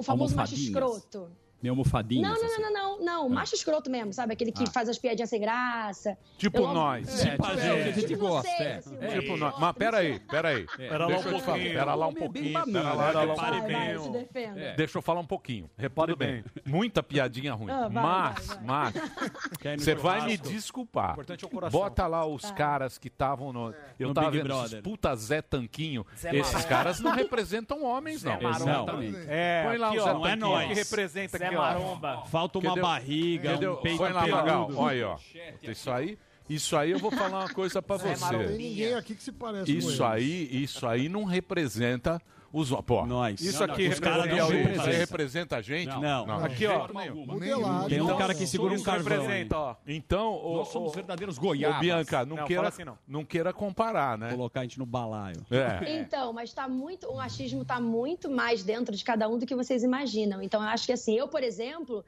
[0.00, 1.30] o famoso macho escroto.
[1.62, 2.28] Meio almofadinhas.
[2.30, 2.62] Não, não, assim.
[2.62, 3.28] não, não, não, não.
[3.28, 4.32] Macho escroto mesmo, sabe?
[4.34, 4.70] Aquele que Ah.
[4.72, 6.16] faz as piadinhas sem graça.
[6.36, 7.24] Tipo nós.
[7.24, 8.74] É, tipo, É, é, tipo, a gente tipo gosta, vocês, é.
[8.76, 9.20] assim, É.
[9.20, 9.54] Tipo nós.
[9.58, 10.66] Mas peraí, peraí.
[10.76, 11.74] Pera lá Deixa um eu te falar, pouquinho.
[11.78, 12.64] Pera lá um é pouquinho.
[12.72, 14.02] Pera lá, pera lá um repare Vai, vai, bem.
[14.02, 14.60] se defenda.
[14.60, 14.74] É.
[14.76, 15.70] Deixa eu falar um pouquinho.
[15.76, 16.44] Repare bem.
[16.64, 17.70] Muita piadinha ruim.
[17.72, 18.94] Ah, mas, mas,
[19.78, 21.12] você vai me desculpar.
[21.12, 21.80] Importante é o coração.
[21.80, 22.52] Bota lá os Tá.
[22.52, 23.74] caras que estavam no.
[23.98, 26.06] Eu tava vendo esses puta Zé Tanquinho.
[26.32, 28.38] Esses caras não representam homens, não.
[28.40, 29.18] Exatamente.
[29.28, 30.48] É, Põe lá o Zé não é Tanquinho.
[30.50, 30.68] nós.
[30.68, 31.60] que representa Ó.
[31.60, 32.22] Maromba.
[32.26, 32.82] Falta uma Entendeu?
[32.82, 33.72] barriga, Entendeu?
[33.74, 34.36] um peito Põe lá, peludo.
[34.42, 34.70] Magal.
[34.76, 35.16] Olha aí, ó.
[35.62, 36.18] Isso aí,
[36.48, 38.56] isso aí eu vou falar uma coisa pra Zé Não tem você.
[38.56, 40.00] ninguém aqui que se parece com Isso eles.
[40.00, 42.20] aí, isso aí não representa
[42.52, 42.70] os.
[42.70, 43.40] Pô, Nós.
[43.40, 44.98] isso aqui não, os caras representa, não representam.
[44.98, 45.88] representa a gente?
[45.88, 46.26] Não.
[46.26, 46.44] Não.
[46.44, 46.88] Aqui, ó.
[47.14, 47.88] Modelado.
[47.88, 49.22] Tem um cara que segura um carvão.
[49.22, 49.76] representa, ó.
[49.86, 51.80] Então, ô, Nós somos ô, verdadeiros ô, goiabas.
[51.80, 52.98] Bianca, não, Não, queira, assim, não.
[53.06, 54.30] não queira comparar, né?
[54.30, 55.44] Colocar a gente no balaio.
[55.50, 55.98] É.
[56.08, 59.54] Então, mas tá muito, o machismo tá muito mais dentro de cada um do que
[59.54, 60.40] vocês imaginam.
[60.40, 62.04] Então, eu acho que assim, eu, por exemplo,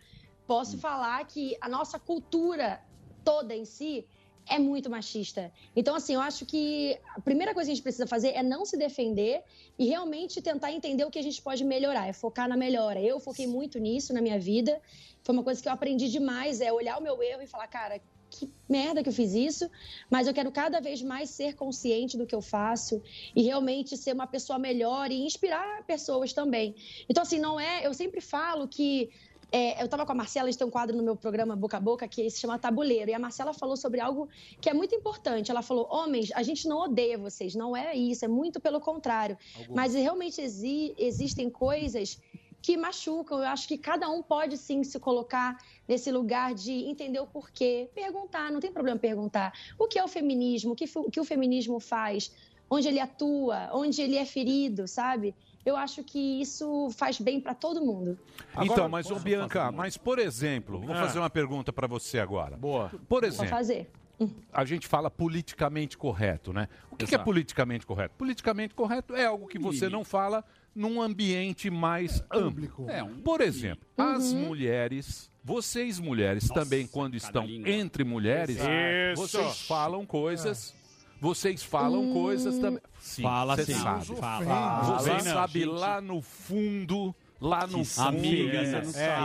[0.46, 2.80] posso falar que a nossa cultura
[3.24, 4.06] toda em si
[4.48, 5.52] é muito machista.
[5.74, 8.64] Então, assim, eu acho que a primeira coisa que a gente precisa fazer é não
[8.64, 9.42] se defender
[9.78, 13.00] e realmente tentar entender o que a gente pode melhorar, é focar na melhora.
[13.00, 14.80] Eu foquei muito nisso na minha vida.
[15.22, 18.00] Foi uma coisa que eu aprendi demais, é olhar o meu erro e falar, cara,
[18.30, 19.68] que merda que eu fiz isso,
[20.08, 23.02] mas eu quero cada vez mais ser consciente do que eu faço
[23.34, 26.74] e realmente ser uma pessoa melhor e inspirar pessoas também.
[27.08, 27.86] Então, assim, não é.
[27.86, 29.10] Eu sempre falo que
[29.52, 31.76] é, eu estava com a Marcela, a gente tem um quadro no meu programa Boca
[31.76, 33.10] a Boca que se chama Tabuleiro.
[33.10, 34.28] E a Marcela falou sobre algo
[34.60, 35.50] que é muito importante.
[35.50, 39.36] Ela falou: homens, a gente não odeia vocês, não é isso, é muito pelo contrário.
[39.74, 42.20] Mas realmente exi- existem coisas
[42.62, 43.38] que machucam.
[43.38, 45.56] Eu acho que cada um pode sim se colocar
[45.88, 49.52] nesse lugar de entender o porquê, perguntar, não tem problema perguntar.
[49.78, 50.72] O que é o feminismo?
[50.72, 52.30] O que, o que o feminismo faz?
[52.68, 53.70] Onde ele atua?
[53.72, 55.34] Onde ele é ferido, sabe?
[55.64, 58.18] Eu acho que isso faz bem para todo mundo.
[58.62, 61.00] então, mas, ô Bianca, mas por exemplo, vou Ah.
[61.00, 62.56] fazer uma pergunta para você agora.
[62.56, 62.88] Boa.
[63.08, 63.90] Por Vou exemplo, fazer.
[64.52, 66.68] a gente fala politicamente correto, né?
[66.90, 68.14] O que, que é politicamente correto?
[68.16, 70.42] Politicamente correto é algo que você não fala
[70.74, 72.88] num ambiente mais amplo.
[72.88, 79.16] É, um- Por exemplo, as mulheres, vocês mulheres também, quando estão entre mulheres, Isso.
[79.16, 80.74] vocês falam coisas.
[81.20, 82.80] Vocês falam coisas também.
[82.98, 83.80] Sim, Fala você sim.
[83.80, 84.16] sabe.
[84.16, 84.82] Fala.
[84.98, 87.14] Você sabe lá no fundo.
[87.40, 89.16] Lá no fundo, amigas, é.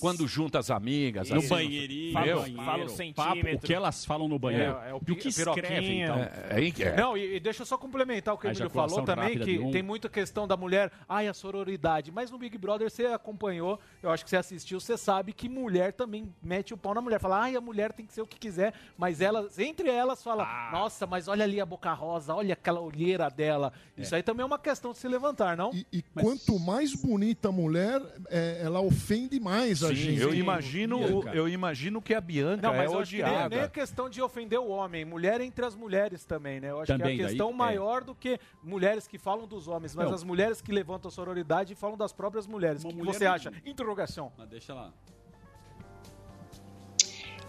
[0.00, 3.56] Quando junta as amigas, No assim, banheirinho, fala o papo, centímetro.
[3.56, 4.78] o que elas falam no banheiro.
[4.84, 6.16] É, é o e o que escrevem, então.
[6.16, 6.96] É, é, é.
[6.96, 9.70] Não, e, e deixa eu só complementar o que o Emílio falou também, que um.
[9.70, 12.10] tem muita questão da mulher, ai, a sororidade.
[12.10, 15.92] Mas no Big Brother você acompanhou, eu acho que você assistiu, você sabe que mulher
[15.92, 17.20] também mete o pau na mulher.
[17.20, 20.44] Fala, ai, a mulher tem que ser o que quiser, mas elas, entre elas, fala,
[20.44, 20.70] Ah.
[20.72, 23.72] nossa, mas olha ali a boca rosa, olha aquela olheira dela.
[23.98, 25.70] Isso aí também é uma questão de se levantar, não?
[25.92, 26.94] E quanto mais
[27.34, 30.20] bonita a mulher, é, ela ofende mais a Sim, gente.
[30.20, 33.34] eu imagino, o- eu imagino que a Bianca Não, é mas acho que nem, nem
[33.46, 33.56] odiada.
[33.56, 36.70] é questão de ofender o homem, mulher entre as mulheres também, né?
[36.70, 37.52] Eu acho Também, que é a daí, questão é.
[37.52, 40.14] maior do que mulheres que falam dos homens, mas Não.
[40.14, 42.84] as mulheres que levantam a sororidade falam das próprias mulheres.
[42.84, 43.52] O que, que mulher você não- acha?
[43.66, 44.32] Interrogação.
[44.38, 44.92] Mas deixa lá.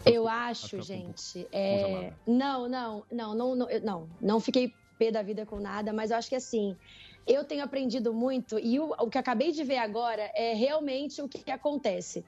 [0.06, 1.48] Eu acho, gente.
[1.52, 6.12] é, Não, não, não, não, não, não, não fiquei pé da vida com nada, mas
[6.12, 6.76] eu acho que assim,
[7.27, 11.27] eu tenho aprendido muito e o, o que acabei de ver agora é realmente o
[11.27, 12.23] que, acontece.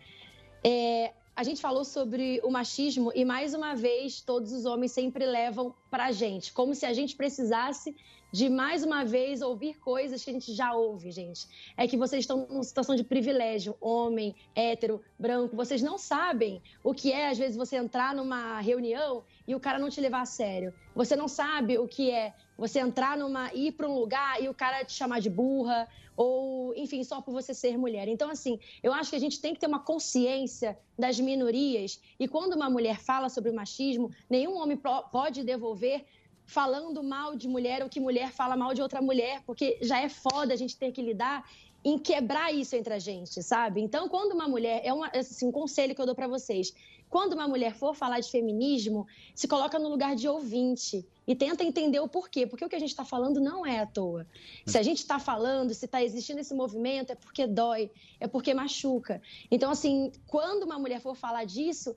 [0.63, 5.25] É, a gente falou sobre o machismo e mais uma vez todos os homens sempre
[5.25, 7.95] levam pra gente, como se a gente precisasse
[8.31, 11.47] de mais uma vez ouvir coisas que a gente já ouve, gente.
[11.75, 16.93] É que vocês estão numa situação de privilégio, homem, hétero, branco, vocês não sabem o
[16.93, 20.25] que é às vezes você entrar numa reunião e o cara não te levar a
[20.25, 20.73] sério.
[20.93, 24.53] Você não sabe o que é você entrar numa ir para um lugar e o
[24.53, 25.87] cara te chamar de burra
[26.17, 28.07] ou, enfim, só por você ser mulher.
[28.07, 32.27] Então, assim, eu acho que a gente tem que ter uma consciência das minorias e
[32.27, 34.77] quando uma mulher fala sobre machismo, nenhum homem
[35.11, 36.03] pode devolver
[36.47, 40.09] falando mal de mulher ou que mulher fala mal de outra mulher, porque já é
[40.09, 41.47] foda a gente ter que lidar
[41.83, 43.81] em quebrar isso entre a gente, sabe?
[43.81, 46.73] Então, quando uma mulher, é uma, assim, um conselho que eu dou pra vocês,
[47.09, 49.05] quando uma mulher for falar de feminismo,
[49.35, 52.79] se coloca no lugar de ouvinte e tenta entender o porquê, porque o que a
[52.79, 54.25] gente está falando não é à toa.
[54.65, 58.53] Se a gente está falando, se está existindo esse movimento, é porque dói, é porque
[58.53, 59.21] machuca.
[59.51, 61.95] Então, assim, quando uma mulher for falar disso,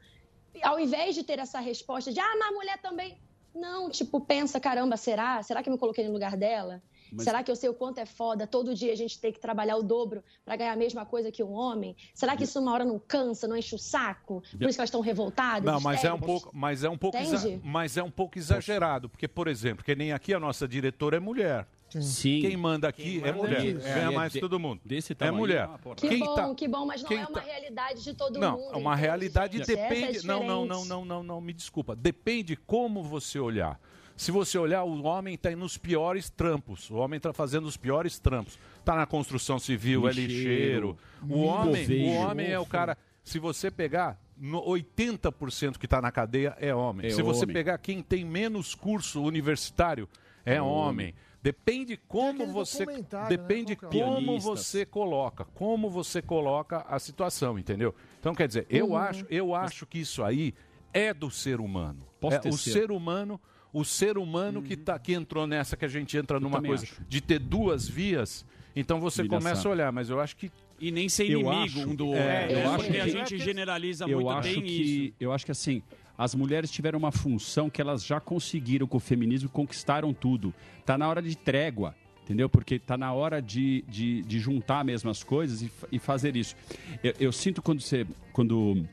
[0.62, 3.18] ao invés de ter essa resposta de, ah, mas a mulher também.
[3.54, 5.42] Não, tipo, pensa, caramba, será?
[5.42, 6.82] Será que eu me coloquei no lugar dela?
[7.12, 9.40] Mas- Será que eu sei o quanto é foda todo dia a gente ter que
[9.40, 11.96] trabalhar o dobro para ganhar a mesma coisa que um homem?
[12.14, 14.40] Será que isso uma hora não cansa, não enche o saco?
[14.56, 15.64] Por isso que elas estão revoltadas?
[15.64, 17.18] Não, mas é um pouco, mas é um pouco,
[17.64, 21.20] mas é um pouco exagerado, porque por exemplo, que nem aqui a nossa diretora é
[21.20, 21.66] mulher.
[22.00, 22.40] Sim.
[22.40, 23.60] Quem manda aqui é manda mulher.
[23.60, 23.80] é isso.
[23.84, 24.80] Ganha É, mais de- todo mundo.
[24.84, 25.68] desse é tamanho, mulher.
[25.74, 25.96] é porra.
[25.96, 28.38] Que Quem bom, tá- que bom, mas não quem é uma tá- realidade de todo
[28.38, 28.74] Não, mundo.
[28.74, 29.72] é uma realidade gente?
[29.72, 30.26] É depende.
[30.26, 30.88] não, não, não, diferente.
[30.88, 31.96] não, não, não, me desculpa.
[31.96, 33.80] Depende como você olhar.
[34.16, 36.90] Se você olhar, o homem está nos piores trampos.
[36.90, 38.58] O homem está fazendo os piores trampos.
[38.78, 40.98] Está na construção civil, é Lixeiro, lixeiro.
[41.28, 42.98] O homem, o homem é o cara.
[43.24, 47.06] Se você pegar, no 80% que está na cadeia é homem.
[47.06, 47.54] É Se você homem.
[47.54, 50.06] pegar quem tem menos curso universitário,
[50.44, 50.72] é, É homem.
[50.88, 51.14] homem.
[51.42, 53.02] Depende como você né?
[53.28, 57.94] depende que é o como você coloca, como você coloca a situação, entendeu?
[58.18, 58.96] Então quer dizer, eu Uhum.
[58.96, 60.52] acho, eu acho que isso aí
[60.92, 62.06] é do ser humano.
[62.20, 63.40] Posso é ter o ser humano,
[63.72, 67.02] o ser humano que tá que entrou nessa que a gente entra numa coisa acho.
[67.08, 68.44] de ter duas vias.
[68.76, 70.50] Então você Vida começa a olhar, mas eu acho que
[70.82, 72.56] E nem ser Eu inimigo acho- um do é, outro.
[72.58, 75.14] eu acho porque a que- gente generaliza eu muito acho bem que isso.
[75.20, 75.82] eu acho que assim
[76.22, 80.52] as mulheres tiveram uma função que elas já conseguiram com o feminismo e conquistaram tudo.
[80.84, 82.48] Tá na hora de trégua entendeu?
[82.48, 86.54] Porque tá na hora de, de, de juntar mesmo as coisas e, e fazer isso.
[87.02, 88.86] Eu, eu sinto quando você quando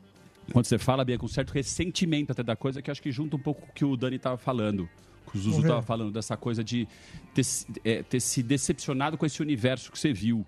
[0.51, 3.35] quando você fala bem com um certo ressentimento até da coisa que acho que junta
[3.35, 4.89] um pouco com o que o Dani estava falando
[5.29, 6.87] que o Zuzu estava falando dessa coisa de
[7.33, 10.43] ter, se- é, ter se decepcionado com esse universo que você viu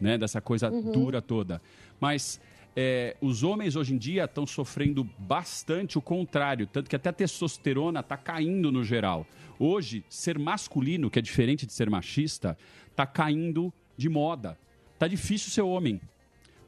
[0.00, 0.90] né, dessa coisa Uhum.
[0.92, 1.62] dura toda.
[2.00, 2.40] Mas
[2.76, 7.12] é, os homens hoje em dia estão sofrendo bastante o contrário, tanto que até a
[7.12, 9.26] testosterona está caindo no geral.
[9.58, 12.56] Hoje, ser masculino, que é diferente de ser machista,
[12.90, 14.58] está caindo de moda.
[14.98, 16.00] Tá difícil ser homem.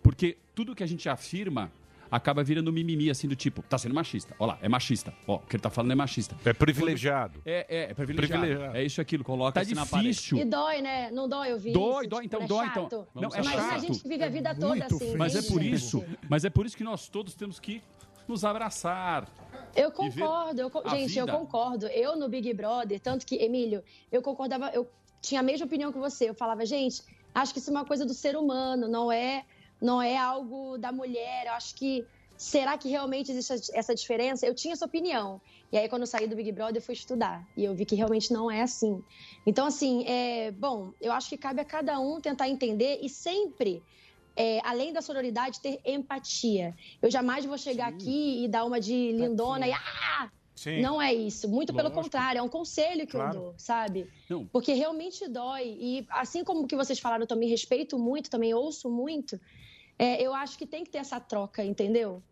[0.02, 1.72] Porque tudo que a gente afirma
[2.12, 4.36] acaba virando mimimi, assim, do tipo, tá sendo machista.
[4.38, 5.14] Ó lá, é machista.
[5.26, 6.36] Ó, o que ele tá falando é machista.
[6.44, 7.40] É privilegiado.
[7.44, 8.40] É, é, é privilegiado.
[8.42, 8.76] Privilegiado.
[8.76, 9.24] É isso e aquilo.
[9.24, 10.10] Coloca tá isso na parede.
[10.10, 10.36] difícil.
[10.38, 11.10] E dói, né?
[11.10, 12.10] Não dói ouvir Dói, isso?
[12.10, 12.82] dói, então, Tipo, dói, é então.
[12.84, 13.08] chato.
[13.14, 13.80] Não, é Imagina a chato.
[13.80, 15.16] gente que vive a vida toda assim.
[15.16, 15.74] Mas é entende, por gente?
[15.74, 17.82] isso, mas é por isso que nós todos temos que
[18.28, 19.26] nos abraçar.
[19.74, 21.38] Eu concordo, eu a gente, eu vida.
[21.38, 21.86] concordo.
[21.88, 24.86] Eu no Big Brother, tanto que, Emílio, eu concordava, eu
[25.20, 26.28] tinha a mesma opinião que você.
[26.28, 27.02] Eu falava, gente,
[27.34, 29.44] acho que isso é uma coisa do ser humano, não é,
[29.82, 31.46] não é algo da mulher.
[31.46, 32.04] Eu acho que
[32.36, 34.46] será que realmente existe essa- diferença?
[34.46, 35.40] Eu tinha essa opinião.
[35.70, 37.42] E aí, quando eu saí do Big Brother, eu fui estudar.
[37.56, 39.02] E eu vi que realmente não é assim.
[39.46, 43.82] Então, assim, é, bom, eu acho que cabe a cada um tentar entender e sempre
[44.34, 46.74] é, além da sororidade, ter empatia.
[47.02, 50.30] Eu jamais vou chegar aqui e dar uma de lindona e ah!
[50.54, 50.80] Sim.
[50.80, 51.48] Não é isso.
[51.48, 52.02] Muito pelo Lógico.
[52.04, 53.34] contrário, é um conselho que Claro.
[53.36, 54.06] eu dou, sabe?
[54.30, 54.46] Não.
[54.46, 55.76] Porque realmente dói.
[55.80, 59.40] E assim como que vocês falaram, eu também respeito muito, também ouço muito.
[59.98, 62.22] É, eu acho que tem que ter essa troca, entendeu?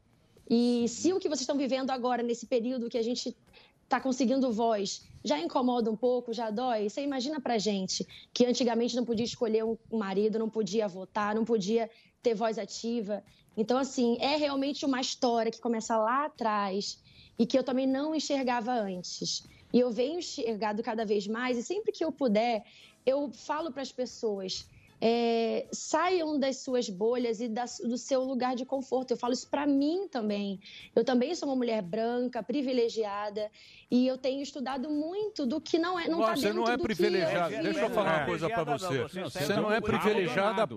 [0.49, 3.37] E se o que vocês estão vivendo agora, nesse período que a gente
[3.85, 8.97] está conseguindo voz, já incomoda um pouco, já dói, você imagina pra gente que antigamente
[8.97, 11.91] não podia escolher um marido, não podia votar, não podia
[12.23, 13.23] ter voz ativa.
[13.57, 17.03] Então, assim, é realmente uma história que começa lá atrás
[17.39, 19.45] e que eu também não enxergava antes.
[19.73, 22.65] E eu venho enxergado cada vez mais, e sempre que eu puder,
[23.05, 24.69] eu falo para as pessoas.
[25.01, 29.13] É, saiam das suas bolhas e da- do seu lugar de conforto.
[29.13, 30.61] Eu falo isso para mim também.
[30.95, 33.51] Eu também sou uma mulher branca, privilegiada,
[33.91, 36.77] e eu tenho estudado muito do que não é, não tá você dentro não é
[36.77, 37.55] do que privilegiada.
[37.55, 38.27] eu Deixa eu falar uma É.
[38.27, 39.03] coisa pra você.
[39.21, 40.69] Você não é privilegiada.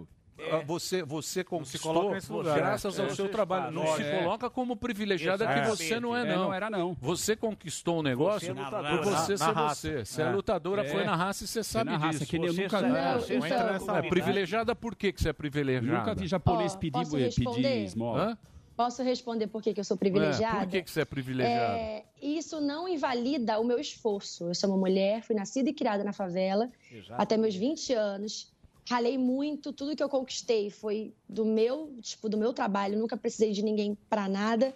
[0.51, 1.93] Ah, Você, você conquistou
[2.29, 2.55] lugar.
[2.57, 3.15] graças ao É.
[3.15, 3.27] seu É.
[3.29, 3.71] trabalho.
[3.71, 4.19] Não se É.
[4.19, 6.43] coloca como privilegiada que você não é, É, não.
[6.45, 6.93] não era, não.
[7.01, 10.05] Você conquistou um negócio é por você ser você.
[10.05, 10.29] Você é, É.
[10.31, 10.89] lutadora, É.
[10.89, 12.31] foi na raça e você sabe na raça, disso.
[12.31, 15.97] que Você nunca- é privilegiada por que que você é privilegiada?
[15.99, 17.83] Nunca vi japonês pedir, posso pedir responder?
[17.83, 18.37] esmola.
[18.75, 20.57] Posso responder por que, que eu sou privilegiada?
[20.57, 21.77] É, por que, que você é privilegiada?
[21.77, 24.45] É, isso não invalida o meu esforço.
[24.47, 27.21] Eu sou uma mulher, fui nascida e criada na favela Exato.
[27.21, 28.51] até meus 20 anos.
[28.89, 32.97] Ralei muito, tudo que eu conquistei foi do meu, tipo, do meu trabalho.
[32.97, 34.75] Nunca precisei de ninguém para nada.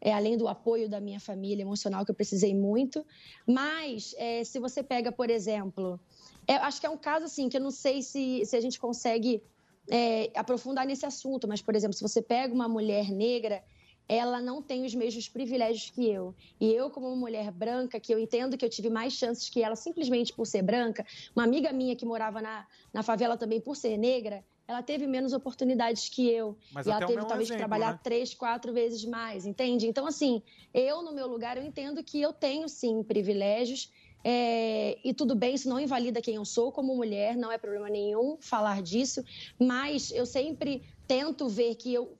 [0.00, 3.06] É, além do apoio da minha família emocional, que eu precisei muito.
[3.46, 5.98] Mas, é, se você pega, por exemplo,
[6.46, 8.78] é, acho que é um caso assim, que eu não sei se, se a gente
[8.78, 9.42] consegue
[9.90, 13.62] é, aprofundar nesse assunto, mas, por exemplo, se você pega uma mulher negra,
[14.08, 16.34] ela não tem os mesmos privilégios que eu.
[16.60, 19.62] E eu, como uma mulher branca, que eu entendo que eu tive mais chances que
[19.62, 23.76] ela simplesmente por ser branca, uma amiga minha que morava na, na favela também por
[23.76, 26.56] ser negra, ela teve menos oportunidades que eu.
[26.72, 28.00] Mas e ela teve talvez que exemplo, trabalhar né?
[28.02, 29.86] três, quatro vezes mais, entende?
[29.86, 33.90] Então, assim, eu, no meu lugar, eu entendo que eu tenho, sim, privilégios.
[34.24, 37.90] é, e tudo bem, isso não invalida quem eu sou como mulher, não é problema
[37.90, 39.22] nenhum falar disso,
[39.60, 42.16] mas eu sempre tento ver que eu,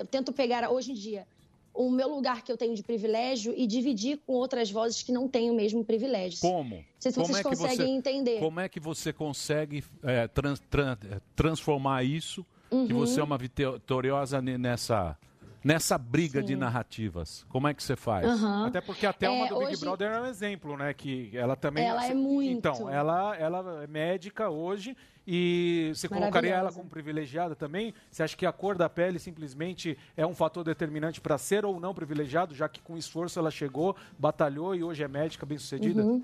[0.00, 1.26] eu tento pegar hoje em dia
[1.72, 5.28] o meu lugar que eu tenho de privilégio e dividir com outras vozes que não
[5.28, 6.40] têm o mesmo privilégio.
[6.40, 6.74] Como?
[6.76, 8.40] Não sei se Como vocês é que conseguem você- entender.
[8.40, 12.44] Como é que você consegue é, trans- tran- é, transformar isso?
[12.68, 12.86] Que Uhum.
[13.00, 15.16] você é uma vitoriosa ne- nessa,
[15.62, 16.56] nessa briga de Sim.
[16.60, 17.44] narrativas.
[17.48, 18.26] Como é que você faz?
[18.26, 18.66] Aham.
[18.66, 20.92] Até porque a Thelma É, do Big hoje- Brother é um exemplo, né?
[20.94, 21.84] Que ela também.
[21.84, 22.50] Ela é muito.
[22.50, 24.96] Então, ela, ela é médica hoje
[25.26, 27.94] e você colocaria ela como privilegiada também?
[28.10, 31.78] Você acha que a cor da pele simplesmente é um fator determinante para ser ou
[31.78, 36.02] não privilegiado, já que com esforço ela chegou, batalhou e hoje é médica bem-sucedida?
[36.02, 36.22] Uhum.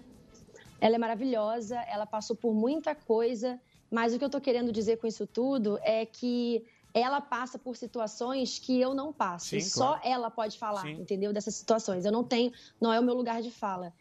[0.81, 3.61] Ela é maravilhosa, ela passou por muita coisa,
[3.91, 7.77] mas o que eu tô querendo dizer com isso tudo é que ela passa por
[7.77, 9.49] situações que eu não passo.
[9.49, 10.01] Sim, e só claro.
[10.03, 10.93] ela pode falar, Sim.
[10.93, 11.33] entendeu?
[11.33, 12.05] Dessas situações.
[12.07, 12.51] Eu não tenho,
[12.81, 13.93] não é o meu lugar de fala.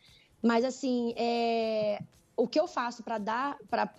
[0.41, 2.01] Mas assim, é,
[2.37, 3.93] o que eu faço para dar, para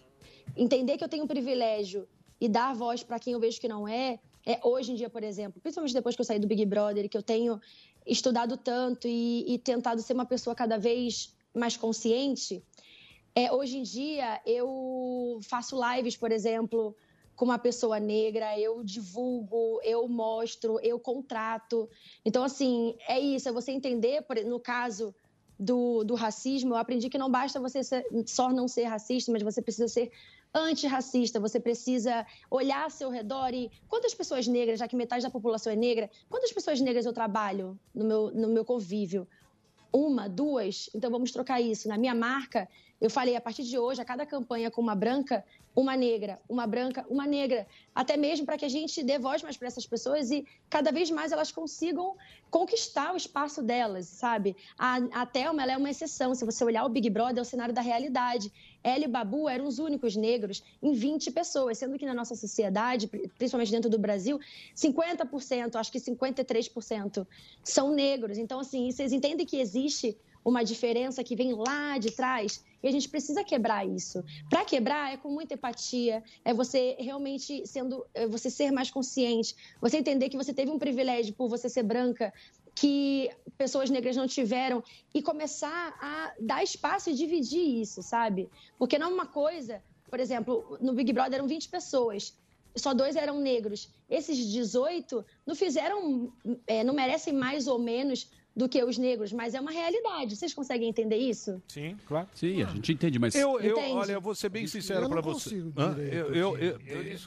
[0.56, 2.08] entender que eu tenho um privilégio
[2.40, 5.22] e dar voz para quem eu vejo que não é, é hoje em dia, por
[5.22, 7.60] exemplo, principalmente depois que eu saí do Big Brother, que eu tenho
[8.06, 12.62] estudado tanto e, e tentado ser uma pessoa cada vez mais consciente.
[13.34, 16.96] É, hoje em dia, eu faço lives, por exemplo,
[17.34, 21.88] com uma pessoa negra, eu divulgo, eu mostro, eu contrato.
[22.24, 25.14] Então, assim, é isso, é você entender, no caso
[25.58, 29.42] do, do racismo, eu aprendi que não basta você ser- só não ser racista, mas
[29.42, 30.10] você precisa ser
[30.60, 35.30] antirracista, você precisa olhar ao seu redor e quantas pessoas negras, já que metade da
[35.30, 39.26] população é negra, quantas pessoas negras eu trabalho no meu, no meu convívio?
[39.92, 40.90] Uma, duas?
[40.94, 41.88] Então vamos trocar isso.
[41.88, 42.68] Na minha marca,
[42.98, 46.66] Eu falei, a partir de hoje, a cada campanha com uma branca, uma negra, uma
[46.66, 47.66] branca, uma negra.
[47.94, 51.10] Até mesmo para que a gente dê voz mais para essas pessoas e cada vez
[51.10, 52.16] mais elas consigam
[52.50, 54.56] conquistar o espaço delas, sabe?
[54.78, 56.34] A, a Thelma, ela é uma exceção.
[56.34, 58.50] Se você olhar o Big Brother, é o cenário da realidade.
[58.86, 63.08] Ela e Babu eram os únicos negros em 20 pessoas, sendo que na nossa sociedade,
[63.08, 64.38] pri- principalmente dentro do Brasil,
[64.76, 67.26] 50%, acho que 53%
[67.64, 68.38] são negros.
[68.38, 72.92] Então, assim, vocês entendem que existe uma diferença que vem lá de trás e a
[72.92, 74.22] gente precisa quebrar isso.
[74.48, 79.56] Para quebrar é com muita empatia, é você realmente sendo, é você ser mais consciente,
[79.80, 82.32] você entender que você teve um privilégio por você ser branca
[82.76, 84.84] que pessoas negras não tiveram
[85.14, 88.50] e começar a dar espaço e dividir isso, sabe?
[88.78, 92.36] Porque não é uma coisa, por exemplo, no Big Brother eram 20 pessoas,
[92.76, 93.88] só dois eram negros.
[94.10, 96.30] Esses 18 não fizeram,
[96.66, 100.34] é, não merecem mais ou menos do que os negros, mas é uma realidade.
[100.34, 101.62] Vocês conseguem entender isso?
[101.68, 102.26] Sim, claro.
[102.34, 103.34] Sim, a gente entende, mas.
[103.34, 103.92] Eu, eu, Entende?
[103.92, 105.50] olha, eu vou ser bem sincero para você.
[105.50, 106.80] direito Eu, eu, eu,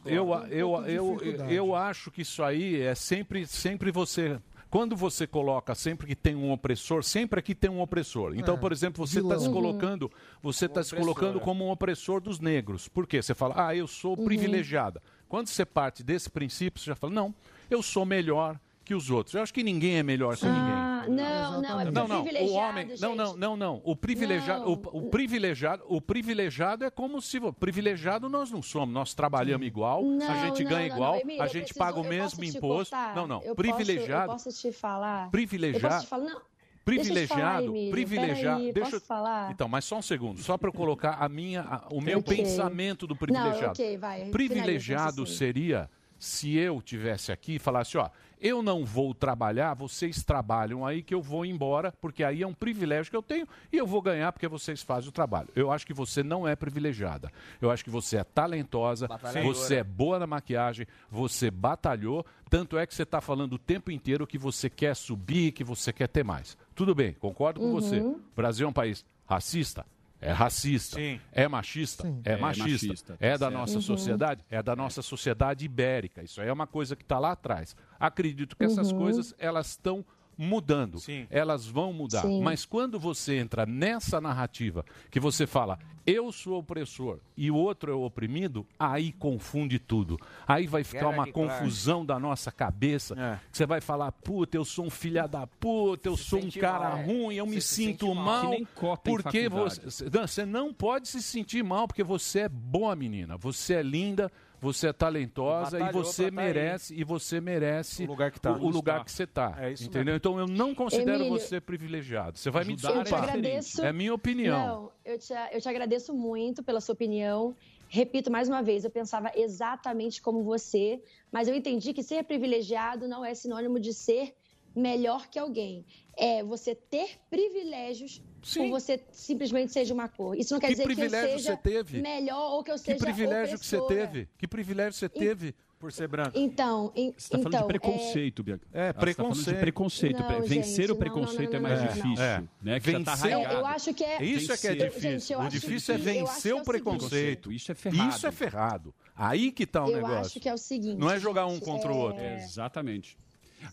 [0.06, 4.40] Eu eu, eu, eu, eu acho que isso aí é sempre, sempre você.
[4.70, 8.34] Quando você coloca sempre que tem um opressor, sempre aqui tem um opressor.
[8.36, 10.12] Então, É, por exemplo, você está se colocando,
[10.44, 12.88] você está se colocando como um opressor dos negros.
[12.88, 13.22] Por quê?
[13.22, 14.26] Você fala, ah, eu sou Uhum.
[14.26, 15.02] privilegiada.
[15.28, 17.34] Quando você parte desse princípio, você já fala, não,
[17.70, 19.34] eu sou melhor que os outros.
[19.36, 20.89] Eu acho que ninguém é melhor que ninguém.
[21.16, 23.82] Não, não, é porque Não, não, o homem, não, não, não, não.
[23.84, 24.70] O privilegiado, Não.
[24.74, 28.94] O, o privilegiado, o privilegiado é como se privilegiado nós não somos.
[28.94, 31.80] Nós trabalhamos igual, a Não, gente não, ganha não, igual, não, Emílio, a gente preciso-
[31.80, 32.96] paga o mesmo imposto.
[32.96, 33.16] cortar?
[33.16, 33.42] Não, não.
[33.44, 34.32] Eu privilegiado.
[34.32, 35.30] Posso, eu posso te falar?
[35.32, 36.24] Privilegiado- Eu posso te falar?
[36.26, 36.42] Não.
[36.86, 38.58] Privilegiado, Deixa eu te falar, Emílio, privilegiado.
[38.58, 39.52] peraí, deixa posso eu- falar?
[39.52, 42.36] Então, mas só um segundo, só para eu colocar a minha, a- o meu Ok.
[42.36, 43.62] pensamento do privilegiado.
[43.62, 45.88] Não, ok, vai, privilegiado seria
[46.18, 48.10] se eu tivesse aqui e falasse, ó,
[48.40, 52.54] eu não vou trabalhar, vocês trabalham aí que eu vou embora, porque aí é um
[52.54, 55.50] privilégio que eu tenho e eu vou ganhar porque vocês fazem o trabalho.
[55.56, 57.32] Eu acho que você não é privilegiada.
[57.62, 59.54] Eu acho que você é talentosa, Batalhadora.
[59.54, 63.92] você é boa na maquiagem, você batalhou, tanto é que você está falando o tempo
[63.92, 66.58] inteiro que você quer subir, que você quer ter mais.
[66.74, 67.74] Tudo bem, concordo com Uhum.
[67.74, 68.00] você.
[68.00, 69.86] O Brasil é um país racista?
[70.22, 71.00] É racista.
[71.32, 72.08] É machista?
[72.26, 72.88] É, É machista.
[72.88, 73.54] machista, É tá da certo.
[73.54, 73.82] nossa Uhum.
[73.82, 74.46] sociedade?
[74.50, 76.22] É da nossa sociedade ibérica.
[76.22, 77.76] Isso aí é uma coisa que está lá atrás.
[78.00, 78.98] Acredito que essas Uhum.
[78.98, 80.04] coisas elas estão
[80.40, 81.00] mudando.
[81.30, 82.22] Elas vão mudar.
[82.22, 82.42] Sim.
[82.42, 87.92] Mas quando você entra nessa narrativa que você fala, eu sou opressor e o outro
[87.92, 90.18] é o oprimido, aí confunde tudo.
[90.48, 91.60] Aí vai ficar Guerra uma de classe.
[91.60, 93.16] confusão da nossa cabeça.
[93.52, 96.96] que Você vai falar, puta, eu sou um filha da puta, eu sou um cara
[96.96, 97.04] mal.
[97.04, 98.44] ruim, eu me se sinto sente mal.
[98.82, 98.98] mal.
[99.04, 103.84] Porque você, você não pode se sentir mal, porque você é boa menina, você é
[103.84, 106.32] linda, você é talentosa e você aí.
[106.32, 108.52] merece e você merece o lugar que, tá.
[108.52, 109.56] o, lugar que você está.
[109.58, 110.06] É isso entendeu?
[110.06, 110.18] mesmo.
[110.18, 112.38] Então eu não considero Emílio, você privilegiado.
[112.38, 113.24] Você vai me Eu te desculpar.
[113.24, 113.84] agradeço.
[113.84, 114.68] É minha opinião.
[114.68, 117.56] Não, eu te, eu te agradeço muito pela sua opinião.
[117.88, 123.08] Repito mais uma vez, eu pensava exatamente como você, mas eu entendi que ser privilegiado
[123.08, 124.36] não é sinônimo de ser
[124.76, 125.86] melhor que alguém.
[126.16, 130.38] É você ter privilégios por você simplesmente seja uma cor.
[130.38, 132.02] Isso não quer Que dizer que eu seja você teve?
[132.02, 134.08] melhor ou que eu Que seja privilégio que você opressora.
[134.08, 134.30] teve?
[134.38, 136.32] Que privilégio você teve por ser branco?
[136.38, 138.68] Então, em- Você está falando então, de preconceito, Bianca.
[138.74, 139.56] É, Ela tá falando preconceito.
[139.56, 140.20] de preconceito.
[140.22, 142.10] Não, Vencer gente, o não, preconceito não, não, é mais difícil.
[142.26, 142.50] não.
[142.62, 142.80] Né?
[142.80, 143.56] Que tá Vencer- arraigado.
[143.56, 145.02] Eu acho que é- Isso é que é difícil.
[145.12, 147.52] Gente, eu o difícil que- é eu vencer que é o preconceito.
[147.52, 148.10] Isso é ferrado.
[148.10, 148.94] Isso é ferrado.
[149.16, 150.18] Aí que tá o Eu negócio.
[150.20, 152.24] acho que é o seguinte, Não é jogar um gente, contra o é- outro.
[152.24, 153.18] Exatamente.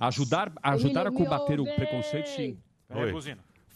[0.01, 2.59] Ajudar, ajudar a combater o preconceito, sim.
[2.91, 3.13] Oi.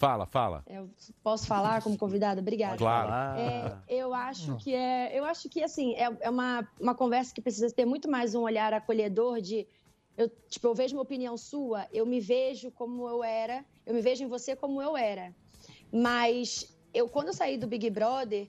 [0.01, 0.64] Fala, fala.
[0.66, 0.89] Eu
[1.22, 2.40] posso falar como convidada?
[2.40, 2.78] Obrigada.
[2.78, 3.39] Claro.
[3.39, 7.43] É, eu acho que é, eu acho que assim é, é uma, uma conversa que
[7.43, 9.68] precisa ter muito mais um olhar acolhedor de
[10.16, 14.01] eu, tipo, eu vejo uma opinião sua, eu me vejo como eu era, eu me
[14.01, 15.35] vejo em você como eu era.
[15.93, 18.48] Mas eu quando eu saí do Big Brother,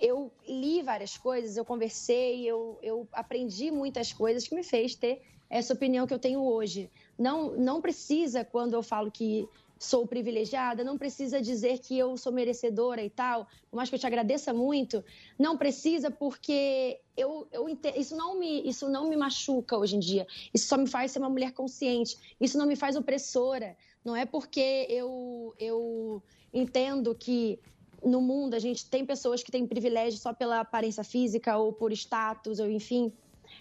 [0.00, 5.22] eu li várias coisas, eu conversei, eu, eu aprendi muitas coisas que me fez ter
[5.48, 6.90] essa opinião que eu tenho hoje.
[7.16, 9.48] Não, não precisa, quando eu falo que
[9.78, 13.98] sou privilegiada, não precisa dizer que eu sou merecedora e tal, por mais que eu
[13.98, 15.04] te agradeça muito,
[15.38, 20.26] não precisa porque eu, eu isso, não me, isso não me machuca hoje em dia.
[20.52, 22.16] Isso só me faz ser uma mulher consciente.
[22.40, 23.76] Isso não me faz opressora.
[24.04, 26.22] Não é porque eu, eu
[26.52, 27.58] entendo que
[28.04, 31.92] no mundo a gente tem pessoas que têm privilégio só pela aparência física ou por
[31.92, 33.12] status, ou enfim.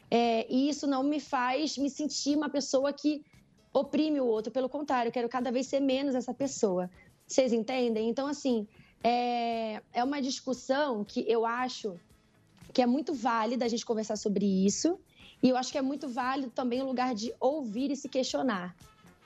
[0.10, 3.24] É, e isso não me faz me sentir uma pessoa que
[3.80, 4.52] oprime o outro.
[4.52, 6.90] Pelo contrário, eu quero cada vez ser menos essa pessoa.
[7.26, 8.10] Vocês entendem?
[8.10, 8.68] Então, assim,
[9.04, 12.00] é, é uma discussão que eu acho
[12.74, 15.00] que é muito válida a gente conversar sobre isso.
[15.42, 18.76] E eu acho que é muito válido também o lugar de ouvir e se questionar.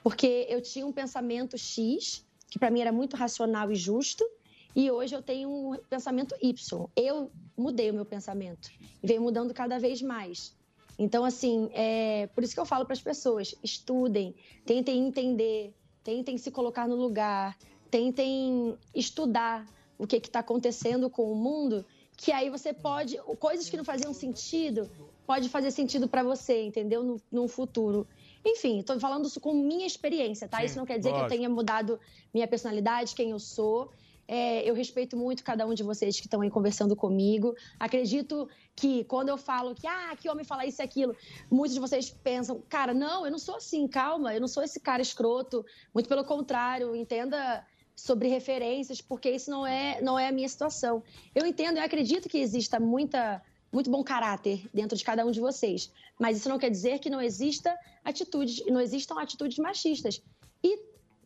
[0.04, 4.26] Porque eu tinha um pensamento X, que para mim era muito racional e justo,
[4.74, 6.88] E hoje eu tenho um pensamento Y.
[6.96, 8.72] Eu mudei o meu pensamento.
[9.04, 10.56] E venho mudando cada vez mais.
[11.02, 15.74] Então, assim, é por isso que eu falo para as pessoas: estudem, tentem entender,
[16.04, 17.58] tentem se colocar no lugar,
[17.90, 19.66] tentem estudar
[19.98, 21.84] o que está acontecendo com o mundo,
[22.16, 23.18] que aí você pode.
[23.40, 24.92] Coisas que não faziam sentido,
[25.26, 27.02] pode fazer sentido para você, entendeu?
[27.04, 28.08] No, no futuro.
[28.46, 30.60] Enfim, estou falando isso com minha experiência, tá?
[30.60, 31.36] Sim, isso não quer dizer que eu lógico.
[31.36, 32.00] tenha mudado
[32.32, 33.90] minha personalidade, quem eu sou.
[34.34, 37.54] É, eu respeito muito cada um de vocês que estão aí conversando comigo.
[37.78, 41.14] Acredito que quando eu falo que, ah, que homem fala isso e aquilo,
[41.52, 44.80] muitos de vocês pensam, cara, não, eu não sou assim, calma, eu não sou esse
[44.80, 45.66] cara escroto.
[45.94, 51.04] Muito pelo contrário, entenda sobre referências, porque isso não é, não é a minha situação.
[51.36, 55.42] Eu entendo, eu acredito que exista muita, muito bom caráter dentro de cada um de
[55.42, 60.24] vocês, mas isso não quer dizer que não exista atitudes, não existam atitudes machistas.
[60.64, 60.80] E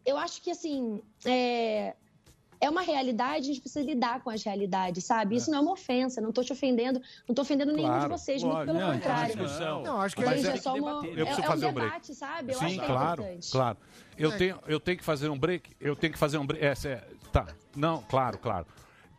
[0.04, 1.96] eu acho que assim, é,
[2.62, 5.36] é uma realidade, a gente precisa lidar com as realidades, sabe?
[5.36, 8.18] Isso não é uma ofensa, não tô te ofendendo, não tô ofendendo nenhum de Claro,
[8.18, 9.36] vocês, muito pelo Não, é contrário.
[9.36, 9.84] discussão.
[9.84, 11.74] Não, acho que Mas é- é só uma, Eu é, preciso é um fazer um
[11.74, 11.90] break.
[11.90, 12.54] debate, sabe?
[12.54, 13.52] Eu Sim, acho que é claro, importante.
[13.52, 13.78] claro.
[14.18, 14.38] Eu É.
[14.38, 15.72] tenho, eu tenho que fazer um break.
[15.80, 16.64] Eu tenho que fazer um break.
[16.66, 17.48] Essa é, tá.
[17.76, 18.66] Não, claro, claro.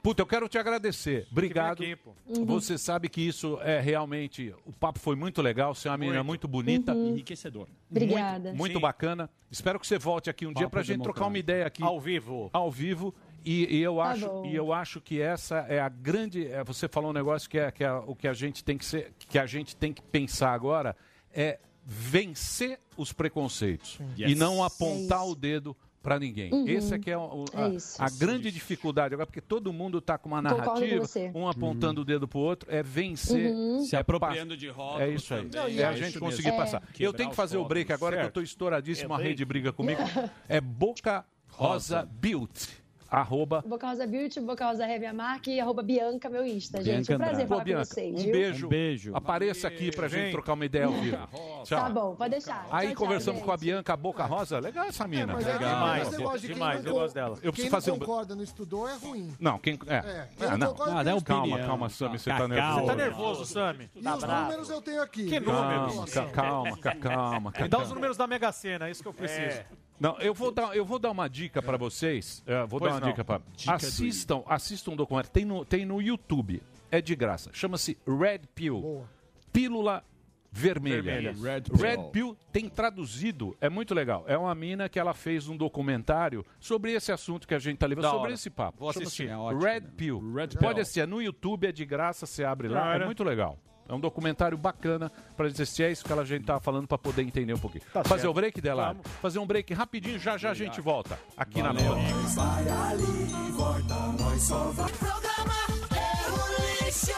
[0.02, 1.26] Puta, eu quero te agradecer.
[1.32, 1.82] Obrigado.
[2.28, 2.44] Uhum.
[2.46, 4.54] Você sabe que isso é realmente.
[4.64, 5.74] O papo foi muito legal.
[5.74, 6.94] Você é uma menina muito bonita.
[6.94, 7.08] Uhum.
[7.08, 7.66] Enriquecedor.
[7.90, 8.50] Obrigada.
[8.50, 9.28] Muito, muito bacana.
[9.50, 11.82] Espero que você volte aqui um dia Papo pra gente trocar uma ideia aqui.
[11.82, 12.48] Ao vivo.
[12.52, 13.12] Ao vivo.
[13.46, 14.44] E, e eu Tá acho, bom.
[14.44, 16.46] e eu acho que essa é a grande.
[16.48, 18.84] é, você falou um negócio que é, que é o que a gente tem que
[18.84, 20.96] ser, que a gente tem que pensar agora
[21.32, 24.32] é vencer os preconceitos Yes.
[24.32, 25.30] e não É apontar isso.
[25.30, 26.52] o dedo para ninguém.
[26.52, 26.68] Uhum.
[26.68, 28.00] Esse é que é, o- É a, isso.
[28.02, 31.30] a grande dificuldade agora, porque todo mundo está com uma com narrativa, você.
[31.34, 33.80] um apontando o dedo pro outro, é vencer, Uhum.
[33.84, 35.44] Se é apropriando de rótulos É isso aí.
[35.48, 35.78] também.
[35.78, 36.82] é a É gente isso conseguir passar.
[36.98, 37.04] É.
[37.04, 38.30] Eu tenho que fazer o break agora, que eu Certo.
[38.30, 40.00] estou estouradíssimo, a É rede briga comigo.
[40.02, 40.30] Rosa.
[40.48, 42.68] É Boca Rosa Built.
[43.10, 47.12] Arroba Boca Rosa Beauty, Boca Rosa Heavy Mark e arroba Bianca, meu Insta, gente.
[47.12, 48.66] Um prazer Pô, falar com Bianca, vocês, um beijo.
[48.66, 49.16] Um beijo.
[49.16, 51.16] Apareça aqui pra gente trocar uma ideia ao vivo.
[51.64, 51.80] Tchau.
[51.82, 52.66] Tá bom, pode deixar.
[52.70, 53.46] Aí Tchau, tchau, conversamos gente.
[53.46, 54.58] com a Bianca a Boca Rosa.
[54.58, 55.32] Legal essa mina.
[55.34, 55.74] Mas é Legal.
[55.74, 57.34] demais, demais, demais, eu gosto dela.
[57.36, 57.98] Eu Quem preciso fazer um.
[57.98, 59.32] concorda, não estudou, é ruim.
[59.38, 59.78] Não, quem.
[59.86, 59.94] É.
[59.96, 60.66] É, quem Ah, não não.
[60.68, 62.74] concorda, Ah, dá calma, calma, Sammy, você Tá, tá nervoso.
[62.76, 62.86] calma.
[62.86, 63.90] Tá nervoso, Sami?
[63.94, 65.26] E os números eu tenho aqui.
[65.26, 65.94] Que números?
[65.94, 67.52] Calma, ca- calma, ca- calma.
[67.58, 69.60] Me dá os números da Mega Sena, é isso que eu preciso.
[69.98, 72.42] Não, eu vou dar, eu vou dar uma dica pra vocês.
[72.46, 73.08] É, vou Pois dar uma não.
[73.08, 73.42] dica para.
[73.56, 75.32] Dica do Assistam, assistam um documentário.
[75.32, 76.62] Tem no, tem no YouTube.
[76.90, 77.50] É de graça.
[77.52, 79.04] Chama-se Red Pill.
[79.52, 80.04] Pílula
[80.52, 81.02] vermelha.
[81.02, 81.32] Vermelha.
[81.32, 82.10] Red Red Pill.
[82.10, 83.56] Pill tem traduzido.
[83.60, 84.24] É muito legal.
[84.26, 87.86] É uma mina que ela fez um documentário sobre esse assunto que a gente tá
[87.86, 88.34] levando, Da sobre hora.
[88.34, 88.78] esse papo.
[88.80, 89.28] Vou assistir.
[89.28, 90.20] É ótimo, Red Pill.
[90.20, 90.58] Pill.
[90.60, 91.00] Pode assistir.
[91.00, 92.24] É no YouTube, é de graça.
[92.26, 92.80] Você abre lá.
[92.80, 93.02] Cara.
[93.02, 93.58] É muito legal.
[93.88, 95.84] É um documentário bacana pra assistir.
[95.84, 97.84] É isso que a gente tava falando pra poder entender um pouquinho.
[97.92, 98.30] Tá Fazer certo.
[98.30, 98.96] o break dela.
[99.22, 100.18] Fazer um break rapidinho.
[100.18, 101.94] Já já a gente volta aqui na Valeu.
[101.94, 102.02] Band.
[102.02, 104.90] Nós vai ali volta, nós só vai.
[104.92, 105.54] Programa
[105.92, 107.12] é o lixo.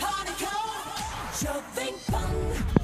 [0.00, 0.52] Pânico.
[1.40, 2.78] Jovem Pan.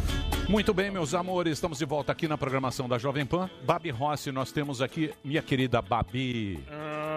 [0.48, 3.48] Muito bem, meus amores, estamos de volta aqui na programação da Jovem Pan.
[3.64, 6.62] Babi Rossi, nós temos aqui minha querida Babi.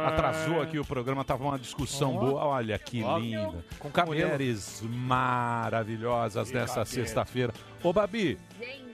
[0.07, 2.19] Atrasou aqui o programa, tava uma discussão Ó.
[2.19, 2.45] boa.
[2.45, 3.17] Olha que Ó.
[3.17, 3.63] linda.
[3.79, 4.15] Com cabelo.
[4.15, 6.88] mulheres maravilhosas nessa cabelo.
[6.88, 7.53] sexta-feira.
[7.84, 8.86] Ô, Babi, Gente,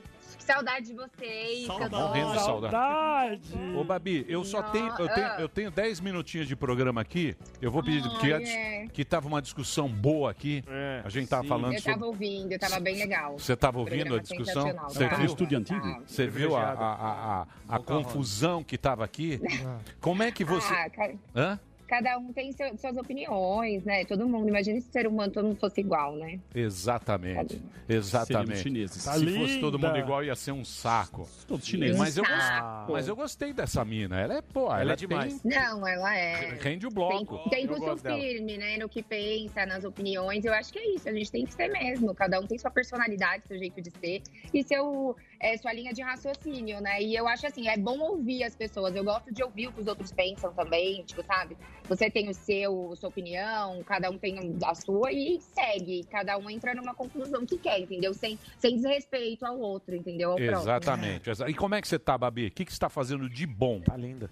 [0.43, 1.67] saudade de vocês.
[1.67, 3.53] eu tô- morrendo de saudade.
[3.77, 5.27] Ô, Babi, eu só tenho eu, tenho.
[5.27, 5.35] ah.
[5.39, 7.35] eu tenho 10 minutinhos de programa aqui.
[7.61, 8.87] Eu vou pedir Ai, que, é.
[8.91, 10.63] que tava uma discussão boa aqui.
[11.03, 11.93] A gente tava falando Eu sobre.
[11.93, 13.37] tava ouvindo, eu tava bem legal.
[13.37, 14.73] Você estava ouvindo a discussão?
[14.89, 15.25] Você viu?
[15.25, 15.81] Estúdio antigo?
[15.81, 16.01] Tá.
[16.05, 19.39] Você viu a, a, a, a- confusão que estava aqui?
[19.99, 20.73] Como é que você.
[20.73, 21.59] Ah, Hã?
[21.93, 24.03] Cada um tem seu- suas opiniões, né?
[24.05, 24.49] Todo mundo.
[24.49, 26.39] Imagina se ser humano todo mundo fosse igual, né?
[26.55, 27.61] Exatamente.
[27.87, 28.59] Exatamente.
[28.63, 28.97] Chineses.
[29.01, 29.87] Se Tá fosse todo linda.
[29.89, 31.27] mundo igual, ia ser um saco.
[31.47, 31.97] Todos chineses.
[31.97, 32.91] Mas eu, gos- saco.
[32.93, 34.19] mas eu gostei dessa mina.
[34.19, 35.43] Ela é, pô, ela, Ela é tem- demais.
[35.43, 36.57] Não, ela é.
[36.59, 37.49] Rende o Tem, bloco.
[37.49, 38.17] tem Eu pulso dela.
[38.19, 38.77] firme, né?
[38.77, 40.43] No que pensa, nas opiniões.
[40.45, 41.07] Eu acho que é isso.
[41.07, 42.13] A gente tem que ser mesmo.
[42.15, 44.21] Cada um tem sua personalidade, seu jeito de ser
[44.53, 47.01] e seu, é, sua linha de raciocínio, né?
[47.01, 48.95] E eu acho assim, é bom ouvir as pessoas.
[48.95, 51.03] Eu gosto de ouvir o que os outros pensam também.
[51.03, 51.57] Tipo, sabe?
[51.89, 56.05] Você tem o seu, sua opinião, cada um tem a sua e segue.
[56.09, 58.13] Cada um entra numa conclusão que quer, entendeu?
[58.13, 60.31] Sem, sem desrespeito ao outro, entendeu?
[60.31, 60.39] Ao.
[60.39, 61.29] Exatamente.
[61.29, 62.47] exa- E como é que você tá, Babi?
[62.47, 63.81] O que, que você está fazendo de bom?
[63.81, 64.29] Tá linda.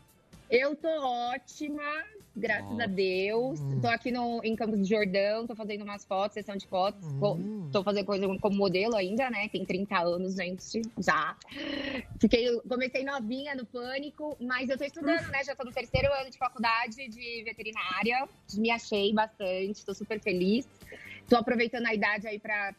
[0.51, 1.81] Eu tô ótima,
[2.35, 3.57] graças a Deus.
[3.81, 7.07] Tô aqui no, em Campos do Jordão, tô fazendo umas fotos, sessão de fotos.
[7.17, 7.39] Vou-
[7.71, 9.47] Tô fazendo coisa como modelo ainda, né?
[9.47, 11.37] Tem 30 anos, gente, já.
[12.19, 15.41] Fiquei, comecei novinha no pânico, mas eu tô estudando, né?
[15.45, 18.27] Já tô no terceiro ano de faculdade de veterinária.
[18.55, 20.67] Me achei bastante, tô super feliz.
[21.29, 22.75] Tô aproveitando a idade aí pra,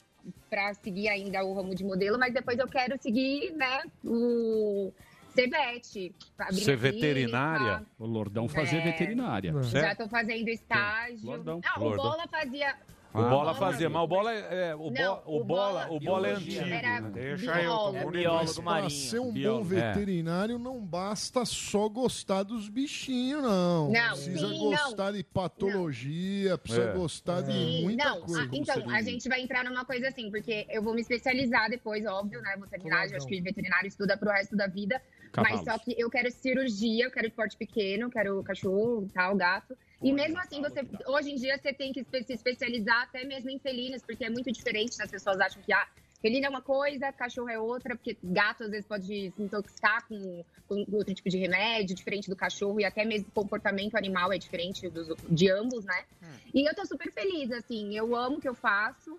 [0.50, 3.82] pra seguir ainda o ramo de modelo, mas depois eu quero seguir, né?
[4.04, 4.92] O
[5.34, 6.14] Cevete.
[6.38, 6.96] abrir Ser clínica.
[6.98, 7.86] veterinária?
[7.98, 8.80] O Lordão fazer É.
[8.84, 9.52] veterinária.
[9.64, 11.24] Já tô fazendo estágio.
[11.26, 11.60] Lordão.
[11.64, 12.04] Não, Lordão.
[12.04, 12.74] o Bola fazia.
[13.14, 16.28] O bola fazia, mas o bola é, é- o, Não, bo- o bola, o bola
[16.28, 16.64] é antigo.
[16.64, 17.10] Era né?
[17.12, 18.62] Deixa eu, tô biólogo.
[18.62, 19.74] Mas pra ser um bom Biólogo.
[19.74, 19.92] É.
[19.92, 23.90] veterinário, não basta só gostar dos bichinhos, não.
[23.92, 26.92] Não, precisa sim, gostar de patologia, precisa É.
[26.94, 28.42] gostar de Sim, muita não, coisa.
[28.44, 32.06] ah, então, a gente vai entrar numa coisa assim, porque eu vou me especializar depois,
[32.06, 32.54] óbvio, né?
[32.58, 34.98] Vou terminar, eu acho que veterinário estuda pro resto da vida.
[35.36, 35.64] Mas Cavalos.
[35.64, 39.76] só que eu quero cirurgia, eu quero porte pequeno, quero cachorro, tal, gato.
[40.02, 43.58] E mesmo assim, você hoje em dia você tem que se especializar até mesmo em
[43.58, 45.04] felinos, porque é muito diferente, né?
[45.04, 45.86] as pessoas acham que ah,
[46.20, 50.44] felino é uma coisa, cachorro é outra, porque gato às vezes pode se intoxicar com,
[50.68, 54.38] com outro tipo de remédio, diferente do cachorro, e até mesmo o comportamento animal é
[54.38, 56.04] diferente dos, de ambos, né?
[56.52, 59.18] E eu tô super feliz, assim, eu amo o que eu faço,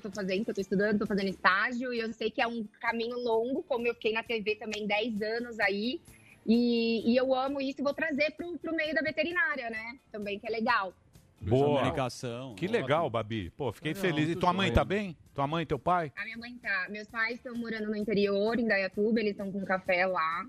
[0.00, 2.40] que eu tô fazendo, que eu tô estudando, tô fazendo estágio, e eu sei que
[2.40, 6.00] é um caminho longo, como eu fiquei na TV também 10 anos aí,
[6.46, 9.98] e, e eu amo isso e vou trazer pro, pro meio da veterinária, né?
[10.12, 10.92] Também, que é legal.
[11.40, 11.78] Boa.
[11.78, 12.54] Comunicação.
[12.54, 13.50] Que legal, Babi.
[13.50, 14.28] Pô, fiquei Não, feliz.
[14.28, 14.74] E tua mãe bem.
[14.74, 15.16] tá bem?
[15.34, 16.12] Tua mãe e teu pai?
[16.16, 16.86] A minha mãe tá.
[16.90, 20.46] Meus pais estão morando no interior, em Dayatuba, eles estão com café lá.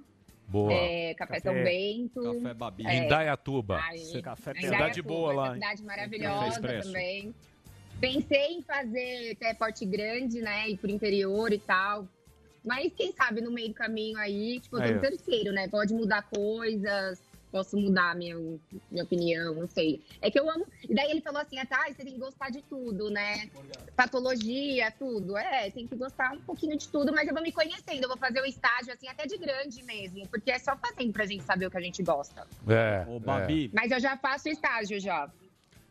[0.47, 0.72] Boa.
[0.72, 2.22] É, café, São Bento.
[2.22, 2.85] Café Babi.
[2.85, 2.95] É.
[2.95, 3.80] Em Dayatuba.
[3.81, 5.53] Aí, café em Cidade boa lá?
[5.53, 7.34] Cidade Café maravilhosa também.
[7.99, 10.69] Pensei em fazer até porte grande, né?
[10.69, 12.07] Ir pro interior e tal.
[12.63, 15.67] Mas quem sabe no meio do caminho aí, tipo, eu tô Aí, no terceiro, né?
[15.67, 18.35] Pode mudar coisas, posso mudar minha,
[18.91, 20.03] minha opinião, não sei.
[20.19, 20.65] É que eu amo.
[20.84, 23.49] E daí ele falou assim: ah, tá, você tem que gostar de tudo, né?
[23.95, 25.38] Patologia, tudo.
[25.38, 28.17] É, tem que gostar um pouquinho de tudo, mas eu vou me conhecendo, eu vou
[28.17, 31.67] fazer o estágio, assim, até de grande mesmo, porque é só fazendo pra gente saber
[31.67, 32.45] o que a gente gosta.
[32.67, 33.05] É.
[33.07, 33.69] Ô, Babi.
[33.73, 35.31] Mas eu já faço estágio já.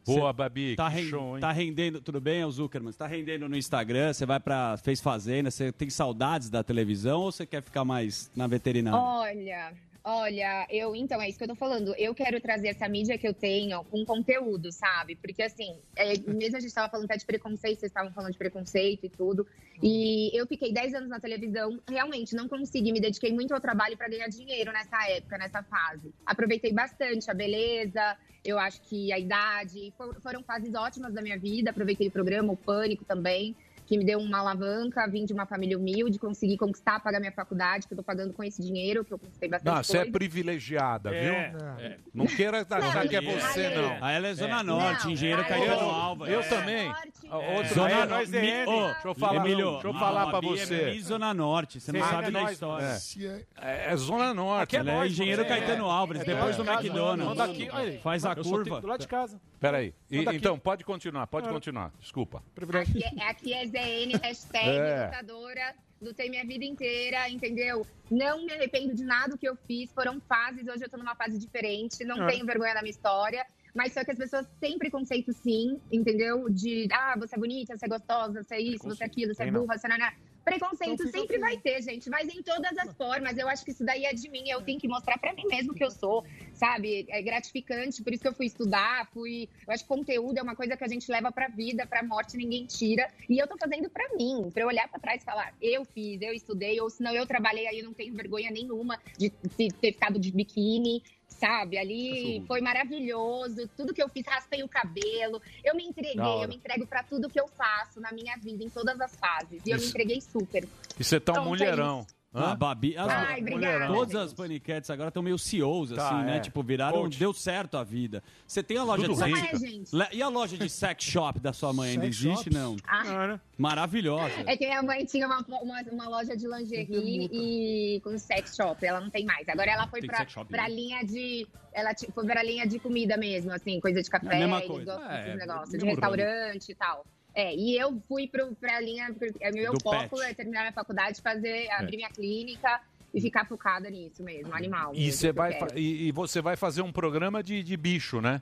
[0.06, 0.76] Boa, Babi.
[0.76, 1.40] Tá, que ren- show, hein?
[1.40, 2.92] tá rendendo, tudo bem, ô Zuckerman?
[2.92, 7.32] Tá rendendo no Instagram, você vai pra Fez Fazenda, você tem saudades da televisão ou
[7.32, 8.98] você quer ficar mais na veterinária?
[9.00, 9.72] Olha,
[10.04, 11.94] olha, eu então é isso que eu tô falando.
[11.96, 15.16] Eu quero trazer essa mídia que eu tenho com conteúdo, sabe?
[15.16, 18.38] Porque assim, é, mesmo a gente tava falando até de preconceito, vocês estavam falando de
[18.38, 19.46] preconceito e tudo.
[19.82, 23.96] E eu fiquei 10 anos na televisão, realmente não consegui, me dediquei muito ao trabalho
[23.96, 26.12] para ganhar dinheiro nessa época, nessa fase.
[26.26, 31.38] Aproveitei bastante a beleza, eu acho que a idade, for- foram fases ótimas da minha
[31.38, 31.70] vida.
[31.70, 33.56] Aproveitei o programa, o Pânico também,
[33.86, 35.06] que me deu uma alavanca.
[35.08, 38.42] Vim de uma família humilde, consegui conquistar, pagar minha faculdade, que eu tô pagando com
[38.42, 41.20] esse dinheiro, que eu conquistei bastante Não, você é privilegiada, É,
[41.50, 41.58] viu?
[41.78, 41.98] é.
[42.12, 43.98] Não queira achar que é você, não.
[44.00, 46.28] Ah, ela é Zona Norte, engenheiro Caetano Alves.
[46.28, 46.42] Eu É.
[46.48, 46.88] também.
[47.30, 48.36] Outro Zona Norte.
[48.36, 50.84] é Deixa eu falar, Emílio, deixa eu a falar pra é você.
[50.90, 52.84] Miss Zona Norte, você não sabe da história.
[52.86, 53.44] é.
[53.60, 54.76] É, é Zona Norte.
[54.76, 58.02] Ela é engenheiro Caetano Alves, É, depois do é, McDonald's.
[58.02, 58.80] Faz a curva.
[58.80, 59.40] do lado de casa.
[59.60, 59.94] Peraí.
[60.14, 60.38] E- Manda aqui.
[60.38, 61.52] Então, pode continuar, pode Ah.
[61.52, 61.92] continuar.
[62.00, 62.42] Desculpa.
[62.80, 65.06] Aqui é, aqui é ZN, hashtag É.
[65.06, 67.86] lutadora, lutei minha vida inteira, entendeu?
[68.10, 71.38] Não me arrependo de nada que eu fiz, foram fases, hoje eu tô numa fase
[71.38, 72.26] diferente, não Ah.
[72.26, 76.48] tenho vergonha da minha história, mas só que as pessoas têm preconceito sim, entendeu?
[76.48, 79.42] De, ah, você é bonita, você é gostosa, você é isso, você é aquilo, você
[79.44, 80.14] é burra, você não é...
[80.44, 81.40] Preconceito Então sempre assim.
[81.40, 83.38] vai ter, gente, mas em todas as formas.
[83.38, 85.74] Eu acho que isso daí é de mim, eu tenho que mostrar pra mim mesmo
[85.74, 87.06] que eu sou, sabe?
[87.08, 89.48] É gratificante, por isso que eu fui estudar, fui.
[89.66, 92.36] Eu acho que conteúdo é uma coisa que a gente leva pra vida, pra morte,
[92.36, 93.10] ninguém tira.
[93.28, 96.20] E eu tô fazendo pra mim, pra eu olhar pra trás e falar, eu fiz,
[96.20, 100.18] eu estudei, ou senão eu trabalhei aí, eu não tenho vergonha nenhuma de ter ficado
[100.18, 101.02] de biquíni.
[101.28, 103.68] Sabe, ali foi maravilhoso.
[103.76, 105.42] Tudo que eu fiz, raspei o cabelo.
[105.64, 108.70] Eu me entreguei, eu me entrego pra tudo que eu faço na minha vida, em
[108.70, 109.60] todas as fases.
[109.66, 109.90] E eu me Isso.
[109.90, 110.66] entreguei super.
[110.98, 112.06] E você tá um Então, mulherão.
[112.34, 112.56] Hã?
[112.56, 114.16] Babi, as- Ai, obrigada, todas gente.
[114.24, 116.36] as paniquetes agora estão meio CEOs, Tá, assim, né?
[116.38, 116.40] é.
[116.40, 117.18] Tipo, viraram, Coach.
[117.18, 118.22] deu certo a vida.
[118.46, 119.84] Você tem a loja Tudo de sex rica.
[119.92, 122.44] Não é, E a loja de sex shop da sua mãe ainda existe?
[122.44, 122.52] shops?
[122.54, 122.76] Não.
[122.88, 123.38] Ah.
[123.56, 124.34] Maravilhosa.
[124.46, 128.84] É que minha mãe tinha uma, uma, uma loja de lingerie e com sex shop.
[128.84, 129.48] Ela não tem mais.
[129.48, 130.70] Agora ela foi Tem pra, shop, pra né?
[130.74, 131.46] linha de.
[131.72, 134.68] Ela foi pra linha de comida mesmo, assim, coisa de É a café, mesma eles
[134.68, 134.92] coisa.
[135.10, 137.04] É, negócios, de mesmo restaurante e tal.
[137.34, 140.30] É, e eu fui pro, pra linha, é meu Do foco pet.
[140.30, 142.80] é terminar minha faculdade, fazer, abrir minha clínica
[143.12, 144.94] e ficar focada nisso mesmo, animal.
[144.94, 148.40] E, mesmo, vai, e, e você vai fazer um programa de, de bicho, né?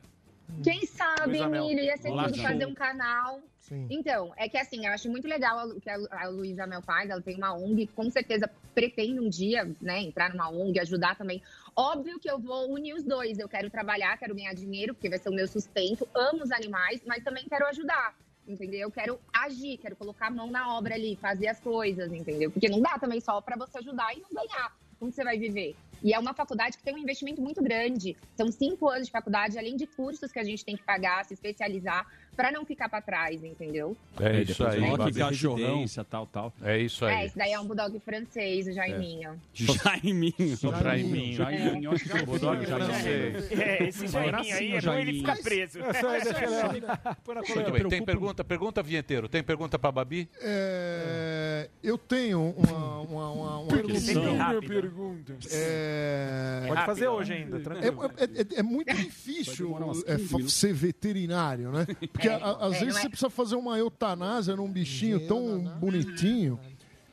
[0.63, 1.39] Quem sabe.
[1.39, 3.41] Emílio, ia ser tudo fazer um canal.
[3.59, 3.87] Sim.
[3.89, 6.83] Então, é que assim, eu acho muito legal a Lu- que a, a Luísa Mel
[6.83, 11.17] faz, ela tem uma ONG, com certeza pretende um dia, né, entrar numa ONG, ajudar
[11.17, 11.41] também.
[11.75, 15.19] Óbvio que eu vou unir os dois, eu quero trabalhar, quero ganhar dinheiro, porque vai
[15.19, 18.15] ser o meu sustento, amo os animais, mas também quero ajudar,
[18.47, 18.81] entendeu?
[18.81, 22.51] Eu quero agir, quero colocar a mão na obra ali, fazer as coisas, entendeu?
[22.51, 24.77] Porque não dá também só pra você ajudar e não ganhar.
[24.99, 25.75] Como você vai viver?
[26.03, 28.17] E é uma faculdade que tem um investimento muito grande.
[28.37, 31.35] São cinco anos de faculdade, além de cursos que a gente tem que pagar, se
[31.35, 32.07] especializar.
[32.37, 33.97] Pra não ficar pra trás, entendeu?
[34.21, 34.81] É isso aí.
[34.97, 35.13] Babi.
[35.15, 36.53] cachorrão, tal, tal.
[36.63, 37.27] É isso É, aí.
[37.27, 39.41] esse daí é um bulldog francês, o Jaiminho.
[39.53, 40.57] Jaiminho.
[40.83, 41.35] Jaiminho.
[41.37, 42.87] Jaiminho, acho que é Bulldog Jaiminho.
[42.91, 43.53] francês.
[43.61, 45.79] É, esse Jaiminho aí é bom ele ficar preso.
[45.79, 47.89] Muito bem.
[47.89, 48.45] Tem pergunta?
[48.45, 49.29] Pergunta, vinheteiro.
[49.29, 50.29] Tem pergunta pra Babi?
[50.41, 54.61] É, eu tenho uma, uma, uma, uma Pergunta.
[54.69, 55.37] Pergunta.
[55.51, 56.65] É...
[56.69, 58.11] Pode fazer hoje ainda, tranquilo.
[58.17, 59.77] É, é- é- é muito difícil
[60.07, 61.87] é, ser veterinário, né?
[62.23, 64.71] Porque É, a- a- às é, vezes não é- você precisa fazer uma eutanásia num
[64.71, 66.59] bichinho tão bonitinho.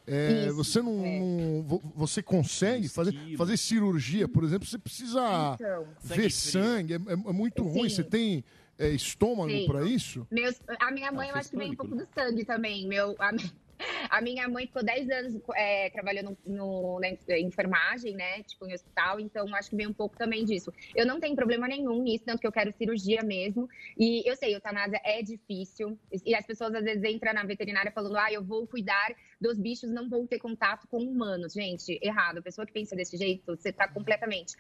[0.06, 5.56] É, Isso, você não, não- vo- você consegue fazer, fazer cirurgia, por exemplo, você precisa
[5.56, 5.86] Então.
[6.02, 7.90] ver sangue, é, é- é muito ruim.
[7.90, 7.96] Sim.
[7.98, 8.44] Você tem
[8.80, 10.26] é, estômago para isso?
[10.32, 12.88] Meus, a minha mãe, eu acho que vem um pouco do sangue também.
[12.88, 13.32] Meu, a,
[14.10, 18.44] a minha mãe ficou 10 anos é, trabalhando no, na en- enfermagem, né?
[18.44, 20.72] Tipo, em hospital, então acho que vem um pouco também disso.
[20.96, 23.70] Eu não tenho problema nenhum nisso, tanto que eu quero cirurgia mesmo.
[23.98, 25.98] E eu sei, eutanásia é difícil.
[26.26, 29.90] E as pessoas às vezes entram na veterinária falando, ah, eu vou cuidar dos bichos,
[29.90, 31.54] não vou ter contato com humanos.
[31.54, 32.40] Gente, errado.
[32.40, 34.56] A pessoa que pensa desse jeito, você tá completamente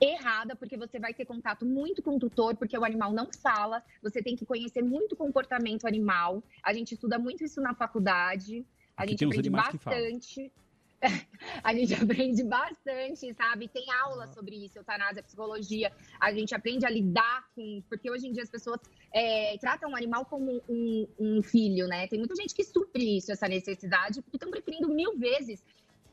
[0.00, 3.82] errada, porque você vai ter contato muito com o tutor, porque o animal não fala,
[4.02, 6.42] você tem que conhecer muito o comportamento animal.
[6.62, 8.64] A gente estuda muito isso na faculdade,
[8.96, 10.52] a gente aprende bastante.
[11.62, 13.68] A gente aprende bastante, sabe?
[13.68, 15.92] Tem aula sobre isso, eutanásia, psicologia.
[16.20, 17.82] A gente aprende a lidar com.
[17.88, 18.80] Porque hoje em dia as pessoas
[19.12, 22.06] é, tratam o animal como um, um filho, né?
[22.08, 25.62] Tem muita gente que supre isso, essa necessidade, porque estão preferindo mil vezes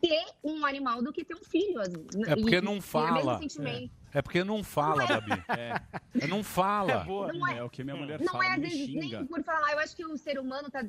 [0.08, 1.82] ter um animal do que ter um filho.
[2.28, 3.40] É porque E- não o fala.
[3.40, 3.92] sentimento.
[4.14, 5.32] É porque não fala, Babi.
[5.60, 6.28] É.
[6.28, 7.04] Não fala.
[7.04, 9.18] Não é- o que minha mulher Não fala, é às vezes xinga.
[9.18, 10.86] nem por falar, eu acho que o ser humano tá,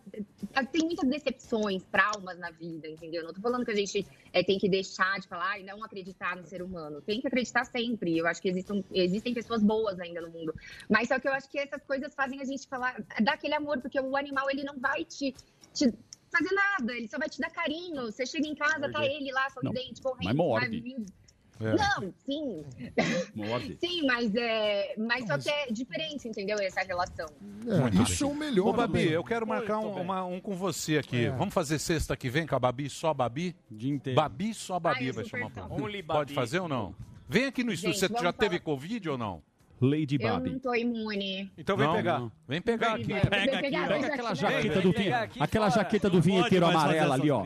[0.53, 3.25] tá- tem muitas decepções, traumas na vida, entendeu?
[3.25, 6.37] Não tô falando que a gente é, tem que deixar de falar e não acreditar
[6.37, 7.01] no ser humano.
[7.03, 8.17] Tem que acreditar sempre.
[8.17, 10.55] Eu acho que existem, existem pessoas boas ainda no mundo.
[10.89, 13.81] Mas só que eu acho que essas coisas fazem a gente falar, dar aquele amor,
[13.81, 15.35] porque o animal ele não vai te,
[15.75, 15.93] te
[16.39, 18.05] fazer nada, ele só vai te dar carinho.
[18.07, 21.07] Você chega em casa, tá ele lá, sorridente, correndo, mas morde.
[21.59, 21.73] É.
[21.75, 22.65] Não, sim.
[23.35, 23.77] Morde.
[23.81, 24.95] Sim, mas é.
[24.99, 26.59] Mas só que é diferente, entendeu?
[26.59, 27.27] Essa relação.
[27.67, 28.67] É, isso é o melhor.
[28.67, 29.09] Ô, Babi, também.
[29.15, 31.25] eu quero marcar um, uma- um com você aqui.
[31.25, 31.31] É.
[31.31, 33.57] Vamos fazer sexta que vem com a Babi, só Babi?
[33.71, 34.21] Dia inteiro.
[34.21, 35.51] Babi, só Babi Ai, eu vai chamar.
[35.71, 36.35] Only Pode Babi.
[36.35, 36.95] fazer ou não?
[37.27, 37.95] Vem aqui no estúdio.
[37.95, 38.33] Gente, Você já falar.
[38.35, 39.43] teve Covid ou não?
[39.81, 40.51] Lady Eu Babi.
[40.51, 41.51] não tô imune.
[41.59, 41.95] Então vem Não?
[41.95, 42.19] pegar.
[42.21, 42.33] Não.
[42.49, 43.05] Vem pegar aqui.
[43.05, 43.87] Vem pegar aqui, ó.
[43.87, 45.15] Pega aquela jaqueta vem do vinho.
[45.41, 47.45] Aquela jaqueta do vinheteiro amarela ali, ó.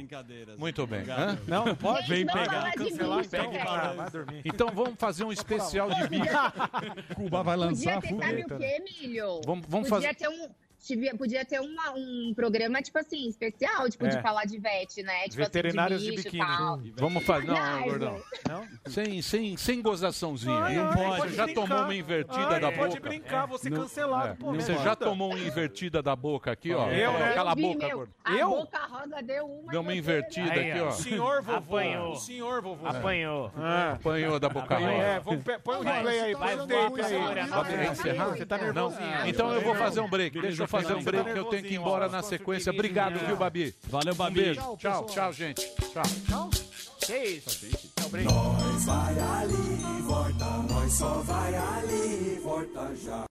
[0.56, 1.00] Muito bem.
[1.10, 1.38] Hã?
[1.48, 2.08] Não, pode?
[2.08, 2.72] Vem Não, pegar.
[2.72, 3.50] cancelar, então.
[3.50, 3.96] velho.
[3.96, 4.42] Vai, dormir.
[4.44, 6.24] Então vamos fazer um especial de bicho.
[7.16, 9.40] Cuba vai Podia ter, sabe o que, Emílio?
[9.44, 10.48] Vamos- vamos podia fazer- ter um.
[10.80, 14.08] Tive- Podia ter uma- um programa, tipo assim, especial, tipo, É.
[14.08, 15.24] de falar de vet, né?
[15.24, 16.46] Tipo, Veterinários assim, de bicho e biquíni.
[16.56, 16.80] tal.
[16.96, 17.46] Vamos fazer.
[17.48, 18.22] Não, Ai, gordão.
[18.48, 18.66] Não?
[18.86, 20.54] Sem, sem, sem gozaçãozinha.
[20.54, 21.16] Ai, não pode.
[21.18, 21.60] pode Você já brincar.
[21.62, 23.08] tomou uma invertida Ai, da pode boca.
[23.08, 24.34] brincar, vou ser Não- cancelado, É.
[24.34, 26.90] pô, Você já tomou uma invertida da boca aqui, ó.
[26.90, 27.32] Eu, né?
[27.34, 28.14] Cala a Eu boca, meu, gordo.
[28.24, 28.48] A Eu?
[28.50, 29.70] boca rosa deu uma.
[29.72, 30.88] Deu uma você, invertida aqui, ó.
[30.88, 31.58] O senhor vovô.
[31.58, 32.12] Apanhou.
[32.12, 32.86] O senhor vovô.
[32.86, 33.52] Apanhou.
[33.56, 33.92] Ah.
[33.92, 34.90] Apanhou da boca rosa.
[34.90, 36.90] É, vamos põe o replay aí, vai, põe o vai, vai,
[37.50, 38.38] Pode?
[38.38, 38.64] Você tá Não?
[38.64, 39.26] nervosinho.
[39.26, 40.40] Então eu vou fazer um break.
[40.40, 42.72] Deixa eu fazer um break que eu tenho que ir embora na sequência.
[42.72, 43.74] Obrigado, viu, Babi?
[43.84, 44.34] Valeu, Um Babi.
[44.42, 44.76] beijo.
[44.78, 45.66] Tchau, tchau, gente.
[45.92, 46.50] Tchau.
[47.00, 47.66] Que isso?
[48.00, 48.32] É o break.
[48.32, 53.29] Nós vai ali e volta, nós só vai ali e volta já.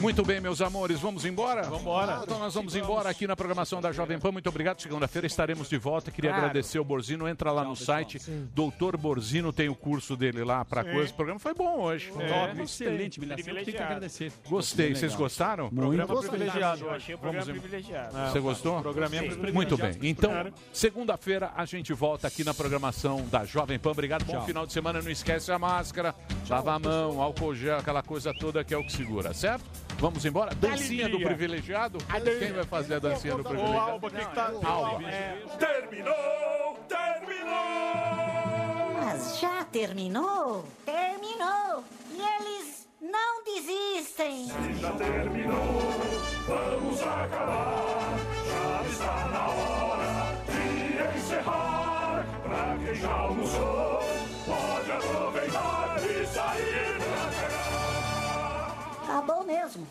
[0.00, 1.62] Muito bem, meus amores, vamos embora?
[1.64, 2.20] Vamos embora.
[2.22, 4.32] Então nós vamos embora aqui na programação da Jovem Pan.
[4.32, 4.80] Muito obrigado.
[4.80, 6.10] Segunda-feira estaremos de volta.
[6.10, 6.46] Queria Claro.
[6.46, 7.28] agradecer o Borzino.
[7.28, 8.18] Entra lá no site.
[8.54, 10.92] Doutor Borzino tem o curso dele lá para Sim.
[10.92, 11.12] coisa.
[11.12, 12.10] O programa foi bom hoje.
[12.18, 12.28] É.
[12.48, 12.62] Top.
[12.62, 13.54] Excelente, Milhação.
[13.54, 14.32] Tem que agradecer.
[14.48, 14.94] Gostei.
[14.94, 15.68] Vocês gostaram?
[15.68, 16.28] Programa Muito.
[16.30, 16.84] privilegiado.
[16.84, 18.30] Eu achei o programa Vamos em- privilegiado.
[18.32, 18.80] Você gostou?
[18.82, 19.52] Privilegiado.
[19.52, 19.98] Muito bem.
[20.02, 20.32] Então,
[20.72, 23.90] segunda-feira a gente volta aqui na programação da Jovem Pan.
[23.90, 24.24] Obrigado.
[24.24, 24.46] Bom Tchau.
[24.46, 25.02] final de semana.
[25.02, 26.14] Não esquece a máscara,
[26.48, 29.64] lava a mão, álcool gel, aquela coisa toda que é o que segura, certo?
[30.00, 30.54] Vamos embora.
[30.54, 31.98] Dancinha do privilegiado.
[32.38, 33.90] Quem vai fazer a dancinha do privilegiado?
[33.90, 34.50] Alba, o que que tá...
[34.64, 35.10] Alba.
[35.10, 35.36] É.
[35.58, 37.50] Terminou, terminou!
[38.94, 40.64] Mas já terminou?
[40.86, 41.84] Terminou!
[42.12, 44.48] E eles não desistem!
[44.80, 45.82] Já terminou,
[46.48, 48.16] vamos acabar.
[48.48, 52.26] Já está na hora de encerrar.
[52.42, 54.00] Pra quem já almoçou,
[54.46, 56.99] pode aproveitar e sair.
[59.10, 59.84] Acabou mesmo!